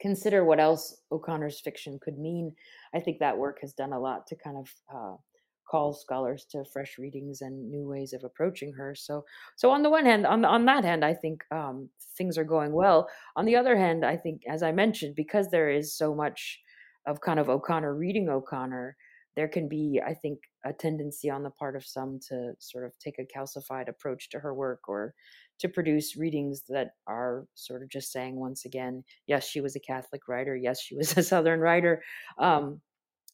consider 0.00 0.44
what 0.44 0.58
else 0.58 1.02
O'Connor's 1.12 1.60
fiction 1.60 2.00
could 2.02 2.18
mean. 2.18 2.52
I 2.92 2.98
think 2.98 3.20
that 3.20 3.38
work 3.38 3.58
has 3.60 3.72
done 3.74 3.92
a 3.92 4.00
lot 4.00 4.26
to 4.26 4.36
kind 4.36 4.56
of 4.56 4.98
call 5.68 5.92
scholars 5.92 6.46
to 6.50 6.64
fresh 6.72 6.98
readings 6.98 7.40
and 7.40 7.70
new 7.70 7.86
ways 7.88 8.12
of 8.12 8.24
approaching 8.24 8.72
her. 8.74 8.94
So, 8.94 9.24
so 9.56 9.70
on 9.70 9.82
the 9.82 9.90
one 9.90 10.04
hand, 10.04 10.26
on 10.26 10.44
on 10.44 10.64
that 10.66 10.84
hand, 10.84 11.04
I 11.04 11.14
think 11.14 11.42
um, 11.50 11.88
things 12.16 12.38
are 12.38 12.44
going 12.44 12.72
well. 12.72 13.08
On 13.36 13.44
the 13.44 13.56
other 13.56 13.76
hand, 13.76 14.04
I 14.04 14.16
think, 14.16 14.42
as 14.48 14.62
I 14.62 14.72
mentioned, 14.72 15.14
because 15.16 15.48
there 15.50 15.70
is 15.70 15.96
so 15.96 16.14
much 16.14 16.60
of 17.06 17.20
kind 17.20 17.38
of 17.38 17.48
O'Connor 17.48 17.94
reading 17.94 18.28
O'Connor, 18.28 18.96
there 19.36 19.48
can 19.48 19.68
be, 19.68 20.00
I 20.04 20.14
think, 20.14 20.40
a 20.64 20.72
tendency 20.72 21.30
on 21.30 21.42
the 21.42 21.50
part 21.50 21.76
of 21.76 21.84
some 21.84 22.18
to 22.28 22.52
sort 22.58 22.84
of 22.84 22.98
take 22.98 23.18
a 23.18 23.38
calcified 23.38 23.88
approach 23.88 24.30
to 24.30 24.40
her 24.40 24.54
work 24.54 24.88
or 24.88 25.14
to 25.58 25.68
produce 25.68 26.16
readings 26.16 26.62
that 26.68 26.92
are 27.06 27.46
sort 27.54 27.82
of 27.82 27.90
just 27.90 28.12
saying 28.12 28.36
once 28.36 28.64
again, 28.64 29.04
yes, 29.26 29.46
she 29.46 29.60
was 29.60 29.76
a 29.76 29.80
Catholic 29.80 30.26
writer, 30.26 30.56
yes, 30.56 30.80
she 30.80 30.96
was 30.96 31.16
a 31.16 31.22
Southern 31.32 31.60
writer, 31.60 32.02
um, 32.38 32.80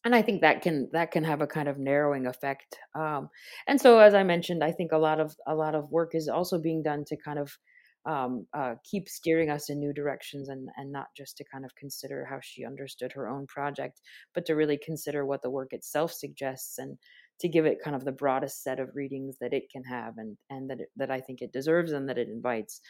and 0.05 0.13
I 0.15 0.21
think 0.21 0.41
that 0.41 0.61
can 0.61 0.89
that 0.93 1.11
can 1.11 1.23
have 1.23 1.41
a 1.41 1.47
kind 1.47 1.67
of 1.67 1.77
narrowing 1.79 2.25
effect. 2.27 2.77
Um, 2.95 3.29
and 3.67 3.79
so, 3.79 3.99
as 3.99 4.13
I 4.13 4.23
mentioned, 4.23 4.63
I 4.63 4.71
think 4.71 4.91
a 4.91 4.97
lot 4.97 5.19
of 5.19 5.35
a 5.47 5.55
lot 5.55 5.75
of 5.75 5.91
work 5.91 6.13
is 6.15 6.27
also 6.27 6.59
being 6.59 6.83
done 6.83 7.05
to 7.07 7.17
kind 7.17 7.39
of 7.39 7.57
um, 8.05 8.45
uh, 8.53 8.75
keep 8.83 9.07
steering 9.07 9.49
us 9.49 9.69
in 9.69 9.79
new 9.79 9.93
directions, 9.93 10.49
and 10.49 10.69
and 10.77 10.91
not 10.91 11.07
just 11.15 11.37
to 11.37 11.45
kind 11.51 11.63
of 11.65 11.75
consider 11.75 12.25
how 12.25 12.39
she 12.41 12.65
understood 12.65 13.13
her 13.13 13.29
own 13.29 13.47
project, 13.47 14.01
but 14.33 14.45
to 14.47 14.55
really 14.55 14.77
consider 14.77 15.25
what 15.25 15.41
the 15.41 15.51
work 15.51 15.71
itself 15.71 16.11
suggests, 16.11 16.77
and 16.77 16.97
to 17.39 17.47
give 17.47 17.65
it 17.65 17.79
kind 17.83 17.95
of 17.95 18.03
the 18.05 18.11
broadest 18.11 18.61
set 18.61 18.79
of 18.79 18.89
readings 18.95 19.37
that 19.39 19.53
it 19.53 19.69
can 19.71 19.83
have, 19.85 20.15
and 20.17 20.37
and 20.49 20.69
that 20.69 20.81
it, 20.81 20.89
that 20.97 21.11
I 21.11 21.21
think 21.21 21.41
it 21.41 21.53
deserves, 21.53 21.93
and 21.93 22.09
that 22.09 22.17
it 22.17 22.27
invites. 22.27 22.81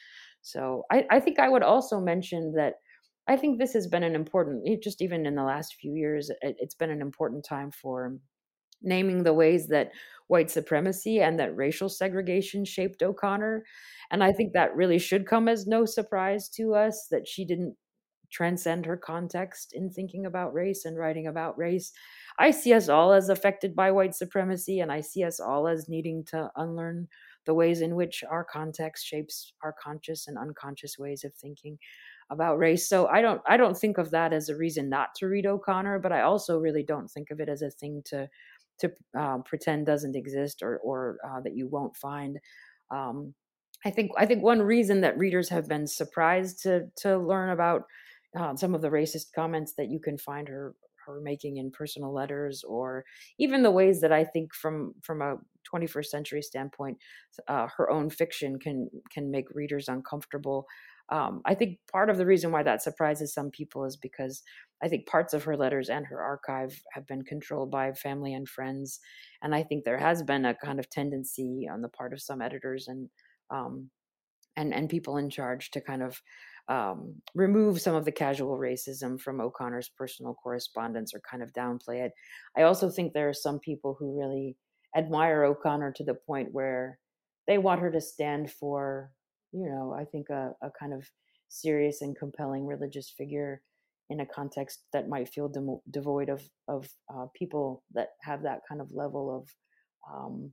So 0.41 0.83
I, 0.91 1.05
I 1.11 1.19
think 1.19 1.39
I 1.39 1.49
would 1.49 1.63
also 1.63 1.99
mention 1.99 2.53
that 2.57 2.75
I 3.27 3.37
think 3.37 3.57
this 3.57 3.73
has 3.73 3.87
been 3.87 4.03
an 4.03 4.15
important, 4.15 4.65
just 4.81 5.01
even 5.01 5.25
in 5.25 5.35
the 5.35 5.43
last 5.43 5.75
few 5.75 5.93
years, 5.93 6.29
it, 6.41 6.57
has 6.59 6.75
been 6.75 6.89
an 6.89 7.01
important 7.01 7.45
time 7.45 7.71
for 7.71 8.17
naming 8.81 9.23
the 9.23 9.33
ways 9.33 9.67
that 9.67 9.91
white 10.27 10.51
supremacy 10.51 11.21
and 11.21 11.39
that 11.39 11.55
racial 11.55 11.87
segregation 11.89 12.65
shaped 12.65 13.01
O'Connor. 13.01 13.63
And 14.11 14.23
I 14.23 14.33
think 14.33 14.53
that 14.53 14.75
really 14.75 14.99
should 14.99 15.25
come 15.25 15.47
as 15.47 15.65
no 15.65 15.85
surprise 15.85 16.49
to 16.49 16.73
us 16.73 17.07
that 17.11 17.27
she 17.27 17.45
didn't 17.45 17.75
transcend 18.31 18.85
her 18.85 18.97
context 18.97 19.73
in 19.73 19.89
thinking 19.89 20.25
about 20.25 20.53
race 20.53 20.85
and 20.85 20.97
writing 20.97 21.27
about 21.27 21.57
race. 21.57 21.93
I 22.39 22.51
see 22.51 22.73
us 22.73 22.89
all 22.89 23.13
as 23.13 23.29
affected 23.29 23.75
by 23.75 23.91
white 23.91 24.15
supremacy, 24.15 24.79
and 24.79 24.91
I 24.91 25.01
see 25.01 25.23
us 25.23 25.39
all 25.39 25.67
as 25.67 25.87
needing 25.87 26.25
to 26.25 26.49
unlearn 26.55 27.07
the 27.45 27.53
ways 27.53 27.81
in 27.81 27.95
which 27.95 28.23
our 28.29 28.43
context 28.43 29.05
shapes 29.05 29.53
our 29.63 29.73
conscious 29.81 30.27
and 30.27 30.37
unconscious 30.37 30.97
ways 30.97 31.23
of 31.23 31.33
thinking 31.33 31.77
about 32.29 32.57
race. 32.57 32.87
So 32.87 33.07
I 33.07 33.21
don't 33.21 33.41
I 33.47 33.57
don't 33.57 33.77
think 33.77 33.97
of 33.97 34.11
that 34.11 34.33
as 34.33 34.49
a 34.49 34.55
reason 34.55 34.89
not 34.89 35.09
to 35.15 35.27
read 35.27 35.45
O'Connor, 35.45 35.99
but 35.99 36.11
I 36.11 36.21
also 36.21 36.59
really 36.59 36.83
don't 36.83 37.09
think 37.09 37.31
of 37.31 37.39
it 37.39 37.49
as 37.49 37.61
a 37.61 37.69
thing 37.69 38.01
to 38.05 38.27
to 38.79 38.91
um, 39.17 39.43
pretend 39.43 39.85
doesn't 39.85 40.15
exist 40.15 40.61
or 40.61 40.79
or 40.79 41.17
uh, 41.27 41.41
that 41.41 41.55
you 41.55 41.67
won't 41.67 41.95
find. 41.95 42.39
Um, 42.91 43.33
I 43.85 43.91
think 43.91 44.11
I 44.17 44.25
think 44.25 44.43
one 44.43 44.61
reason 44.61 45.01
that 45.01 45.17
readers 45.17 45.49
have 45.49 45.67
been 45.67 45.87
surprised 45.87 46.63
to 46.63 46.87
to 46.97 47.17
learn 47.17 47.49
about 47.49 47.83
uh, 48.37 48.55
some 48.55 48.73
of 48.73 48.81
the 48.81 48.89
racist 48.89 49.33
comments 49.35 49.73
that 49.77 49.89
you 49.89 49.99
can 49.99 50.17
find 50.17 50.47
her 50.47 50.75
her 51.05 51.19
making 51.21 51.57
in 51.57 51.71
personal 51.71 52.13
letters 52.13 52.63
or 52.63 53.05
even 53.37 53.63
the 53.63 53.71
ways 53.71 54.01
that 54.01 54.11
I 54.11 54.23
think 54.23 54.53
from 54.53 54.93
from 55.01 55.21
a 55.21 55.37
21st 55.73 56.05
century 56.05 56.41
standpoint 56.41 56.97
uh, 57.47 57.67
her 57.77 57.89
own 57.89 58.09
fiction 58.09 58.59
can 58.59 58.89
can 59.11 59.31
make 59.31 59.49
readers 59.51 59.87
uncomfortable. 59.87 60.65
Um, 61.09 61.41
I 61.45 61.53
think 61.53 61.79
part 61.91 62.09
of 62.09 62.17
the 62.17 62.25
reason 62.25 62.51
why 62.51 62.63
that 62.63 62.81
surprises 62.81 63.33
some 63.33 63.51
people 63.51 63.85
is 63.85 63.97
because 63.97 64.41
I 64.81 64.87
think 64.87 65.05
parts 65.05 65.33
of 65.33 65.43
her 65.43 65.57
letters 65.57 65.89
and 65.89 66.05
her 66.07 66.21
archive 66.21 66.81
have 66.93 67.05
been 67.05 67.23
controlled 67.23 67.71
by 67.71 67.91
family 67.93 68.33
and 68.33 68.47
friends, 68.47 68.99
and 69.41 69.53
I 69.53 69.63
think 69.63 69.83
there 69.83 69.97
has 69.97 70.23
been 70.23 70.45
a 70.45 70.55
kind 70.55 70.79
of 70.79 70.89
tendency 70.89 71.67
on 71.71 71.81
the 71.81 71.89
part 71.89 72.13
of 72.13 72.21
some 72.21 72.41
editors 72.41 72.87
and 72.87 73.09
um, 73.49 73.89
and 74.55 74.73
and 74.73 74.89
people 74.89 75.17
in 75.17 75.29
charge 75.29 75.71
to 75.71 75.81
kind 75.81 76.03
of 76.03 76.21
um, 76.69 77.15
remove 77.35 77.81
some 77.81 77.95
of 77.95 78.05
the 78.05 78.11
casual 78.11 78.57
racism 78.57 79.19
from 79.19 79.41
O'Connor's 79.41 79.89
personal 79.89 80.33
correspondence 80.33 81.13
or 81.13 81.21
kind 81.29 81.43
of 81.43 81.51
downplay 81.53 82.05
it. 82.05 82.11
I 82.57 82.63
also 82.63 82.89
think 82.89 83.13
there 83.13 83.29
are 83.29 83.33
some 83.33 83.59
people 83.59 83.95
who 83.99 84.17
really 84.17 84.55
admire 84.95 85.43
O'Connor 85.43 85.93
to 85.93 86.03
the 86.03 86.13
point 86.13 86.49
where 86.51 86.99
they 87.47 87.57
want 87.57 87.81
her 87.81 87.91
to 87.91 87.99
stand 87.99 88.51
for, 88.51 89.11
you 89.51 89.67
know, 89.69 89.93
I 89.93 90.05
think 90.05 90.29
a, 90.29 90.51
a 90.61 90.69
kind 90.79 90.93
of 90.93 91.05
serious 91.49 92.01
and 92.01 92.17
compelling 92.17 92.65
religious 92.65 93.13
figure 93.17 93.61
in 94.09 94.21
a 94.21 94.25
context 94.25 94.83
that 94.93 95.09
might 95.09 95.29
feel 95.29 95.49
de- 95.49 95.91
devoid 95.91 96.29
of 96.29 96.41
of 96.67 96.87
uh, 97.13 97.25
people 97.35 97.83
that 97.93 98.09
have 98.21 98.43
that 98.43 98.61
kind 98.67 98.81
of 98.81 98.91
level 98.91 99.35
of, 99.35 99.49
um, 100.13 100.51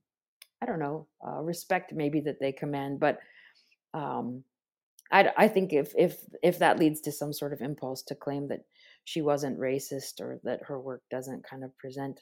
I 0.62 0.66
don't 0.66 0.78
know, 0.78 1.06
uh, 1.26 1.40
respect 1.40 1.92
maybe 1.92 2.20
that 2.22 2.40
they 2.40 2.52
command. 2.52 3.00
But 3.00 3.18
um, 3.94 4.44
I, 5.12 5.30
I 5.36 5.48
think 5.48 5.72
if 5.72 5.92
if 5.96 6.18
if 6.42 6.58
that 6.58 6.78
leads 6.78 7.00
to 7.02 7.12
some 7.12 7.32
sort 7.32 7.52
of 7.52 7.60
impulse 7.60 8.02
to 8.04 8.14
claim 8.14 8.48
that 8.48 8.60
she 9.04 9.22
wasn't 9.22 9.58
racist 9.58 10.20
or 10.20 10.40
that 10.44 10.60
her 10.66 10.80
work 10.80 11.02
doesn't 11.10 11.48
kind 11.48 11.64
of 11.64 11.76
present 11.78 12.20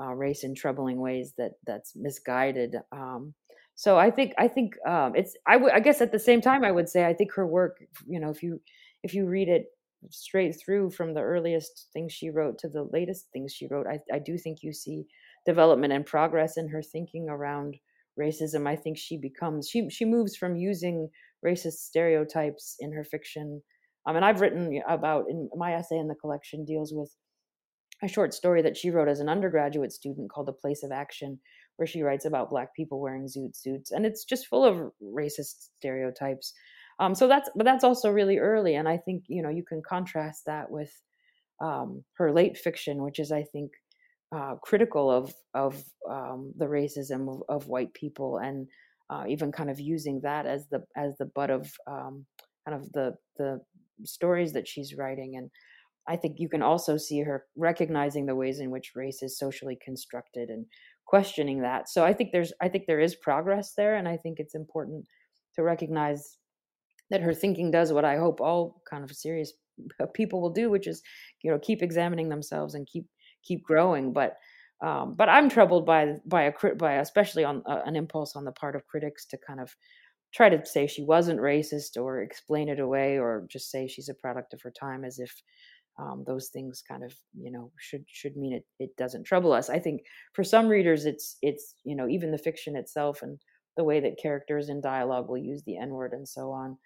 uh, 0.00 0.12
race 0.12 0.42
in 0.44 0.54
troubling 0.54 1.00
ways 1.00 1.34
that 1.38 1.52
that's 1.66 1.94
misguided. 1.94 2.76
Um, 2.92 3.34
so 3.76 3.98
I 3.98 4.10
think 4.10 4.34
I 4.38 4.48
think 4.48 4.74
um, 4.86 5.14
it's 5.14 5.36
I, 5.46 5.54
w- 5.54 5.72
I 5.72 5.80
guess 5.80 6.00
at 6.00 6.12
the 6.12 6.18
same 6.18 6.40
time 6.40 6.64
I 6.64 6.72
would 6.72 6.88
say 6.88 7.04
I 7.04 7.14
think 7.14 7.32
her 7.34 7.46
work 7.46 7.78
you 8.06 8.20
know 8.20 8.30
if 8.30 8.42
you 8.42 8.60
if 9.02 9.14
you 9.14 9.26
read 9.26 9.48
it 9.48 9.66
straight 10.10 10.54
through 10.64 10.90
from 10.90 11.14
the 11.14 11.20
earliest 11.22 11.88
things 11.92 12.12
she 12.12 12.30
wrote 12.30 12.58
to 12.58 12.68
the 12.68 12.86
latest 12.92 13.28
things 13.32 13.52
she 13.52 13.66
wrote 13.66 13.86
I, 13.86 13.98
I 14.12 14.18
do 14.18 14.36
think 14.36 14.58
you 14.62 14.72
see 14.72 15.06
development 15.46 15.94
and 15.94 16.04
progress 16.04 16.58
in 16.58 16.68
her 16.68 16.82
thinking 16.82 17.28
around 17.28 17.76
racism 18.18 18.68
I 18.68 18.76
think 18.76 18.98
she 18.98 19.16
becomes 19.16 19.68
she 19.68 19.88
she 19.90 20.04
moves 20.04 20.36
from 20.36 20.56
using 20.56 21.08
racist 21.44 21.78
stereotypes 21.78 22.76
in 22.80 22.92
her 22.92 23.04
fiction 23.04 23.62
um, 24.06 24.16
and 24.16 24.24
I've 24.24 24.40
written 24.40 24.80
about 24.88 25.24
in 25.28 25.48
my 25.56 25.74
essay 25.74 25.96
in 25.96 26.08
the 26.08 26.14
collection 26.14 26.64
deals 26.64 26.92
with 26.94 27.14
a 28.02 28.08
short 28.08 28.34
story 28.34 28.62
that 28.62 28.76
she 28.76 28.90
wrote 28.90 29.08
as 29.08 29.20
an 29.20 29.28
undergraduate 29.28 29.92
student 29.92 30.30
called 30.30 30.46
The 30.46 30.52
Place 30.52 30.82
of 30.82 30.92
Action, 30.92 31.38
where 31.76 31.86
she 31.86 32.02
writes 32.02 32.24
about 32.24 32.50
black 32.50 32.74
people 32.74 33.00
wearing 33.00 33.26
zoot 33.26 33.56
suits, 33.56 33.90
and 33.90 34.04
it's 34.04 34.24
just 34.24 34.46
full 34.46 34.64
of 34.64 34.92
racist 35.02 35.70
stereotypes. 35.78 36.52
Um, 37.00 37.14
so 37.14 37.26
that's 37.26 37.50
but 37.56 37.64
that's 37.64 37.84
also 37.84 38.10
really 38.10 38.38
early, 38.38 38.74
and 38.74 38.88
I 38.88 38.98
think 38.98 39.24
you 39.28 39.42
know 39.42 39.48
you 39.48 39.64
can 39.64 39.82
contrast 39.88 40.42
that 40.46 40.70
with 40.70 40.92
um, 41.60 42.04
her 42.18 42.32
late 42.32 42.56
fiction, 42.58 43.02
which 43.02 43.18
is 43.18 43.32
I 43.32 43.42
think 43.42 43.72
uh, 44.34 44.54
critical 44.62 45.10
of 45.10 45.32
of 45.54 45.82
um, 46.10 46.52
the 46.56 46.66
racism 46.66 47.32
of, 47.32 47.42
of, 47.48 47.68
white 47.68 47.92
people, 47.94 48.38
and 48.38 48.68
uh, 49.10 49.24
even 49.28 49.52
kind 49.52 49.70
of 49.70 49.78
using 49.78 50.20
that 50.22 50.46
as 50.46 50.66
the 50.70 50.82
as 50.96 51.16
the 51.18 51.26
butt 51.26 51.50
of 51.50 51.70
um, 51.86 52.26
kind 52.66 52.80
of 52.80 52.90
the 52.92 53.14
the 53.38 53.60
stories 54.04 54.52
that 54.52 54.66
she's 54.66 54.96
writing 54.96 55.36
and 55.36 55.50
I 56.06 56.16
think 56.16 56.38
you 56.38 56.48
can 56.48 56.62
also 56.62 56.96
see 56.96 57.20
her 57.20 57.44
recognizing 57.56 58.26
the 58.26 58.34
ways 58.34 58.60
in 58.60 58.70
which 58.70 58.92
race 58.94 59.22
is 59.22 59.38
socially 59.38 59.78
constructed 59.82 60.50
and 60.50 60.66
questioning 61.06 61.62
that. 61.62 61.88
So 61.88 62.04
I 62.04 62.12
think 62.12 62.30
there's 62.32 62.52
I 62.60 62.68
think 62.68 62.84
there 62.86 63.00
is 63.00 63.14
progress 63.16 63.72
there 63.76 63.96
and 63.96 64.08
I 64.08 64.16
think 64.16 64.38
it's 64.38 64.54
important 64.54 65.06
to 65.54 65.62
recognize 65.62 66.38
that 67.10 67.22
her 67.22 67.34
thinking 67.34 67.70
does 67.70 67.92
what 67.92 68.04
I 68.04 68.16
hope 68.16 68.40
all 68.40 68.82
kind 68.88 69.04
of 69.04 69.14
serious 69.16 69.52
people 70.14 70.40
will 70.40 70.52
do, 70.52 70.70
which 70.70 70.86
is 70.86 71.02
you 71.42 71.50
know 71.50 71.58
keep 71.58 71.82
examining 71.82 72.28
themselves 72.28 72.74
and 72.74 72.86
keep 72.86 73.06
keep 73.44 73.62
growing. 73.64 74.12
But 74.12 74.36
um, 74.82 75.14
but 75.16 75.28
I'm 75.28 75.48
troubled 75.48 75.86
by 75.86 76.16
by 76.26 76.42
a 76.44 76.52
by 76.76 76.94
especially 76.94 77.44
on 77.44 77.62
uh, 77.66 77.82
an 77.86 77.96
impulse 77.96 78.36
on 78.36 78.44
the 78.44 78.52
part 78.52 78.76
of 78.76 78.86
critics 78.86 79.26
to 79.26 79.38
kind 79.46 79.60
of 79.60 79.74
try 80.34 80.48
to 80.48 80.64
say 80.66 80.86
she 80.86 81.04
wasn't 81.04 81.40
racist 81.40 81.96
or 82.00 82.20
explain 82.20 82.68
it 82.68 82.80
away 82.80 83.18
or 83.18 83.46
just 83.50 83.70
say 83.70 83.86
she's 83.86 84.08
a 84.08 84.14
product 84.14 84.52
of 84.52 84.60
her 84.62 84.72
time 84.72 85.04
as 85.04 85.18
if 85.18 85.32
um, 85.98 86.24
those 86.26 86.48
things 86.48 86.82
kind 86.86 87.04
of 87.04 87.14
you 87.38 87.52
know 87.52 87.70
should 87.78 88.04
should 88.08 88.36
mean 88.36 88.52
it 88.52 88.64
it 88.80 88.90
doesn't 88.96 89.24
trouble 89.24 89.52
us 89.52 89.70
i 89.70 89.78
think 89.78 90.02
for 90.32 90.42
some 90.42 90.66
readers 90.66 91.04
it's 91.06 91.36
it's 91.40 91.76
you 91.84 91.94
know 91.94 92.08
even 92.08 92.32
the 92.32 92.38
fiction 92.38 92.74
itself 92.76 93.22
and 93.22 93.38
the 93.76 93.84
way 93.84 94.00
that 94.00 94.18
characters 94.20 94.68
in 94.68 94.80
dialogue 94.80 95.28
will 95.28 95.38
use 95.38 95.62
the 95.64 95.76
n 95.78 95.90
word 95.90 96.12
and 96.12 96.28
so 96.28 96.50
on 96.50 96.76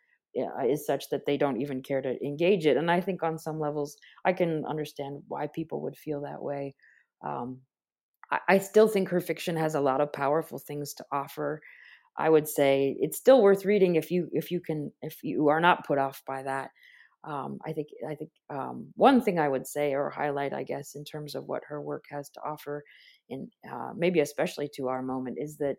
is 0.66 0.86
such 0.86 1.09
that 1.11 1.26
they 1.26 1.36
don't 1.36 1.61
even 1.61 1.82
care 1.82 2.03
to 2.03 2.22
engage 2.24 2.66
it 2.66 2.76
and 2.76 2.91
i 2.91 3.01
think 3.01 3.22
on 3.22 3.39
some 3.39 3.59
levels 3.61 3.97
i 4.24 4.32
can 4.32 4.64
understand 4.66 5.22
why 5.28 5.47
people 5.47 5.80
would 5.82 5.97
feel 5.97 6.20
that 6.20 6.43
way 6.43 6.74
um, 7.24 7.61
I, 8.30 8.41
I 8.49 8.59
still 8.59 8.89
think 8.89 9.09
her 9.09 9.20
fiction 9.20 9.57
has 9.57 9.74
a 9.74 9.80
lot 9.80 10.01
of 10.01 10.12
powerful 10.12 10.59
things 10.59 10.95
to 10.95 11.05
offer. 11.12 11.61
I 12.16 12.30
would 12.30 12.49
say 12.49 12.97
it's 13.01 13.18
still 13.18 13.43
worth 13.43 13.64
reading 13.64 13.97
if 13.97 14.11
you 14.11 14.28
if 14.32 14.51
you 14.51 14.61
can 14.61 14.93
if 15.03 15.22
you 15.22 15.49
are 15.49 15.61
not 15.61 15.86
put 15.86 15.99
off 15.99 16.22
by 16.26 16.43
that. 16.43 16.70
Um, 17.24 17.59
I 17.66 17.72
think 17.72 17.89
I 18.09 18.14
think 18.14 18.30
um, 18.51 18.89
one 18.97 19.20
thing 19.22 19.39
I 19.39 19.49
would 19.49 19.66
say 19.66 19.95
or 19.95 20.11
highlight, 20.11 20.53
I 20.53 20.62
guess, 20.64 20.95
in 20.95 21.05
terms 21.05 21.34
of 21.34 21.47
what 21.47 21.64
her 21.68 21.80
work 21.82 22.05
has 22.11 22.30
to 22.30 22.41
offer, 22.43 22.84
in 23.28 23.51
uh, 23.70 23.93
maybe 23.97 24.20
especially 24.20 24.68
to 24.76 24.89
our 24.89 25.03
moment, 25.03 25.39
is 25.41 25.57
that 25.59 25.76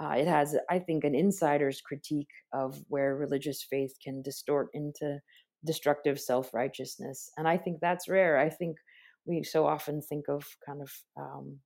uh, 0.00 0.14
it 0.16 0.26
has, 0.26 0.56
I 0.70 0.78
think, 0.78 1.04
an 1.04 1.14
insider's 1.14 1.80
critique 1.80 2.30
of 2.52 2.80
where 2.88 3.16
religious 3.16 3.64
faith 3.68 3.92
can 4.02 4.22
distort 4.22 4.68
into 4.72 5.20
destructive 5.64 6.20
self 6.20 6.52
righteousness, 6.54 7.30
and 7.36 7.46
I 7.46 7.56
think 7.56 7.78
that's 7.80 8.08
rare. 8.08 8.38
I 8.38 8.48
think 8.48 8.76
we 9.24 9.42
so 9.42 9.66
often 9.66 10.02
think 10.02 10.26
of 10.28 10.44
kind 10.66 10.82
of 10.82 10.90
um, 11.20 11.58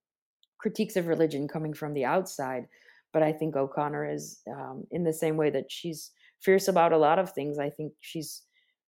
critiques 0.59 0.97
of 0.97 1.07
religion 1.07 1.49
coming 1.49 1.73
from 1.73 1.95
the 1.95 2.05
outside, 2.05 2.65
but 3.13 3.23
I 3.23 3.33
think 3.33 3.57
O'Connor 3.57 4.13
is 4.13 4.41
um, 4.51 4.85
in 4.91 5.05
the 5.05 5.13
same 5.13 5.37
way 5.37 5.51
that 5.51 5.71
she's 5.71 6.11
fierce 6.43 6.69
about 6.69 6.93
a 6.93 6.99
lot 6.99 7.19
of 7.19 7.33
things. 7.33 7.59
I 7.59 7.71
think 7.71 7.93
she's 8.01 8.43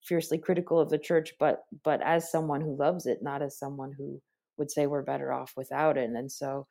fiercely 0.05 0.39
critical 0.39 0.78
of 0.80 0.91
the 0.91 0.99
church, 0.99 1.32
but 1.41 1.61
but 1.84 2.01
as 2.03 2.30
someone 2.30 2.61
who 2.61 2.76
loves 2.76 3.07
it, 3.07 3.18
not 3.22 3.43
as 3.43 3.59
someone 3.59 3.93
who 3.97 4.20
would 4.59 4.70
say 4.70 4.86
we're 4.86 5.03
better 5.03 5.32
off 5.32 5.53
without 5.57 5.97
it. 5.97 6.11
And 6.11 6.30
so, 6.30 6.66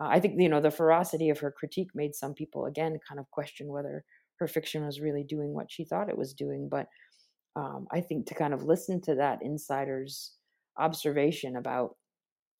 uh, 0.00 0.08
I 0.08 0.20
think 0.20 0.34
you 0.40 0.48
know 0.48 0.60
the 0.60 0.70
ferocity 0.70 1.28
of 1.30 1.38
her 1.40 1.50
critique 1.50 1.90
made 1.94 2.14
some 2.14 2.34
people 2.34 2.66
again 2.66 2.98
kind 3.06 3.20
of 3.20 3.30
question 3.30 3.68
whether 3.68 4.04
her 4.38 4.48
fiction 4.48 4.84
was 4.86 5.00
really 5.00 5.24
doing 5.24 5.52
what 5.52 5.70
she 5.70 5.84
thought 5.84 6.08
it 6.08 6.18
was 6.18 6.32
doing. 6.32 6.68
But 6.70 6.88
um, 7.56 7.86
I 7.92 8.00
think 8.00 8.26
to 8.26 8.34
kind 8.34 8.54
of 8.54 8.64
listen 8.64 9.00
to 9.02 9.14
that 9.16 9.40
insider's 9.42 10.34
observation 10.78 11.56
about 11.56 11.96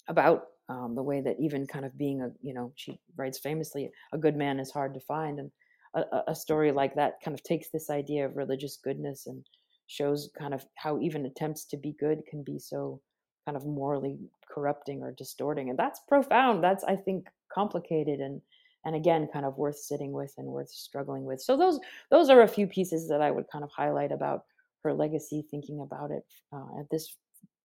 about 0.09 0.43
um, 0.69 0.95
the 0.95 1.03
way 1.03 1.21
that 1.21 1.37
even 1.41 1.67
kind 1.67 1.85
of 1.85 1.97
being 1.97 2.21
a 2.23 2.29
you 2.43 2.55
know 2.55 2.73
she 2.77 3.01
writes 3.17 3.39
famously 3.39 3.91
a 4.13 4.19
good 4.19 4.37
man 4.37 4.61
is 4.61 4.71
hard 4.71 4.95
to 4.95 5.01
find 5.01 5.39
and 5.39 5.51
a, 5.95 6.05
a 6.29 6.35
story 6.35 6.71
like 6.71 6.95
that 6.95 7.15
kind 7.25 7.35
of 7.35 7.43
takes 7.43 7.69
this 7.71 7.91
idea 7.91 8.25
of 8.25 8.37
religious 8.37 8.77
goodness 8.77 9.27
and 9.27 9.45
shows 9.89 10.31
kind 10.39 10.55
of 10.55 10.65
how 10.77 11.01
even 11.01 11.27
attempts 11.27 11.65
to 11.65 11.77
be 11.77 11.97
good 11.99 12.21
can 12.29 12.45
be 12.45 12.59
so 12.59 13.01
kind 13.47 13.57
of 13.57 13.67
morally 13.67 14.19
corrupting 14.49 15.03
or 15.03 15.13
distorting 15.13 15.71
and 15.71 15.79
that's 15.79 16.01
profound 16.09 16.63
that's 16.63 16.85
i 16.85 16.97
think 16.97 17.27
complicated 17.53 18.21
and 18.21 18.41
and 18.85 18.97
again 18.97 19.29
kind 19.33 19.45
of 19.45 19.59
worth 19.59 19.79
sitting 19.79 20.13
with 20.13 20.33
and 20.39 20.47
worth 20.47 20.71
struggling 20.71 21.25
with. 21.25 21.41
So 21.41 21.57
those 21.57 21.81
those 22.11 22.31
are 22.31 22.43
a 22.43 22.49
few 22.49 22.67
pieces 22.67 23.09
that 23.09 23.21
i 23.21 23.31
would 23.31 23.49
kind 23.51 23.65
of 23.65 23.71
highlight 23.71 24.13
about 24.13 24.45
her 24.85 24.93
legacy 24.93 25.45
thinking 25.51 25.81
about 25.81 26.11
it 26.11 26.25
uh, 26.53 26.81
at 26.81 26.89
this 26.91 27.17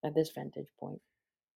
at 0.03 0.13
this 0.13 0.31
vantage 0.31 0.67
point 0.79 1.01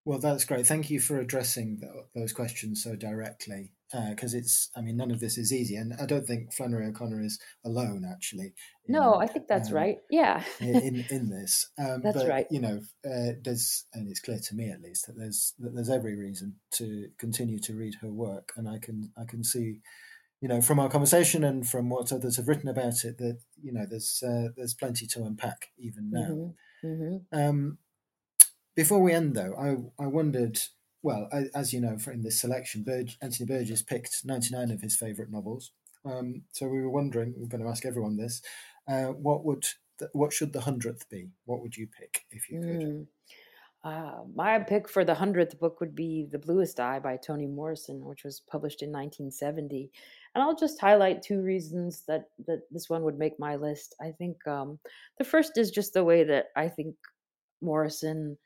well, 0.04 0.18
that's 0.18 0.44
great. 0.44 0.66
Thank 0.66 0.90
you 0.90 1.00
for 1.00 1.18
addressing 1.18 1.80
those 2.14 2.32
questions 2.32 2.82
so 2.82 2.96
directly, 2.96 3.72
because 4.08 4.34
uh, 4.34 4.38
it's. 4.38 4.70
I 4.74 4.80
mean, 4.80 4.96
none 4.96 5.10
of 5.10 5.20
this 5.20 5.36
is 5.36 5.52
easy, 5.52 5.76
and 5.76 5.92
I 6.00 6.06
don't 6.06 6.26
think 6.26 6.54
Flannery 6.54 6.86
O'Connor 6.86 7.20
is 7.20 7.38
alone. 7.64 8.06
Actually, 8.10 8.54
in, 8.86 8.94
no, 8.94 9.16
I 9.16 9.26
think 9.26 9.46
that's 9.46 9.68
um, 9.68 9.74
right. 9.74 9.98
Yeah, 10.10 10.42
in 10.58 11.04
in 11.10 11.28
this, 11.28 11.68
um, 11.78 12.00
that's 12.02 12.18
but, 12.18 12.28
right. 12.28 12.46
You 12.50 12.60
know, 12.60 12.80
uh, 13.04 13.32
there's, 13.42 13.84
and 13.92 14.08
it's 14.08 14.20
clear 14.20 14.38
to 14.38 14.54
me 14.54 14.70
at 14.70 14.80
least 14.80 15.06
that 15.06 15.18
there's 15.18 15.52
that 15.58 15.74
there's 15.74 15.90
every 15.90 16.16
reason 16.16 16.56
to 16.76 17.08
continue 17.18 17.58
to 17.60 17.74
read 17.74 17.96
her 18.00 18.10
work, 18.10 18.52
and 18.56 18.68
I 18.68 18.78
can 18.78 19.12
I 19.18 19.24
can 19.24 19.44
see, 19.44 19.80
you 20.40 20.48
know, 20.48 20.62
from 20.62 20.80
our 20.80 20.88
conversation 20.88 21.44
and 21.44 21.68
from 21.68 21.90
what 21.90 22.10
others 22.10 22.38
have 22.38 22.48
written 22.48 22.70
about 22.70 23.04
it, 23.04 23.18
that 23.18 23.38
you 23.62 23.72
know, 23.72 23.84
there's 23.88 24.22
uh, 24.26 24.48
there's 24.56 24.72
plenty 24.72 25.06
to 25.08 25.24
unpack 25.24 25.68
even 25.78 26.10
now. 26.10 26.30
Mm-hmm. 26.30 26.86
Mm-hmm. 26.86 27.38
Um, 27.38 27.78
before 28.76 29.02
we 29.02 29.12
end, 29.12 29.34
though, 29.34 29.54
I 29.58 30.02
I 30.02 30.06
wondered. 30.06 30.58
Well, 31.02 31.28
I, 31.32 31.44
as 31.54 31.72
you 31.72 31.80
know, 31.80 31.96
in 32.12 32.22
this 32.22 32.40
selection, 32.40 32.82
Burge, 32.82 33.16
Anthony 33.22 33.46
Burgess 33.46 33.80
picked 33.80 34.22
99 34.22 34.70
of 34.70 34.82
his 34.82 34.96
favourite 34.96 35.30
novels. 35.30 35.72
Um, 36.04 36.42
so 36.52 36.68
we 36.68 36.82
were 36.82 36.90
wondering, 36.90 37.32
we're 37.38 37.48
going 37.48 37.62
to 37.62 37.70
ask 37.70 37.86
everyone 37.86 38.16
this: 38.16 38.42
uh, 38.86 39.06
what 39.06 39.44
would 39.44 39.64
the, 39.98 40.10
what 40.12 40.32
should 40.32 40.52
the 40.52 40.60
hundredth 40.60 41.08
be? 41.08 41.28
What 41.44 41.62
would 41.62 41.76
you 41.76 41.86
pick 41.86 42.24
if 42.30 42.50
you 42.50 42.60
could? 42.60 42.80
Mm. 42.80 43.06
Uh, 43.82 44.24
my 44.34 44.58
pick 44.58 44.86
for 44.90 45.06
the 45.06 45.14
hundredth 45.14 45.58
book 45.58 45.80
would 45.80 45.94
be 45.94 46.26
*The 46.30 46.38
Bluest 46.38 46.80
Eye* 46.80 46.98
by 46.98 47.16
Toni 47.16 47.46
Morrison, 47.46 48.04
which 48.04 48.24
was 48.24 48.40
published 48.40 48.82
in 48.82 48.90
1970. 48.90 49.90
and 50.34 50.44
I'll 50.44 50.54
just 50.56 50.80
highlight 50.80 51.22
two 51.22 51.40
reasons 51.40 52.02
that 52.06 52.28
that 52.46 52.62
this 52.70 52.90
one 52.90 53.02
would 53.04 53.18
make 53.18 53.38
my 53.38 53.56
list. 53.56 53.94
I 54.00 54.10
think 54.10 54.46
um, 54.46 54.78
the 55.16 55.24
first 55.24 55.56
is 55.56 55.70
just 55.70 55.94
the 55.94 56.04
way 56.04 56.24
that 56.24 56.48
I 56.56 56.68
think 56.68 56.94
Morrison 57.62 58.36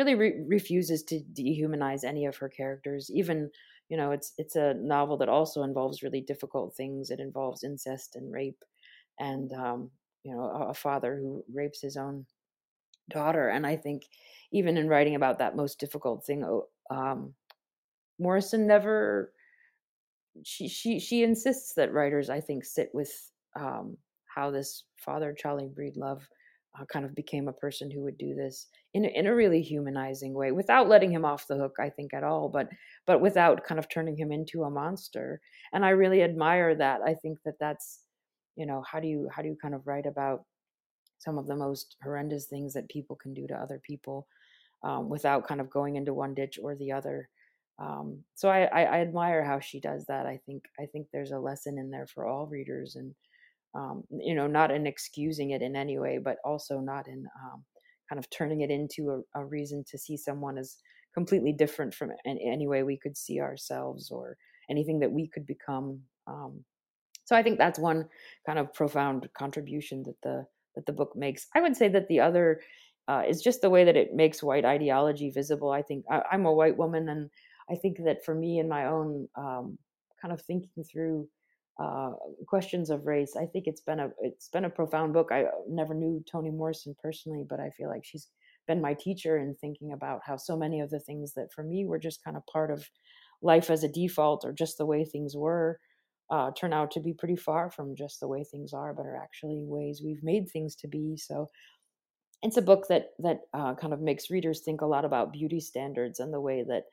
really 0.00 0.14
re- 0.14 0.44
refuses 0.48 1.02
to 1.04 1.20
dehumanize 1.34 2.04
any 2.04 2.24
of 2.26 2.36
her 2.36 2.48
characters. 2.48 3.10
Even 3.12 3.50
you 3.88 3.96
know, 3.96 4.12
it's 4.12 4.32
it's 4.38 4.56
a 4.56 4.74
novel 4.74 5.16
that 5.18 5.28
also 5.28 5.62
involves 5.62 6.02
really 6.02 6.20
difficult 6.20 6.74
things. 6.74 7.10
It 7.10 7.20
involves 7.20 7.64
incest 7.64 8.16
and 8.16 8.32
rape, 8.32 8.62
and 9.18 9.52
um, 9.52 9.90
you 10.22 10.34
know, 10.34 10.42
a, 10.42 10.68
a 10.70 10.74
father 10.74 11.16
who 11.16 11.44
rapes 11.52 11.80
his 11.80 11.96
own 11.96 12.24
daughter. 13.10 13.48
And 13.48 13.66
I 13.66 13.76
think 13.76 14.04
even 14.52 14.76
in 14.76 14.88
writing 14.88 15.16
about 15.16 15.38
that 15.38 15.56
most 15.56 15.80
difficult 15.80 16.24
thing, 16.24 16.44
um, 16.90 17.34
Morrison 18.18 18.66
never 18.66 19.32
she 20.44 20.68
she 20.68 21.00
she 21.00 21.24
insists 21.24 21.74
that 21.74 21.92
writers 21.92 22.30
I 22.30 22.40
think 22.40 22.64
sit 22.64 22.90
with 22.94 23.12
um, 23.56 23.96
how 24.26 24.50
this 24.50 24.84
father 24.96 25.34
Cholly 25.42 25.68
Breedlove 25.68 26.22
uh, 26.78 26.84
kind 26.92 27.04
of 27.04 27.14
became 27.14 27.48
a 27.48 27.52
person 27.52 27.90
who 27.90 28.02
would 28.02 28.18
do 28.18 28.34
this 28.34 28.68
in 28.94 29.04
a, 29.04 29.08
in 29.08 29.26
a 29.26 29.34
really 29.34 29.62
humanizing 29.62 30.34
way 30.34 30.52
without 30.52 30.88
letting 30.88 31.10
him 31.10 31.24
off 31.24 31.46
the 31.46 31.56
hook 31.56 31.74
I 31.80 31.90
think 31.90 32.14
at 32.14 32.24
all 32.24 32.48
but 32.48 32.68
but 33.06 33.20
without 33.20 33.64
kind 33.64 33.78
of 33.78 33.88
turning 33.88 34.16
him 34.16 34.32
into 34.32 34.62
a 34.62 34.70
monster 34.70 35.40
and 35.72 35.84
I 35.84 35.90
really 35.90 36.22
admire 36.22 36.74
that 36.76 37.00
I 37.04 37.14
think 37.14 37.38
that 37.44 37.54
that's 37.58 38.00
you 38.56 38.66
know 38.66 38.82
how 38.90 39.00
do 39.00 39.08
you 39.08 39.28
how 39.34 39.42
do 39.42 39.48
you 39.48 39.56
kind 39.60 39.74
of 39.74 39.86
write 39.86 40.06
about 40.06 40.44
some 41.18 41.38
of 41.38 41.46
the 41.46 41.56
most 41.56 41.96
horrendous 42.02 42.46
things 42.46 42.72
that 42.74 42.88
people 42.88 43.16
can 43.16 43.34
do 43.34 43.46
to 43.46 43.54
other 43.54 43.80
people 43.86 44.26
um, 44.82 45.08
without 45.08 45.46
kind 45.46 45.60
of 45.60 45.70
going 45.70 45.96
into 45.96 46.14
one 46.14 46.34
ditch 46.34 46.58
or 46.62 46.74
the 46.76 46.92
other 46.92 47.28
um, 47.80 48.22
so 48.34 48.50
I, 48.50 48.64
I, 48.64 48.82
I, 48.82 49.00
admire 49.00 49.42
how 49.42 49.58
she 49.58 49.80
does 49.80 50.04
that. 50.06 50.26
I 50.26 50.38
think 50.44 50.64
I 50.78 50.84
think 50.84 51.06
there's 51.12 51.30
a 51.30 51.38
lesson 51.38 51.78
in 51.78 51.90
there 51.90 52.06
for 52.06 52.26
all 52.26 52.46
readers, 52.46 52.96
and 52.96 53.14
um, 53.74 54.04
you 54.10 54.34
know, 54.34 54.46
not 54.46 54.70
in 54.70 54.86
excusing 54.86 55.50
it 55.50 55.62
in 55.62 55.76
any 55.76 55.98
way, 55.98 56.18
but 56.18 56.38
also 56.44 56.80
not 56.80 57.06
in 57.06 57.26
um, 57.42 57.64
kind 58.08 58.18
of 58.18 58.28
turning 58.30 58.62
it 58.62 58.70
into 58.70 59.10
a, 59.10 59.40
a, 59.40 59.44
reason 59.44 59.84
to 59.88 59.96
see 59.96 60.16
someone 60.16 60.58
as 60.58 60.78
completely 61.14 61.52
different 61.52 61.94
from 61.94 62.10
any, 62.26 62.66
way 62.66 62.82
we 62.82 62.96
could 62.96 63.16
see 63.16 63.40
ourselves 63.40 64.10
or 64.10 64.36
anything 64.68 64.98
that 64.98 65.10
we 65.10 65.28
could 65.28 65.46
become. 65.46 66.00
Um, 66.26 66.64
so 67.24 67.36
I 67.36 67.42
think 67.42 67.58
that's 67.58 67.78
one 67.78 68.08
kind 68.44 68.58
of 68.58 68.74
profound 68.74 69.28
contribution 69.38 70.02
that 70.04 70.20
the 70.22 70.46
that 70.76 70.86
the 70.86 70.92
book 70.92 71.14
makes. 71.16 71.46
I 71.54 71.60
would 71.60 71.76
say 71.76 71.88
that 71.88 72.08
the 72.08 72.20
other 72.20 72.60
uh, 73.08 73.22
is 73.28 73.42
just 73.42 73.60
the 73.60 73.70
way 73.70 73.84
that 73.84 73.96
it 73.96 74.14
makes 74.14 74.42
white 74.42 74.64
ideology 74.64 75.30
visible. 75.30 75.70
I 75.70 75.82
think 75.82 76.04
I, 76.10 76.22
I'm 76.30 76.46
a 76.46 76.52
white 76.52 76.76
woman 76.76 77.08
and 77.08 77.30
I 77.70 77.76
think 77.76 77.98
that 78.04 78.24
for 78.24 78.34
me 78.34 78.58
in 78.58 78.68
my 78.68 78.86
own 78.86 79.28
um, 79.36 79.78
kind 80.20 80.32
of 80.32 80.40
thinking 80.42 80.84
through 80.84 81.28
uh, 81.78 82.10
questions 82.46 82.90
of 82.90 83.06
race, 83.06 83.34
I 83.36 83.46
think 83.46 83.66
it's 83.66 83.80
been 83.80 84.00
a 84.00 84.10
it's 84.20 84.48
been 84.48 84.64
a 84.64 84.70
profound 84.70 85.12
book. 85.12 85.28
I 85.30 85.44
never 85.68 85.94
knew 85.94 86.22
Toni 86.30 86.50
Morrison 86.50 86.94
personally, 87.02 87.44
but 87.48 87.60
I 87.60 87.70
feel 87.70 87.88
like 87.88 88.04
she's 88.04 88.28
been 88.66 88.80
my 88.80 88.94
teacher 88.94 89.38
in 89.38 89.54
thinking 89.60 89.92
about 89.92 90.20
how 90.24 90.36
so 90.36 90.56
many 90.56 90.80
of 90.80 90.90
the 90.90 91.00
things 91.00 91.34
that 91.34 91.52
for 91.54 91.64
me 91.64 91.84
were 91.86 91.98
just 91.98 92.22
kind 92.22 92.36
of 92.36 92.46
part 92.46 92.70
of 92.70 92.88
life 93.42 93.70
as 93.70 93.82
a 93.82 93.88
default 93.88 94.44
or 94.44 94.52
just 94.52 94.76
the 94.78 94.86
way 94.86 95.04
things 95.04 95.34
were 95.34 95.78
uh, 96.30 96.50
turn 96.52 96.72
out 96.72 96.90
to 96.92 97.00
be 97.00 97.12
pretty 97.12 97.36
far 97.36 97.70
from 97.70 97.96
just 97.96 98.20
the 98.20 98.28
way 98.28 98.44
things 98.44 98.72
are, 98.72 98.94
but 98.94 99.06
are 99.06 99.16
actually 99.16 99.64
ways 99.66 100.00
we've 100.04 100.22
made 100.22 100.48
things 100.48 100.76
to 100.76 100.86
be. 100.86 101.16
So 101.16 101.48
it's 102.42 102.56
a 102.56 102.62
book 102.62 102.86
that 102.88 103.08
that 103.18 103.40
uh, 103.52 103.74
kind 103.74 103.92
of 103.92 104.00
makes 104.00 104.30
readers 104.30 104.60
think 104.60 104.80
a 104.80 104.86
lot 104.86 105.04
about 105.04 105.32
beauty 105.32 105.60
standards 105.60 106.20
and 106.20 106.32
the 106.32 106.40
way 106.40 106.64
that 106.66 106.84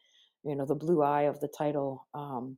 you 0.44 0.56
know 0.56 0.66
the 0.66 0.76
blue 0.76 1.04
eye 1.04 1.24
of 1.24 1.40
the 1.40 1.48
title 1.56 2.08
um, 2.14 2.58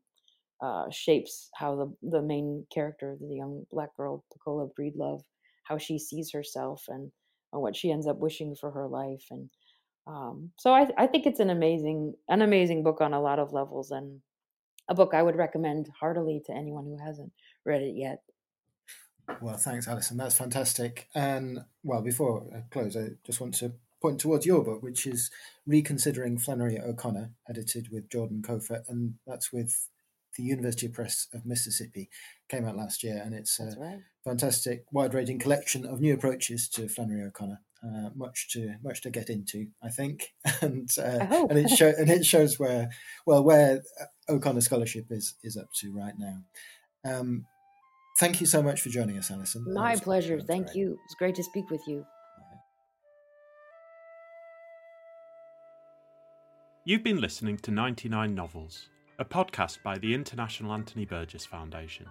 uh, 0.62 0.86
shapes 0.92 1.50
how 1.56 1.76
the 1.76 2.10
the 2.10 2.22
main 2.22 2.66
character, 2.74 3.18
the 3.20 3.36
young 3.36 3.66
black 3.72 3.96
girl 3.96 4.24
Pecola 4.34 4.70
Breedlove, 4.80 5.22
how 5.64 5.78
she 5.78 5.98
sees 6.00 6.32
herself 6.32 6.86
and, 6.88 7.12
and 7.54 7.62
what 7.62 7.76
she 7.76 7.92
ends 7.92 8.08
up 8.08 8.18
wishing 8.18 8.56
for 8.56 8.72
her 8.72 8.88
life. 8.88 9.26
And 9.32 9.50
um, 10.08 10.52
so 10.58 10.74
I, 10.74 10.88
I 10.98 11.08
think 11.08 11.26
it's 11.26 11.40
an 11.40 11.50
amazing 11.50 12.14
an 12.28 12.42
amazing 12.42 12.84
book 12.84 13.02
on 13.02 13.14
a 13.14 13.22
lot 13.22 13.40
of 13.40 13.54
levels 13.54 13.92
and 13.92 14.22
a 14.90 14.96
book 14.96 15.14
I 15.14 15.24
would 15.24 15.36
recommend 15.36 15.88
heartily 16.00 16.42
to 16.48 16.52
anyone 16.54 16.86
who 16.86 16.98
hasn't 16.98 17.32
read 17.64 17.82
it 17.82 17.96
yet. 17.96 18.24
Well, 19.42 19.58
thanks, 19.58 19.88
Alison. 19.88 20.18
That's 20.18 20.36
fantastic. 20.36 21.08
And 21.14 21.60
well, 21.84 22.02
before 22.02 22.48
I 22.54 22.64
close, 22.72 22.98
I 22.98 23.10
just 23.24 23.40
want 23.40 23.54
to 23.56 23.74
point 24.02 24.20
towards 24.20 24.46
your 24.46 24.64
book, 24.64 24.82
which 24.82 25.06
is 25.06 25.30
Reconsidering 25.68 26.40
Flannery 26.40 26.80
O'Connor, 26.80 27.32
edited 27.48 27.92
with 27.92 28.10
Jordan 28.10 28.42
Cofer, 28.42 28.84
and 28.88 29.16
that's 29.28 29.54
with 29.54 29.88
the 30.40 30.46
University 30.46 30.88
Press 30.88 31.28
of 31.34 31.46
Mississippi. 31.46 32.10
Came 32.48 32.66
out 32.66 32.78
last 32.78 33.04
year, 33.04 33.22
and 33.24 33.36
it's 33.36 33.60
a 33.60 33.76
right. 33.78 34.00
fantastic, 34.24 34.86
wide-ranging 34.92 35.40
collection 35.40 35.86
of 35.86 36.00
new 36.00 36.14
approaches 36.14 36.70
to 36.70 36.88
Flannery 36.88 37.24
O'Connor. 37.24 37.60
Uh, 37.82 38.10
much 38.14 38.50
to 38.52 38.76
much 38.84 39.02
to 39.02 39.10
get 39.10 39.30
into, 39.30 39.68
I 39.82 39.90
think, 39.90 40.34
and 40.62 40.90
uh, 40.98 41.46
and 41.50 41.58
it 41.58 41.70
show, 41.70 41.94
and 41.98 42.10
it 42.10 42.26
shows 42.26 42.60
where 42.60 42.90
well 43.26 43.44
where 43.44 43.84
O'Connor 44.28 44.62
scholarship 44.62 45.06
is 45.12 45.36
is 45.44 45.56
up 45.56 45.72
to 45.80 45.94
right 45.94 46.14
now. 46.18 46.44
Um, 47.06 47.46
thank 48.18 48.42
you 48.42 48.48
so 48.48 48.62
much 48.62 48.82
for 48.82 48.90
joining 48.90 49.18
us, 49.18 49.32
Alison. 49.32 49.66
My 49.74 49.96
pleasure. 49.96 50.42
Thank 50.42 50.76
you. 50.76 50.98
It's 51.06 51.16
great 51.16 51.36
to 51.36 51.44
speak 51.44 51.70
with 51.70 51.82
you. 51.88 52.06
You've 56.86 57.04
been 57.04 57.22
listening 57.22 57.58
to 57.60 57.72
99 57.72 58.34
Novels, 58.34 58.90
a 59.20 59.26
podcast 59.26 59.84
by 59.84 59.98
the 59.98 60.14
International 60.14 60.72
Anthony 60.72 61.04
Burgess 61.04 61.46
Foundation. 61.46 62.06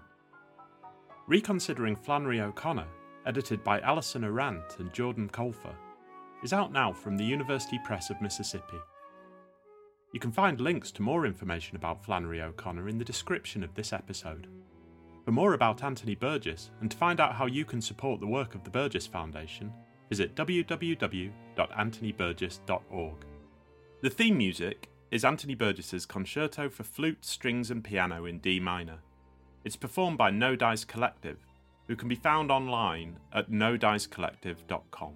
Reconsidering 1.26 1.96
Flannery 1.96 2.42
O'Connor, 2.42 2.86
edited 3.24 3.64
by 3.64 3.80
Alison 3.80 4.24
Arant 4.24 4.78
and 4.78 4.92
Jordan 4.92 5.30
Colfer, 5.30 5.74
is 6.44 6.52
out 6.52 6.70
now 6.70 6.92
from 6.92 7.16
the 7.16 7.24
University 7.24 7.80
Press 7.86 8.10
of 8.10 8.20
Mississippi. 8.20 8.76
You 10.12 10.20
can 10.20 10.30
find 10.30 10.60
links 10.60 10.92
to 10.92 11.02
more 11.02 11.24
information 11.24 11.76
about 11.76 12.04
Flannery 12.04 12.42
O'Connor 12.42 12.90
in 12.90 12.98
the 12.98 13.06
description 13.06 13.64
of 13.64 13.74
this 13.74 13.94
episode. 13.94 14.46
For 15.24 15.32
more 15.32 15.54
about 15.54 15.82
Anthony 15.82 16.14
Burgess 16.14 16.68
and 16.82 16.90
to 16.90 16.96
find 16.98 17.20
out 17.20 17.34
how 17.34 17.46
you 17.46 17.64
can 17.64 17.80
support 17.80 18.20
the 18.20 18.26
work 18.26 18.54
of 18.54 18.64
the 18.64 18.70
Burgess 18.70 19.06
Foundation, 19.06 19.72
visit 20.10 20.34
www.anthonyburgess.org. 20.34 23.24
The 24.02 24.10
theme 24.10 24.36
music 24.36 24.90
is 25.10 25.24
Anthony 25.24 25.54
Burgess's 25.54 26.04
Concerto 26.04 26.68
for 26.68 26.84
Flute, 26.84 27.24
Strings 27.24 27.70
and 27.70 27.82
Piano 27.82 28.26
in 28.26 28.38
D 28.38 28.60
minor. 28.60 28.98
It's 29.64 29.76
performed 29.76 30.18
by 30.18 30.30
No 30.30 30.54
Dice 30.54 30.84
Collective, 30.84 31.38
who 31.86 31.96
can 31.96 32.08
be 32.08 32.14
found 32.14 32.50
online 32.50 33.18
at 33.32 33.50
nodicecollective.com. 33.50 35.14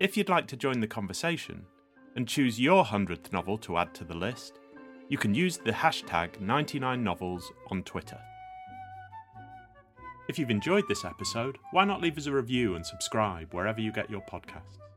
If 0.00 0.16
you'd 0.16 0.28
like 0.28 0.46
to 0.46 0.56
join 0.56 0.80
the 0.80 0.86
conversation 0.86 1.66
and 2.16 2.26
choose 2.26 2.58
your 2.58 2.84
100th 2.84 3.32
novel 3.32 3.58
to 3.58 3.76
add 3.76 3.94
to 3.94 4.04
the 4.04 4.16
list, 4.16 4.58
you 5.08 5.18
can 5.18 5.34
use 5.34 5.58
the 5.58 5.72
hashtag 5.72 6.38
99novels 6.40 7.42
on 7.70 7.82
Twitter. 7.82 8.18
If 10.28 10.38
you've 10.38 10.50
enjoyed 10.50 10.84
this 10.88 11.04
episode, 11.04 11.58
why 11.72 11.84
not 11.84 12.00
leave 12.00 12.16
us 12.16 12.26
a 12.26 12.32
review 12.32 12.74
and 12.74 12.84
subscribe 12.84 13.52
wherever 13.52 13.80
you 13.80 13.92
get 13.92 14.10
your 14.10 14.22
podcasts? 14.22 14.87